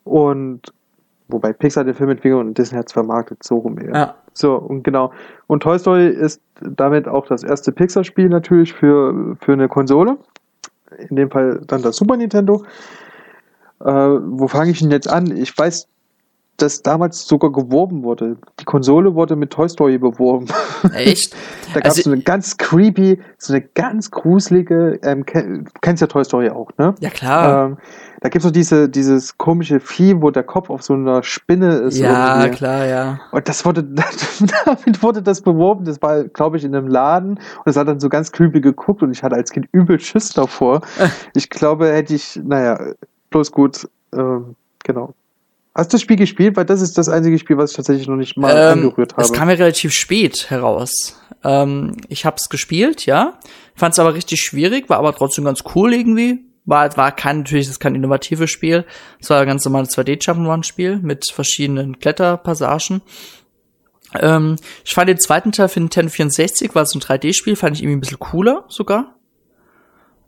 [0.04, 0.74] Und
[1.28, 3.94] wobei Pixar den Film entwickelt und Disney hat es vermarktet, so rum eher.
[3.94, 4.16] Ja.
[4.34, 5.12] So, und genau.
[5.48, 10.18] Und Toy Story ist damit auch das erste Pixar-Spiel natürlich für, für eine Konsole.
[11.10, 12.64] In dem Fall dann das Super Nintendo.
[13.80, 15.36] Äh, wo fange ich denn jetzt an?
[15.36, 15.88] Ich weiß,
[16.58, 18.38] dass damals sogar geworben wurde.
[18.60, 20.48] Die Konsole wurde mit Toy Story beworben.
[20.94, 21.36] Echt?
[21.74, 26.02] da gab es also, so eine ganz creepy, so eine ganz gruselige, ähm, du kennst
[26.02, 26.94] ja Toy Story auch, ne?
[27.00, 27.66] Ja, klar.
[27.66, 27.78] Ähm,
[28.22, 31.98] da gibt's so diese, dieses komische Vieh, wo der Kopf auf so einer Spinne ist.
[31.98, 32.58] Ja, irgendwie.
[32.58, 33.20] klar, ja.
[33.32, 33.84] Und das wurde,
[34.66, 35.84] damit wurde das beworben.
[35.84, 37.32] Das war, glaube ich, in einem Laden.
[37.32, 40.30] Und es hat dann so ganz creepy geguckt und ich hatte als Kind übel Schiss
[40.30, 40.80] davor.
[41.36, 42.80] ich glaube, hätte ich, naja,
[43.30, 45.14] bloß gut, ähm, genau.
[45.76, 46.56] Hast du das Spiel gespielt?
[46.56, 49.24] Weil das ist das einzige Spiel, was ich tatsächlich noch nicht mal ähm, angerührt habe.
[49.24, 51.20] Es kam ja relativ spät heraus.
[51.44, 53.40] Ähm, ich habe es gespielt, ja.
[53.76, 57.66] Fand es aber richtig schwierig, war aber trotzdem ganz cool irgendwie war, war kein, natürlich,
[57.66, 58.86] das ist kein innovatives Spiel.
[59.20, 63.02] Es war ein ganz normales 2D Jump'n'Run-Spiel mit verschiedenen Kletterpassagen.
[64.16, 67.84] Ähm, ich fand den zweiten Teil für Nintendo 64, war so ein 3D-Spiel, fand ich
[67.84, 69.13] irgendwie ein bisschen cooler sogar.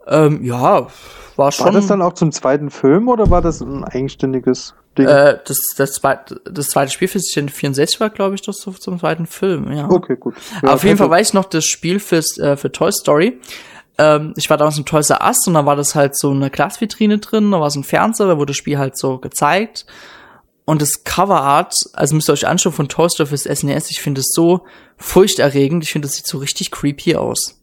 [0.07, 0.88] Ähm, ja,
[1.36, 1.65] war schon.
[1.65, 5.07] War das dann auch zum zweiten Film oder war das ein eigenständiges Ding?
[5.07, 8.99] Äh, das, das, zweite, das zweite Spiel für Nintendo 64 war, glaube ich, das zum
[8.99, 9.90] zweiten Film, ja.
[9.90, 10.36] Okay, gut.
[10.64, 13.40] Ja, auf jeden Fall weiß ich noch das Spiel fürs, äh, für Toy Story
[13.98, 17.19] ähm, ich war damals im Toys R und da war das halt so eine Glasvitrine
[17.19, 19.86] drin, da war so ein Fernseher, da wurde das Spiel halt so gezeigt.
[20.65, 24.22] Und das Coverart, also müsst ihr euch anschauen von Toy Story fürs SNES, ich finde
[24.22, 24.65] es so
[24.98, 25.84] furchterregend.
[25.84, 27.61] Ich finde, das sieht so richtig creepy aus.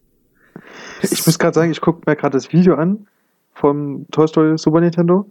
[1.11, 3.07] Ich muss gerade sagen, ich gucke mir gerade das Video an
[3.55, 5.27] vom Toy Story Super Nintendo.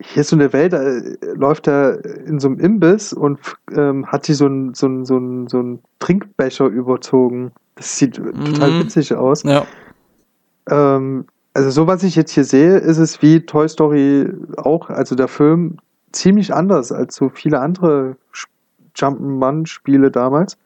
[0.00, 3.38] Hier ist so eine Welt, da äh, läuft er in so einem Imbiss und
[3.72, 7.52] ähm, hat sich so ein, so, ein, so, ein, so ein Trinkbecher überzogen.
[7.76, 8.80] Das sieht total Mhm.
[8.80, 9.44] witzig aus.
[9.44, 9.64] Ja.
[10.68, 15.14] Ähm, also so was ich jetzt hier sehe, ist es wie Toy Story auch, also
[15.14, 15.76] der Film
[16.10, 18.16] ziemlich anders als so viele andere
[18.96, 20.58] Jump'n'Run-Spiele damals.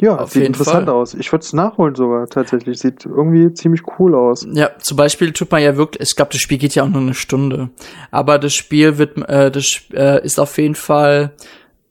[0.00, 0.94] Ja, Auf sieht interessant Fall.
[0.94, 1.14] aus.
[1.14, 2.78] Ich würde es nachholen sogar tatsächlich.
[2.78, 4.46] Sieht irgendwie ziemlich cool aus.
[4.52, 7.00] Ja, zum Beispiel tut man ja wirklich, ich glaube, das Spiel geht ja auch nur
[7.02, 7.70] eine Stunde.
[8.12, 11.32] Aber das Spiel wird, äh, das äh, ist auf jeden Fall,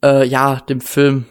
[0.03, 1.25] äh, ja, dem Film,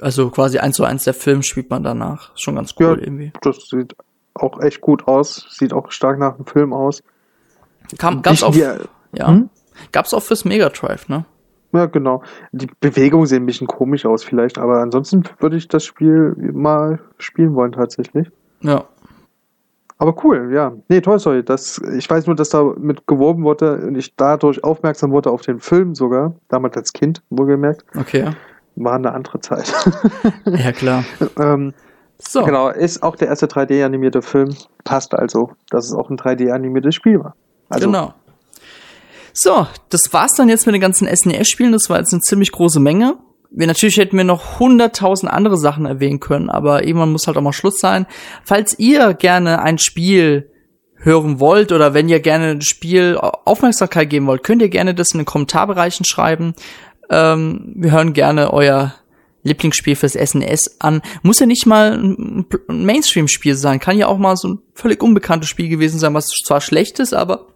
[0.00, 2.34] also quasi eins zu eins der Film spielt man danach.
[2.34, 3.04] Ist schon ganz cool Ja.
[3.04, 3.32] irgendwie.
[3.42, 3.94] Das sieht
[4.34, 5.46] auch echt gut aus.
[5.50, 7.02] Sieht auch stark nach dem Film aus.
[7.98, 8.66] Kam, gab's Ich- auch, die-
[9.16, 9.48] ja, Hm?
[9.92, 11.24] gab's auch fürs Mega Drive, ne?
[11.76, 12.22] Ja, genau.
[12.52, 16.98] Die Bewegungen sehen ein bisschen komisch aus vielleicht, aber ansonsten würde ich das Spiel mal
[17.18, 18.30] spielen wollen tatsächlich.
[18.60, 18.84] Ja.
[19.98, 20.72] Aber cool, ja.
[20.88, 24.62] Nee, Toy Story, das, ich weiß nur, dass da mit geworben wurde und ich dadurch
[24.62, 28.30] aufmerksam wurde auf den Film sogar, damals als Kind, wohlgemerkt, Okay.
[28.76, 29.72] war eine andere Zeit.
[30.44, 31.04] Ja, klar.
[31.38, 31.72] ähm,
[32.18, 32.44] So.
[32.44, 34.54] Genau, ist auch der erste 3D-animierte Film,
[34.84, 37.34] passt also, dass es auch ein 3D-animiertes Spiel war.
[37.68, 38.14] Also, genau.
[39.38, 41.72] So, das war's dann jetzt mit den ganzen SNES-Spielen.
[41.72, 43.18] Das war jetzt eine ziemlich große Menge.
[43.50, 47.42] Wir natürlich hätten wir noch hunderttausend andere Sachen erwähnen können, aber irgendwann muss halt auch
[47.42, 48.06] mal Schluss sein.
[48.44, 50.50] Falls ihr gerne ein Spiel
[50.96, 55.12] hören wollt oder wenn ihr gerne ein Spiel Aufmerksamkeit geben wollt, könnt ihr gerne das
[55.12, 56.54] in den Kommentarbereichen schreiben.
[57.10, 58.94] Ähm, wir hören gerne euer
[59.42, 61.02] Lieblingsspiel fürs SNES an.
[61.22, 63.80] Muss ja nicht mal ein Mainstream-Spiel sein.
[63.80, 67.12] Kann ja auch mal so ein völlig unbekanntes Spiel gewesen sein, was zwar schlecht ist,
[67.12, 67.48] aber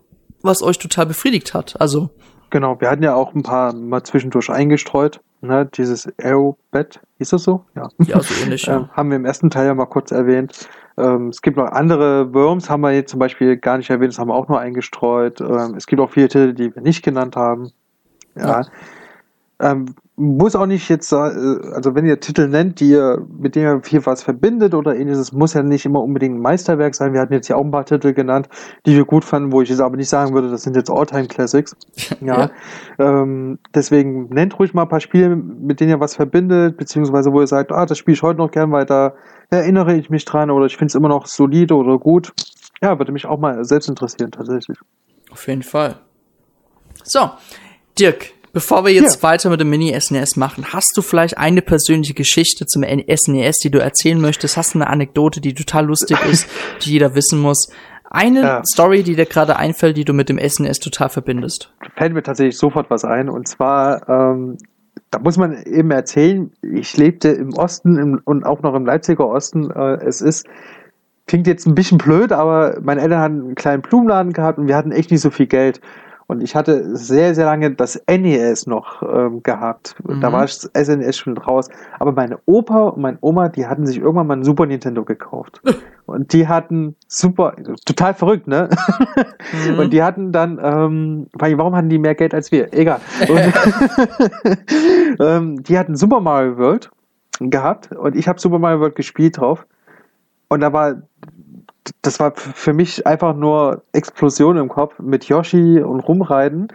[0.42, 1.80] was euch total befriedigt hat.
[1.80, 2.10] Also,
[2.50, 5.20] Genau, wir hatten ja auch ein paar mal zwischendurch eingestreut.
[5.42, 7.64] Ne, dieses Aerobet, hieß das so?
[7.74, 7.88] Ja.
[7.98, 8.60] ja, so ähnlich.
[8.68, 8.88] Ähm, ja.
[8.92, 10.68] haben wir im ersten Teil ja mal kurz erwähnt.
[10.98, 14.18] Ähm, es gibt noch andere Worms, haben wir jetzt zum Beispiel gar nicht erwähnt, das
[14.18, 15.40] haben wir auch nur eingestreut.
[15.40, 17.70] Ähm, es gibt auch viele Titel, die wir nicht genannt haben.
[18.36, 18.60] Ja.
[18.60, 18.66] Ja.
[19.60, 23.54] Ähm, muss auch nicht jetzt, sa- äh, also wenn ihr Titel nennt, die ihr, mit
[23.56, 27.12] denen ihr viel was verbindet oder ähnliches, muss ja nicht immer unbedingt ein Meisterwerk sein.
[27.12, 28.48] Wir hatten jetzt ja auch ein paar Titel genannt,
[28.86, 31.26] die wir gut fanden, wo ich jetzt aber nicht sagen würde, das sind jetzt Alltime
[31.28, 31.76] Classics.
[32.20, 32.50] Ja.
[32.98, 37.40] Ähm, deswegen nennt ruhig mal ein paar Spiele, mit denen ihr was verbindet, beziehungsweise wo
[37.40, 39.14] ihr sagt, ah, das spiele ich heute noch gern, weil da
[39.48, 42.32] erinnere ich mich dran oder ich finde es immer noch solide oder gut.
[42.82, 44.78] Ja, würde mich auch mal selbst interessieren, tatsächlich.
[45.30, 45.96] Auf jeden Fall.
[47.02, 47.30] So,
[47.98, 49.28] Dirk, bevor wir jetzt Ja.
[49.30, 53.78] weiter mit dem Mini-SNES machen, hast du vielleicht eine persönliche Geschichte zum SNES, die du
[53.80, 54.56] erzählen möchtest?
[54.56, 56.48] Hast du eine Anekdote, die total lustig ist,
[56.84, 57.70] die jeder wissen muss?
[58.12, 58.62] Eine Ja.
[58.64, 61.72] Story, die dir gerade einfällt, die du mit dem SNES total verbindest?
[61.96, 63.28] fällt mir tatsächlich sofort was ein.
[63.28, 64.56] Und zwar, ähm,
[65.10, 69.28] da muss man eben erzählen, ich lebte im Osten im, und auch noch im Leipziger
[69.28, 69.70] Osten.
[69.70, 70.46] Äh, es ist,
[71.26, 74.76] klingt jetzt ein bisschen blöd, aber meine Eltern hatten einen kleinen Blumenladen gehabt und wir
[74.76, 75.80] hatten echt nicht so viel Geld.
[76.30, 79.96] Und ich hatte sehr, sehr lange das NES noch ähm, gehabt.
[80.04, 80.32] Da Mhm.
[80.32, 81.68] war das SNES schon raus.
[81.98, 85.60] Aber meine Opa und meine Oma, die hatten sich irgendwann mal ein Super Nintendo gekauft.
[86.06, 87.54] Und die hatten super,
[87.84, 88.68] total verrückt, ne?
[89.68, 89.78] Mhm.
[89.78, 92.72] Und die hatten dann, ähm, warum hatten die mehr Geld als wir?
[92.72, 93.00] Egal.
[93.28, 93.40] Und,
[95.20, 96.90] ähm, die hatten Super Mario World
[97.38, 99.66] gehabt und ich habe Super Mario World gespielt drauf.
[100.48, 101.02] Und da war,
[102.02, 106.68] das war für mich einfach nur Explosion im Kopf mit Yoshi und rumreiten.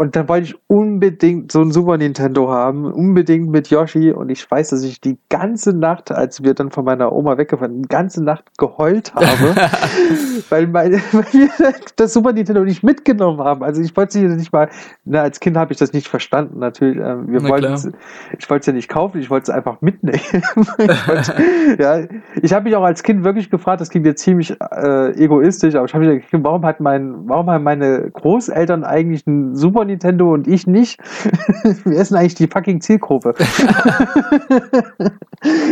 [0.00, 4.12] Und dann wollte ich unbedingt so ein Super Nintendo haben, unbedingt mit Yoshi.
[4.12, 7.82] Und ich weiß, dass ich die ganze Nacht, als wir dann von meiner Oma weggefahren,
[7.82, 9.26] die ganze Nacht geheult habe,
[10.48, 11.50] weil, meine, weil wir
[11.96, 13.62] das Super Nintendo nicht mitgenommen haben.
[13.62, 14.70] Also ich wollte es nicht mal,
[15.04, 16.96] na, als Kind habe ich das nicht verstanden, natürlich.
[16.96, 17.92] Ähm, wir wollten
[18.38, 20.18] ich wollte es ja nicht kaufen, ich wollte es einfach mitnehmen.
[20.78, 22.06] ich ja,
[22.40, 25.84] ich habe mich auch als Kind wirklich gefragt, das klingt jetzt ziemlich äh, egoistisch, aber
[25.84, 30.32] ich habe mich gefragt, warum hat mein, warum haben meine Großeltern eigentlich ein Super Nintendo
[30.32, 31.00] und ich nicht?
[31.84, 33.34] Wir sind eigentlich die fucking Zielgruppe.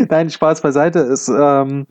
[0.09, 1.87] Nein, Spaß beiseite ist, ähm,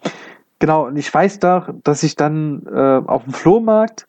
[0.60, 4.08] genau, und ich weiß doch, dass ich dann äh, auf dem Flohmarkt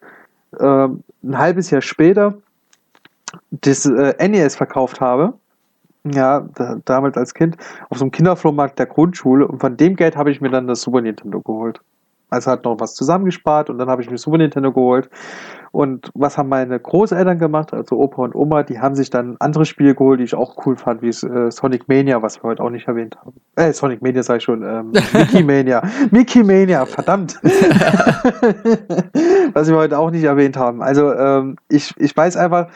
[0.59, 2.35] äh, ein halbes Jahr später
[3.51, 5.35] das äh, NES verkauft habe.
[6.05, 7.57] Ja, da, damals als Kind
[7.91, 10.83] auf so einem Kinderflohmarkt der Grundschule und von dem Geld habe ich mir dann das
[10.83, 11.81] Super Nintendo geholt.
[12.31, 15.09] Also hat noch was zusammengespart und dann habe ich mir Super Nintendo geholt.
[15.73, 19.65] Und was haben meine Großeltern gemacht, also Opa und Oma, die haben sich dann andere
[19.65, 22.71] Spiele geholt, die ich auch cool fand, wie äh, Sonic Mania, was wir heute auch
[22.71, 23.35] nicht erwähnt haben.
[23.57, 25.83] Äh, Sonic Mania sag ich schon, ähm, Mickey Mania.
[26.11, 27.39] Mickey Mania, verdammt.
[29.53, 30.83] was wir heute auch nicht erwähnt haben.
[30.83, 32.69] Also ähm, ich, ich weiß einfach,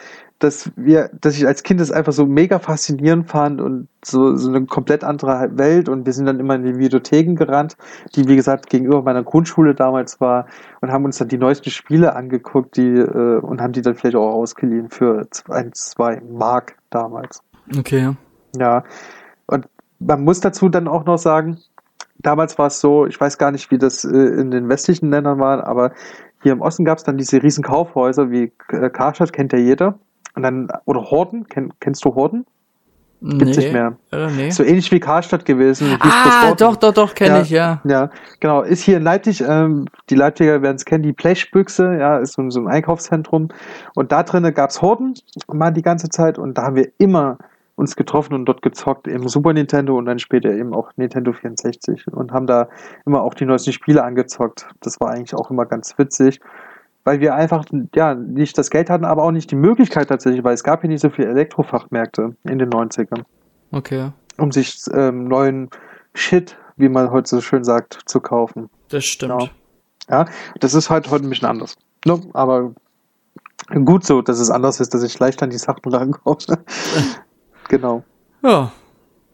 [0.43, 4.49] dass wir, dass ich als Kind das einfach so mega faszinierend fand und so, so
[4.49, 7.77] eine komplett andere Welt und wir sind dann immer in die Videotheken gerannt,
[8.15, 10.47] die wie gesagt gegenüber meiner Grundschule damals war
[10.81, 14.17] und haben uns dann die neuesten Spiele angeguckt, die äh, und haben die dann vielleicht
[14.17, 17.41] auch ausgeliehen für ein, zwei Mark damals.
[17.77, 18.11] Okay.
[18.57, 18.83] Ja.
[19.47, 19.67] Und
[19.99, 21.57] man muss dazu dann auch noch sagen,
[22.19, 25.39] damals war es so, ich weiß gar nicht, wie das äh, in den westlichen Ländern
[25.39, 25.93] war, aber
[26.41, 29.97] hier im Osten gab es dann diese riesen Kaufhäuser wie äh, Karstadt, kennt ja jeder.
[30.35, 32.45] Und dann, oder Horden, kenn, kennst du Horden?
[33.21, 33.95] Gibt's nee, nicht mehr.
[34.11, 34.49] Äh, nee.
[34.49, 35.97] So ähnlich wie Karstadt gewesen.
[36.01, 37.81] Ah, doch, doch, doch, kenne ja, ich, ja.
[37.85, 38.09] Ja,
[38.41, 38.63] genau.
[38.63, 42.49] Ist hier in Leipzig, ähm, die Leipziger werden es kennen, die Blechbüchse, ja, ist so,
[42.49, 43.47] so ein Einkaufszentrum.
[43.95, 45.13] Und da drinnen gab's Horden
[45.47, 47.37] mal die ganze Zeit und da haben wir immer
[47.75, 52.07] uns getroffen und dort gezockt, im Super Nintendo und dann später eben auch Nintendo 64
[52.11, 52.67] und haben da
[53.05, 54.67] immer auch die neuesten Spiele angezockt.
[54.81, 56.39] Das war eigentlich auch immer ganz witzig,
[57.03, 57.65] weil wir einfach
[57.95, 60.89] ja nicht das Geld hatten, aber auch nicht die Möglichkeit tatsächlich, weil es gab hier
[60.89, 63.23] nicht so viele Elektrofachmärkte in den 90ern.
[63.71, 64.11] Okay.
[64.37, 65.69] Um sich ähm, neuen
[66.13, 68.69] Shit, wie man heute so schön sagt, zu kaufen.
[68.89, 69.31] Das stimmt.
[69.31, 69.49] Genau.
[70.09, 70.25] Ja,
[70.59, 71.75] das ist halt heute ein bisschen anders.
[72.05, 72.21] Ne?
[72.33, 72.73] Aber
[73.85, 76.37] gut so, dass es anders ist, dass ich leicht an die Sachen rankomme.
[77.69, 78.03] Genau.
[78.43, 78.73] Ja.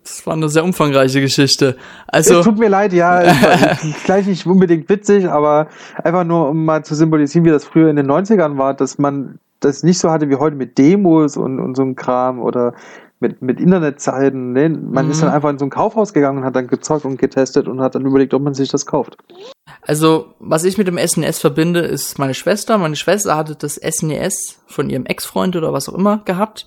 [0.04, 1.76] Das war eine sehr umfangreiche Geschichte.
[2.08, 2.40] Also.
[2.40, 3.24] Es tut mir leid, ja,
[4.06, 5.68] gleich nicht unbedingt witzig, aber
[6.04, 9.40] einfach nur, um mal zu symbolisieren, wie das früher in den 90ern war, dass man
[9.60, 12.74] das nicht so hatte wie heute mit Demos und, und so einem Kram oder
[13.20, 14.54] mit, mit Internetzeiten.
[14.54, 15.12] Nee, man mhm.
[15.12, 17.82] ist dann einfach in so ein Kaufhaus gegangen und hat dann gezockt und getestet und
[17.82, 19.18] hat dann überlegt, ob man sich das kauft.
[19.82, 22.78] Also, was ich mit dem SNES verbinde, ist meine Schwester.
[22.78, 26.66] Meine Schwester hatte das SNES von ihrem Ex-Freund oder was auch immer gehabt.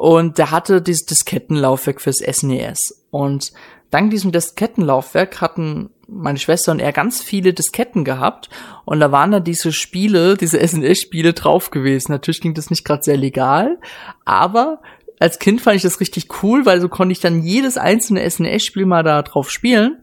[0.00, 3.04] Und der hatte dieses Diskettenlaufwerk fürs SNES.
[3.10, 3.52] Und
[3.90, 8.48] dank diesem Diskettenlaufwerk hatten meine Schwester und er ganz viele Disketten gehabt.
[8.86, 12.12] Und da waren da diese Spiele, diese SNES-Spiele drauf gewesen.
[12.12, 13.78] Natürlich klingt das nicht gerade sehr legal,
[14.24, 14.80] aber
[15.18, 18.86] als Kind fand ich das richtig cool, weil so konnte ich dann jedes einzelne SNES-Spiel
[18.86, 19.98] mal da drauf spielen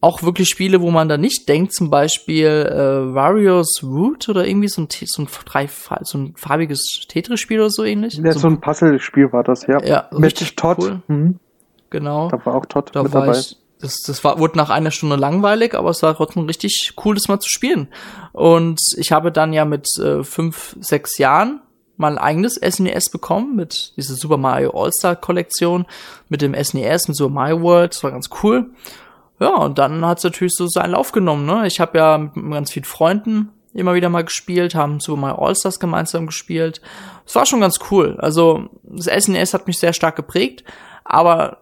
[0.00, 4.68] auch wirklich Spiele, wo man da nicht denkt, zum Beispiel äh, Warriors Root oder irgendwie
[4.68, 5.68] so ein, so ein, drei,
[6.02, 8.14] so ein farbiges Tetris-Spiel oder so ähnlich.
[8.14, 9.82] Ja, so, so ein Puzzle-Spiel war das, ja.
[9.84, 10.78] Ja, mit richtig Todd.
[10.78, 11.02] Cool.
[11.08, 11.40] Mhm.
[11.90, 12.28] Genau.
[12.28, 13.38] Da war auch Todd da mit dabei.
[13.38, 17.14] Ich, das, das war, wurde nach einer Stunde langweilig, aber es war trotzdem richtig cool,
[17.14, 17.88] das mal zu spielen.
[18.32, 21.60] Und ich habe dann ja mit äh, fünf, sechs Jahren
[21.96, 25.86] mal ein eigenes SNES e bekommen mit dieser Super Mario All-Star Kollektion,
[26.28, 28.70] mit dem SNES, e mit Super Mario World, das war ganz cool.
[29.40, 31.46] Ja, und dann hat's natürlich so seinen Lauf genommen.
[31.46, 31.66] Ne?
[31.66, 35.78] Ich habe ja mit ganz vielen Freunden immer wieder mal gespielt, haben so mal All-Stars
[35.78, 36.80] gemeinsam gespielt.
[37.26, 38.16] Es war schon ganz cool.
[38.18, 40.64] Also das SNES hat mich sehr stark geprägt,
[41.04, 41.58] aber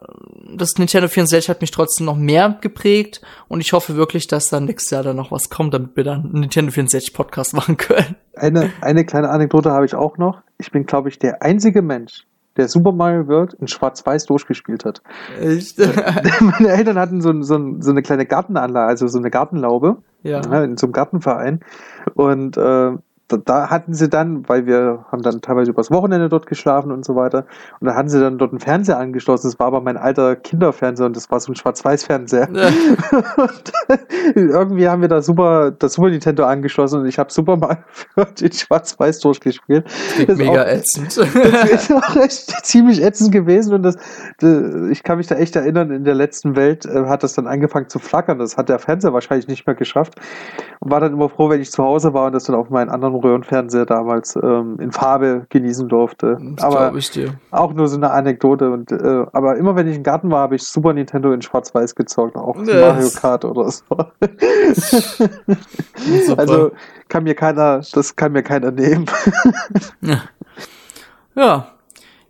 [0.49, 4.65] das Nintendo 64 hat mich trotzdem noch mehr geprägt und ich hoffe wirklich, dass dann
[4.65, 8.17] nächstes Jahr dann noch was kommt, damit wir dann einen Nintendo 64 Podcast machen können.
[8.35, 10.43] Eine, eine kleine Anekdote habe ich auch noch.
[10.59, 12.27] Ich bin, glaube ich, der einzige Mensch,
[12.57, 15.03] der Super Mario World in Schwarz-Weiß durchgespielt hat.
[15.41, 15.79] Echt?
[16.41, 20.41] Meine Eltern hatten so, so, so eine kleine Gartenanlage, also so eine Gartenlaube ja.
[20.41, 21.61] ja in so einem Gartenverein.
[22.15, 22.93] Und äh,
[23.29, 27.05] da, da hatten sie dann, weil wir haben dann teilweise übers Wochenende dort geschlafen und
[27.05, 27.47] so weiter,
[27.81, 29.49] und da hatten sie dann dort einen Fernseher angeschlossen.
[29.49, 32.49] Das war aber mein alter Kinderfernseher und das war so ein Schwarz-Weiß-Fernseher.
[32.53, 32.69] Ja.
[34.35, 37.83] irgendwie haben wir da super das Super Nintendo angeschlossen und ich habe Super Mario
[38.41, 39.87] in Schwarz-Weiß durchgespielt.
[40.27, 41.17] Das mega auch, ätzend.
[41.57, 43.97] Das ist auch echt ziemlich ätzend gewesen und das,
[44.39, 47.47] das, ich kann mich da echt erinnern, in der letzten Welt äh, hat das dann
[47.47, 48.39] angefangen zu flackern.
[48.39, 50.15] Das hat der Fernseher wahrscheinlich nicht mehr geschafft
[50.81, 52.91] und war dann immer froh, wenn ich zu Hause war und das dann auf meinen
[52.91, 56.39] anderen Röhrenfernseher damals ähm, in Farbe genießen durfte.
[56.41, 56.93] Das aber
[57.51, 58.71] auch nur so eine Anekdote.
[58.71, 61.95] Und, äh, aber immer wenn ich im Garten war, habe ich Super Nintendo in Schwarz-Weiß
[61.95, 62.67] gezockt, auch yes.
[62.67, 63.85] Mario Kart oder so.
[66.37, 66.73] also
[67.09, 69.07] kann mir keiner, das kann mir keiner nehmen.
[70.01, 70.23] ja.
[71.35, 71.69] ja.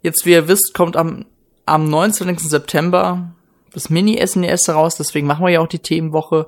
[0.03, 1.25] Jetzt, wie ihr wisst, kommt am,
[1.65, 2.37] am 19.
[2.39, 3.31] September
[3.77, 6.47] das Mini-SNES e raus, deswegen machen wir ja auch die Themenwoche.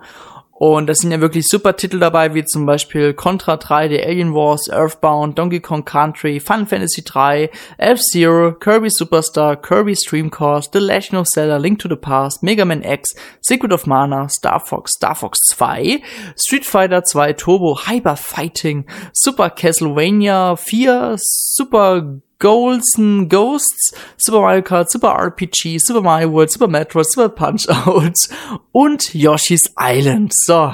[0.61, 4.35] Und das sind ja wirklich super Titel dabei, wie zum Beispiel Contra 3, The Alien
[4.35, 7.49] Wars, Earthbound, Donkey Kong Country, Final Fantasy 3,
[7.79, 12.65] F-Zero, Kirby Superstar, Kirby Stream Course, The Legend of Zelda, Link to the Past, Mega
[12.65, 13.11] Man X,
[13.41, 16.03] Secret of Mana, Star Fox, Star Fox 2,
[16.35, 24.91] Street Fighter 2 Turbo, Hyper Fighting, Super Castlevania 4, Super Golden Ghosts, Super Mario Kart,
[24.91, 28.15] Super RPG, Super Mario World, Super Metroid, Super Punch-Out
[28.73, 30.33] und Yoshi's Island.
[30.35, 30.73] So.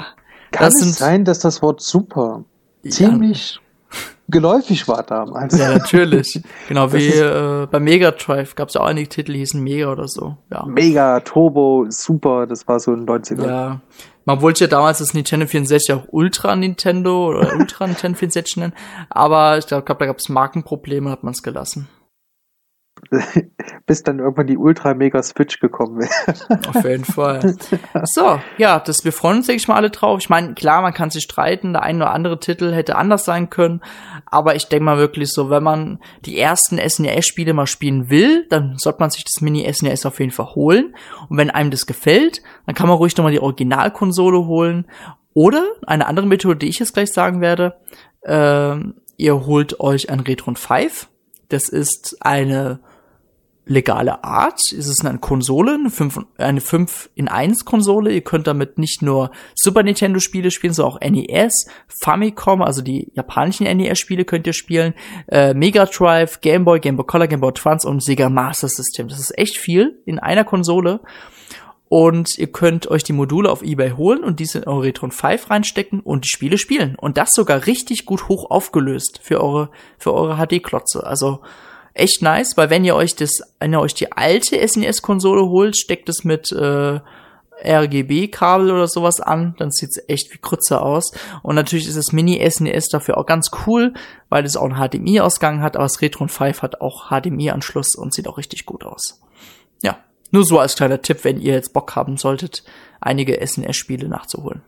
[0.51, 2.43] Kann das es sein, dass das Wort super
[2.87, 3.97] ziemlich ja.
[4.29, 5.57] geläufig war damals?
[5.57, 6.41] Ja, natürlich.
[6.67, 9.91] genau, wie äh, bei Mega Drive gab es ja auch einige Titel, die hießen Mega
[9.91, 10.37] oder so.
[10.51, 10.65] Ja.
[10.65, 13.45] Mega, Turbo, Super, das war so ein 90er.
[13.45, 13.81] Ja.
[14.25, 18.73] Man wollte ja damals das Nintendo 64 auch Ultra Nintendo oder Ultra Nintendo 64 nennen,
[19.09, 21.87] aber ich glaube, da gab es Markenprobleme, hat man es gelassen.
[23.85, 26.69] bis dann irgendwann die Ultra Mega Switch gekommen wäre.
[26.69, 27.55] Auf jeden Fall.
[28.03, 30.19] So, ja, das, wir freuen uns, denke ich mal, alle drauf.
[30.19, 33.49] Ich meine, klar, man kann sich streiten, der ein oder andere Titel hätte anders sein
[33.49, 33.81] können,
[34.25, 38.77] aber ich denke mal wirklich so, wenn man die ersten SNES-Spiele mal spielen will, dann
[38.77, 40.95] sollte man sich das Mini-SNES auf jeden Fall holen.
[41.29, 44.85] Und wenn einem das gefällt, dann kann man ruhig nochmal die Originalkonsole holen.
[45.33, 47.75] Oder eine andere Methode, die ich jetzt gleich sagen werde,
[48.21, 48.75] äh,
[49.17, 51.09] ihr holt euch ein Retron 5.
[51.49, 52.79] Das ist eine
[53.65, 54.59] legale Art.
[54.71, 58.13] Es ist eine Konsole, eine 5, eine 5 in 1 Konsole.
[58.13, 61.67] Ihr könnt damit nicht nur Super Nintendo Spiele spielen, sondern auch NES,
[62.01, 64.93] Famicom, also die japanischen NES Spiele könnt ihr spielen,
[65.27, 69.07] äh, Mega Drive, Game Boy, Game Boy Color, Game Boy Advance und Sega Master System.
[69.07, 71.01] Das ist echt viel in einer Konsole.
[71.97, 75.49] Und ihr könnt euch die Module auf eBay holen und diese in eure Retron 5
[75.49, 76.97] reinstecken und die Spiele spielen.
[76.97, 81.05] Und das sogar richtig gut hoch aufgelöst für eure, für eure HD-Klotze.
[81.05, 81.39] Also,
[81.93, 86.09] echt nice, weil wenn ihr euch das, wenn ihr euch die alte SNES-Konsole holt, steckt
[86.09, 86.99] es mit äh,
[87.63, 91.13] RGB-Kabel oder sowas an, dann sieht's echt wie Krütze aus.
[91.43, 93.93] Und natürlich ist das Mini-SNES dafür auch ganz cool,
[94.27, 98.27] weil es auch einen HDMI-Ausgang hat, aber das Retron 5 hat auch HDMI-Anschluss und sieht
[98.27, 99.21] auch richtig gut aus.
[100.31, 102.63] Nur so als kleiner Tipp, wenn ihr jetzt Bock haben solltet,
[102.99, 104.61] einige SNES-Spiele nachzuholen.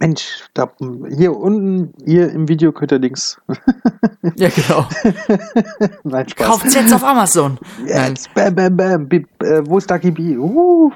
[0.00, 0.72] Mensch, da,
[1.10, 3.38] hier unten, hier im Video könnt ihr Links.
[4.34, 4.88] ja, genau.
[6.04, 6.46] Nein, Spaß.
[6.46, 7.58] Kauft's jetzt auf Amazon.
[7.84, 8.54] Yes, Nein.
[8.54, 9.08] Bam, bam, bam.
[9.08, 10.38] B äh, wo ist Ducky B?
[10.38, 10.90] Uh.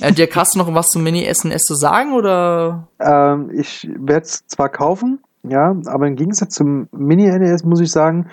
[0.00, 2.86] äh, Dirk, hast du noch was zum Mini-SNS zu sagen, oder?
[3.00, 8.30] Ähm, ich werde es zwar kaufen, ja, aber im Gegensatz zum Mini-NES muss ich sagen,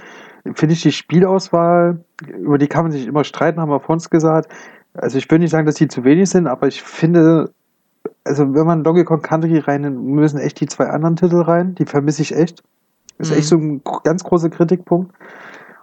[0.54, 4.10] finde ich die Spielauswahl, über die kann man sich immer streiten, haben wir vor uns
[4.10, 4.52] gesagt.
[4.94, 7.52] Also ich würde nicht sagen, dass die zu wenig sind, aber ich finde,
[8.24, 11.76] also wenn man Donkey Kong Country rein, müssen echt die zwei anderen Titel rein.
[11.76, 12.64] Die vermisse ich echt.
[13.18, 13.38] Ist mhm.
[13.38, 15.14] echt so ein ganz großer Kritikpunkt.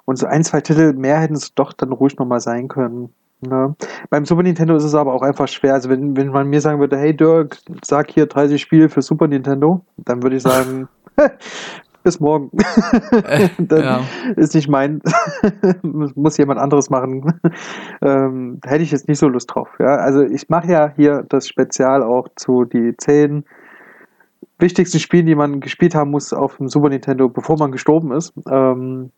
[0.05, 3.13] Und so ein, zwei Titel mehr hätten es doch dann ruhig nochmal sein können.
[3.41, 3.77] Ne?
[4.11, 5.75] Beim Super Nintendo ist es aber auch einfach schwer.
[5.75, 9.29] Also wenn, wenn man mir sagen würde, hey Dirk, sag hier 30 Spiele für Super
[9.29, 10.89] Nintendo, dann würde ich sagen,
[12.03, 12.51] bis morgen.
[13.13, 14.01] Äh, dann ja.
[14.37, 15.03] ist nicht mein,
[15.83, 17.41] muss jemand anderes machen.
[18.03, 19.69] ähm, hätte ich jetzt nicht so Lust drauf.
[19.79, 19.97] Ja?
[19.97, 23.45] Also ich mache ja hier das Spezial auch zu die zehn
[24.59, 28.33] wichtigsten Spielen, die man gespielt haben muss auf dem Super Nintendo, bevor man gestorben ist.
[28.51, 29.11] Ähm,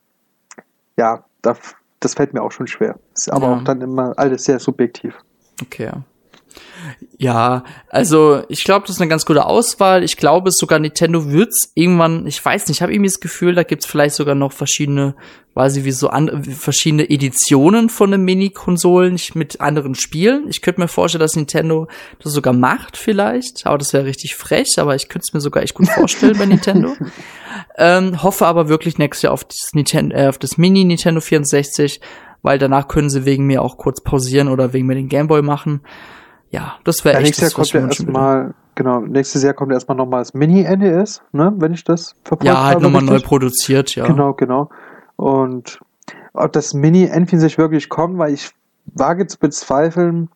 [0.97, 1.59] ja, das,
[2.01, 2.99] das fällt mir auch schon schwer.
[3.15, 3.57] Ist aber ja.
[3.57, 5.15] auch dann immer alles sehr subjektiv.
[5.63, 6.03] Okay, ja.
[7.19, 10.03] Ja, also ich glaube, das ist eine ganz gute Auswahl.
[10.03, 13.63] Ich glaube sogar Nintendo wird's irgendwann, ich weiß nicht, ich habe irgendwie das Gefühl, da
[13.63, 15.15] gibt's vielleicht sogar noch verschiedene,
[15.55, 20.47] weiß ich wie so an, verschiedene Editionen von den Mini-Konsolen mit anderen Spielen.
[20.49, 21.89] Ich könnte mir vorstellen, dass Nintendo
[22.23, 25.63] das sogar macht vielleicht, aber das wäre richtig frech, aber ich könnte es mir sogar
[25.63, 26.95] echt gut vorstellen bei Nintendo.
[27.77, 32.01] Ähm, hoffe aber wirklich nächstes Jahr auf das, Nintendo, äh, auf das Mini Nintendo 64,
[32.43, 35.81] weil danach können sie wegen mir auch kurz pausieren oder wegen mir den Gameboy machen
[36.51, 39.97] ja, das wäre ja, echt nächstes Jahr kommt ja erstmal, genau, nächstes Jahr kommt erstmal
[39.97, 44.07] nochmal das Mini-NES, ne, wenn ich das verfolgt Ja, halt nochmal neu produziert, ja.
[44.07, 44.71] Genau, genau.
[45.17, 45.81] Und
[46.33, 48.51] ob das Mini-N64 wirklich kommt, weil ich
[48.87, 50.29] wage zu bezweifeln,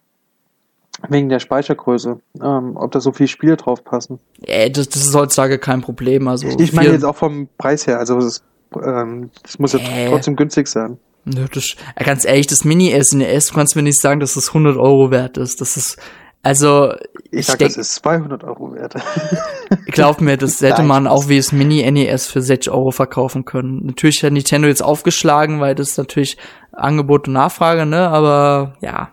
[1.09, 4.20] wegen der Speichergröße, ähm, ob da so viele Spiele drauf passen.
[4.43, 6.28] Äh, das, das ist heutzutage kein Problem.
[6.28, 8.43] Also ich meine jetzt auch vom Preis her, also das,
[8.82, 10.09] ähm, das muss ja äh.
[10.09, 10.99] trotzdem günstig sein.
[11.27, 15.11] Ja, das, ganz ehrlich, das Mini-SNES, du kannst mir nicht sagen, dass das 100 Euro
[15.11, 15.61] wert ist.
[15.61, 15.99] Das ist,
[16.43, 16.93] also.
[17.31, 18.95] Ich, ich sag, denk, das ist 200 Euro wert.
[19.87, 23.87] Glaub mir, das hätte man auch wie das Mini-NES für 60 Euro verkaufen können.
[23.87, 26.37] Natürlich hat Nintendo jetzt aufgeschlagen, weil das natürlich
[26.73, 29.11] Angebot und Nachfrage, ne, aber ja.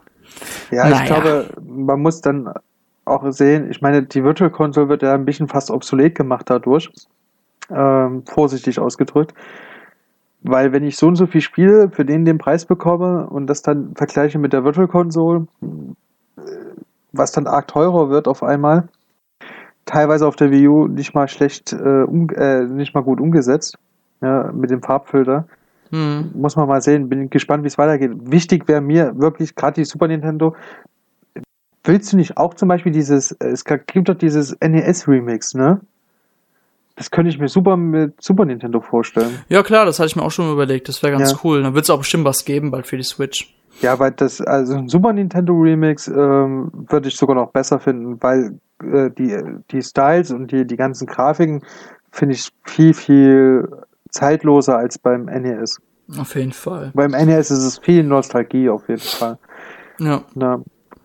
[0.72, 0.96] Ja, naja.
[0.96, 2.52] ich glaube, man muss dann
[3.06, 6.90] auch sehen, ich meine, die Virtual Console wird ja ein bisschen fast obsolet gemacht dadurch.
[7.70, 9.34] Ähm, vorsichtig ausgedrückt.
[10.44, 13.62] Weil wenn ich so und so viel spiele, für den den Preis bekomme und das
[13.62, 16.42] dann vergleiche mit der Virtual Console, äh,
[17.12, 18.88] was dann arg teurer wird auf einmal,
[19.86, 23.78] teilweise auf der Wii U nicht mal schlecht, äh, um, äh, nicht mal gut umgesetzt,
[24.22, 25.48] ja, mit dem Farbfilter.
[25.92, 26.32] Hm.
[26.34, 28.12] Muss man mal sehen, bin gespannt, wie es weitergeht.
[28.32, 30.56] Wichtig wäre mir wirklich gerade die Super Nintendo.
[31.84, 35.82] Willst du nicht auch zum Beispiel dieses, es gibt doch dieses NES Remix, ne?
[36.96, 39.40] Das könnte ich mir super mit Super Nintendo vorstellen.
[39.50, 40.88] Ja, klar, das hatte ich mir auch schon überlegt.
[40.90, 41.38] Das wäre ganz ja.
[41.44, 41.64] cool.
[41.64, 43.56] Dann wird es auch bestimmt was geben, bald für die Switch.
[43.82, 48.22] Ja, weil das, also ein Super Nintendo Remix ähm, würde ich sogar noch besser finden,
[48.22, 49.36] weil äh, die,
[49.72, 51.64] die Styles und die, die ganzen Grafiken
[52.12, 53.68] finde ich viel, viel
[54.10, 55.80] zeitloser als beim NES.
[56.20, 56.92] Auf jeden Fall.
[56.94, 59.38] Beim NES ist es viel Nostalgie, auf jeden Fall.
[60.00, 60.24] Ja.
[60.34, 60.62] Na,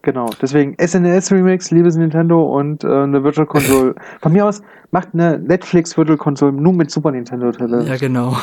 [0.07, 3.97] Genau, deswegen SNES Remix, liebes Nintendo und äh, eine Virtual Console.
[4.23, 4.62] Von mir aus
[4.93, 7.83] macht eine Netflix Virtual Console nur mit Super Nintendo Teile.
[7.83, 8.37] Ja, genau.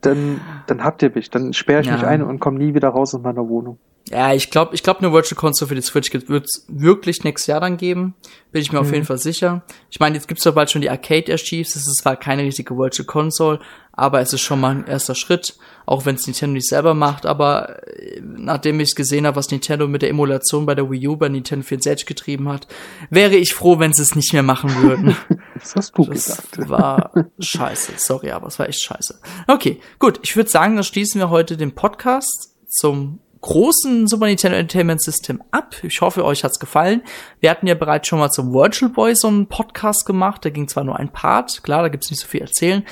[0.00, 1.28] dann, dann habt ihr mich.
[1.28, 1.92] Dann sperre ich Ja.
[1.92, 3.78] mich ein und komme nie wieder raus aus meiner Wohnung.
[4.10, 7.48] Ja, ich glaube, ich glaube, eine Virtual Console für die Switch wird es wirklich nächstes
[7.48, 8.14] Jahr dann geben.
[8.52, 9.62] Bin ich mir auf jeden Fall sicher.
[9.90, 11.72] Ich meine, jetzt gibt's ja bald schon die Arcade Archives.
[11.72, 13.58] Das ist zwar keine richtige Virtual Console,
[13.90, 15.58] aber es ist schon mal ein erster Schritt.
[15.86, 17.26] Auch wenn es Nintendo nicht selber macht.
[17.26, 21.16] Aber äh, nachdem ich gesehen habe, was Nintendo mit der Emulation bei der Wii U
[21.16, 22.68] bei Nintendo 64 getrieben hat,
[23.10, 25.16] wäre ich froh, wenn sie es nicht mehr machen würden.
[25.58, 26.68] Was hast du Das gesagt?
[26.68, 27.10] war
[27.40, 27.92] scheiße.
[27.96, 29.18] Sorry, aber es war echt scheiße.
[29.48, 30.20] Okay, gut.
[30.22, 35.42] Ich würde sagen, dann schließen wir heute den Podcast zum großen Super Nintendo Entertainment System
[35.50, 35.74] ab.
[35.82, 37.02] Ich hoffe, euch hat's gefallen.
[37.40, 40.44] Wir hatten ja bereits schon mal zum Virtual Boy so einen Podcast gemacht.
[40.44, 41.62] Da ging zwar nur ein Part.
[41.62, 42.84] Klar, da gibt's nicht so viel erzählen.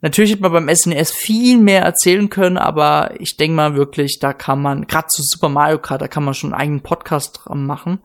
[0.00, 4.34] Natürlich hätte man beim SNES viel mehr erzählen können, aber ich denke mal wirklich, da
[4.34, 7.64] kann man, gerade zu Super Mario Kart, da kann man schon einen eigenen Podcast dran
[7.64, 8.00] machen.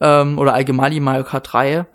[0.00, 1.88] Ähm, oder allgemein die Mario Kart Reihe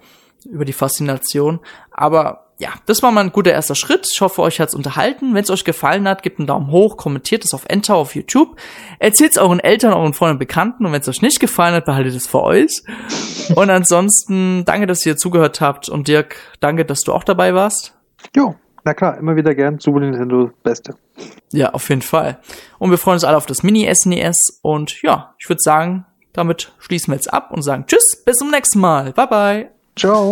[0.43, 1.61] über die Faszination.
[1.91, 4.07] Aber ja, das war mal ein guter erster Schritt.
[4.13, 5.33] Ich hoffe, euch hat's unterhalten.
[5.33, 8.55] Wenn es euch gefallen hat, gebt einen Daumen hoch, kommentiert es auf Enter auf YouTube,
[8.99, 10.85] erzählt es euren Eltern, euren Freunden und Bekannten.
[10.85, 12.83] Und wenn es euch nicht gefallen hat, behaltet es für euch.
[13.55, 15.89] Und ansonsten, danke, dass ihr zugehört habt.
[15.89, 17.95] Und Dirk, danke, dass du auch dabei warst.
[18.35, 19.79] Jo, na klar, immer wieder gern.
[19.79, 20.93] Super Nintendo, Beste.
[21.51, 22.38] Ja, auf jeden Fall.
[22.77, 24.59] Und wir freuen uns alle auf das Mini-SNES.
[24.61, 28.51] Und ja, ich würde sagen, damit schließen wir jetzt ab und sagen Tschüss, bis zum
[28.51, 29.13] nächsten Mal.
[29.13, 29.69] Bye bye.
[29.95, 30.31] Ciao.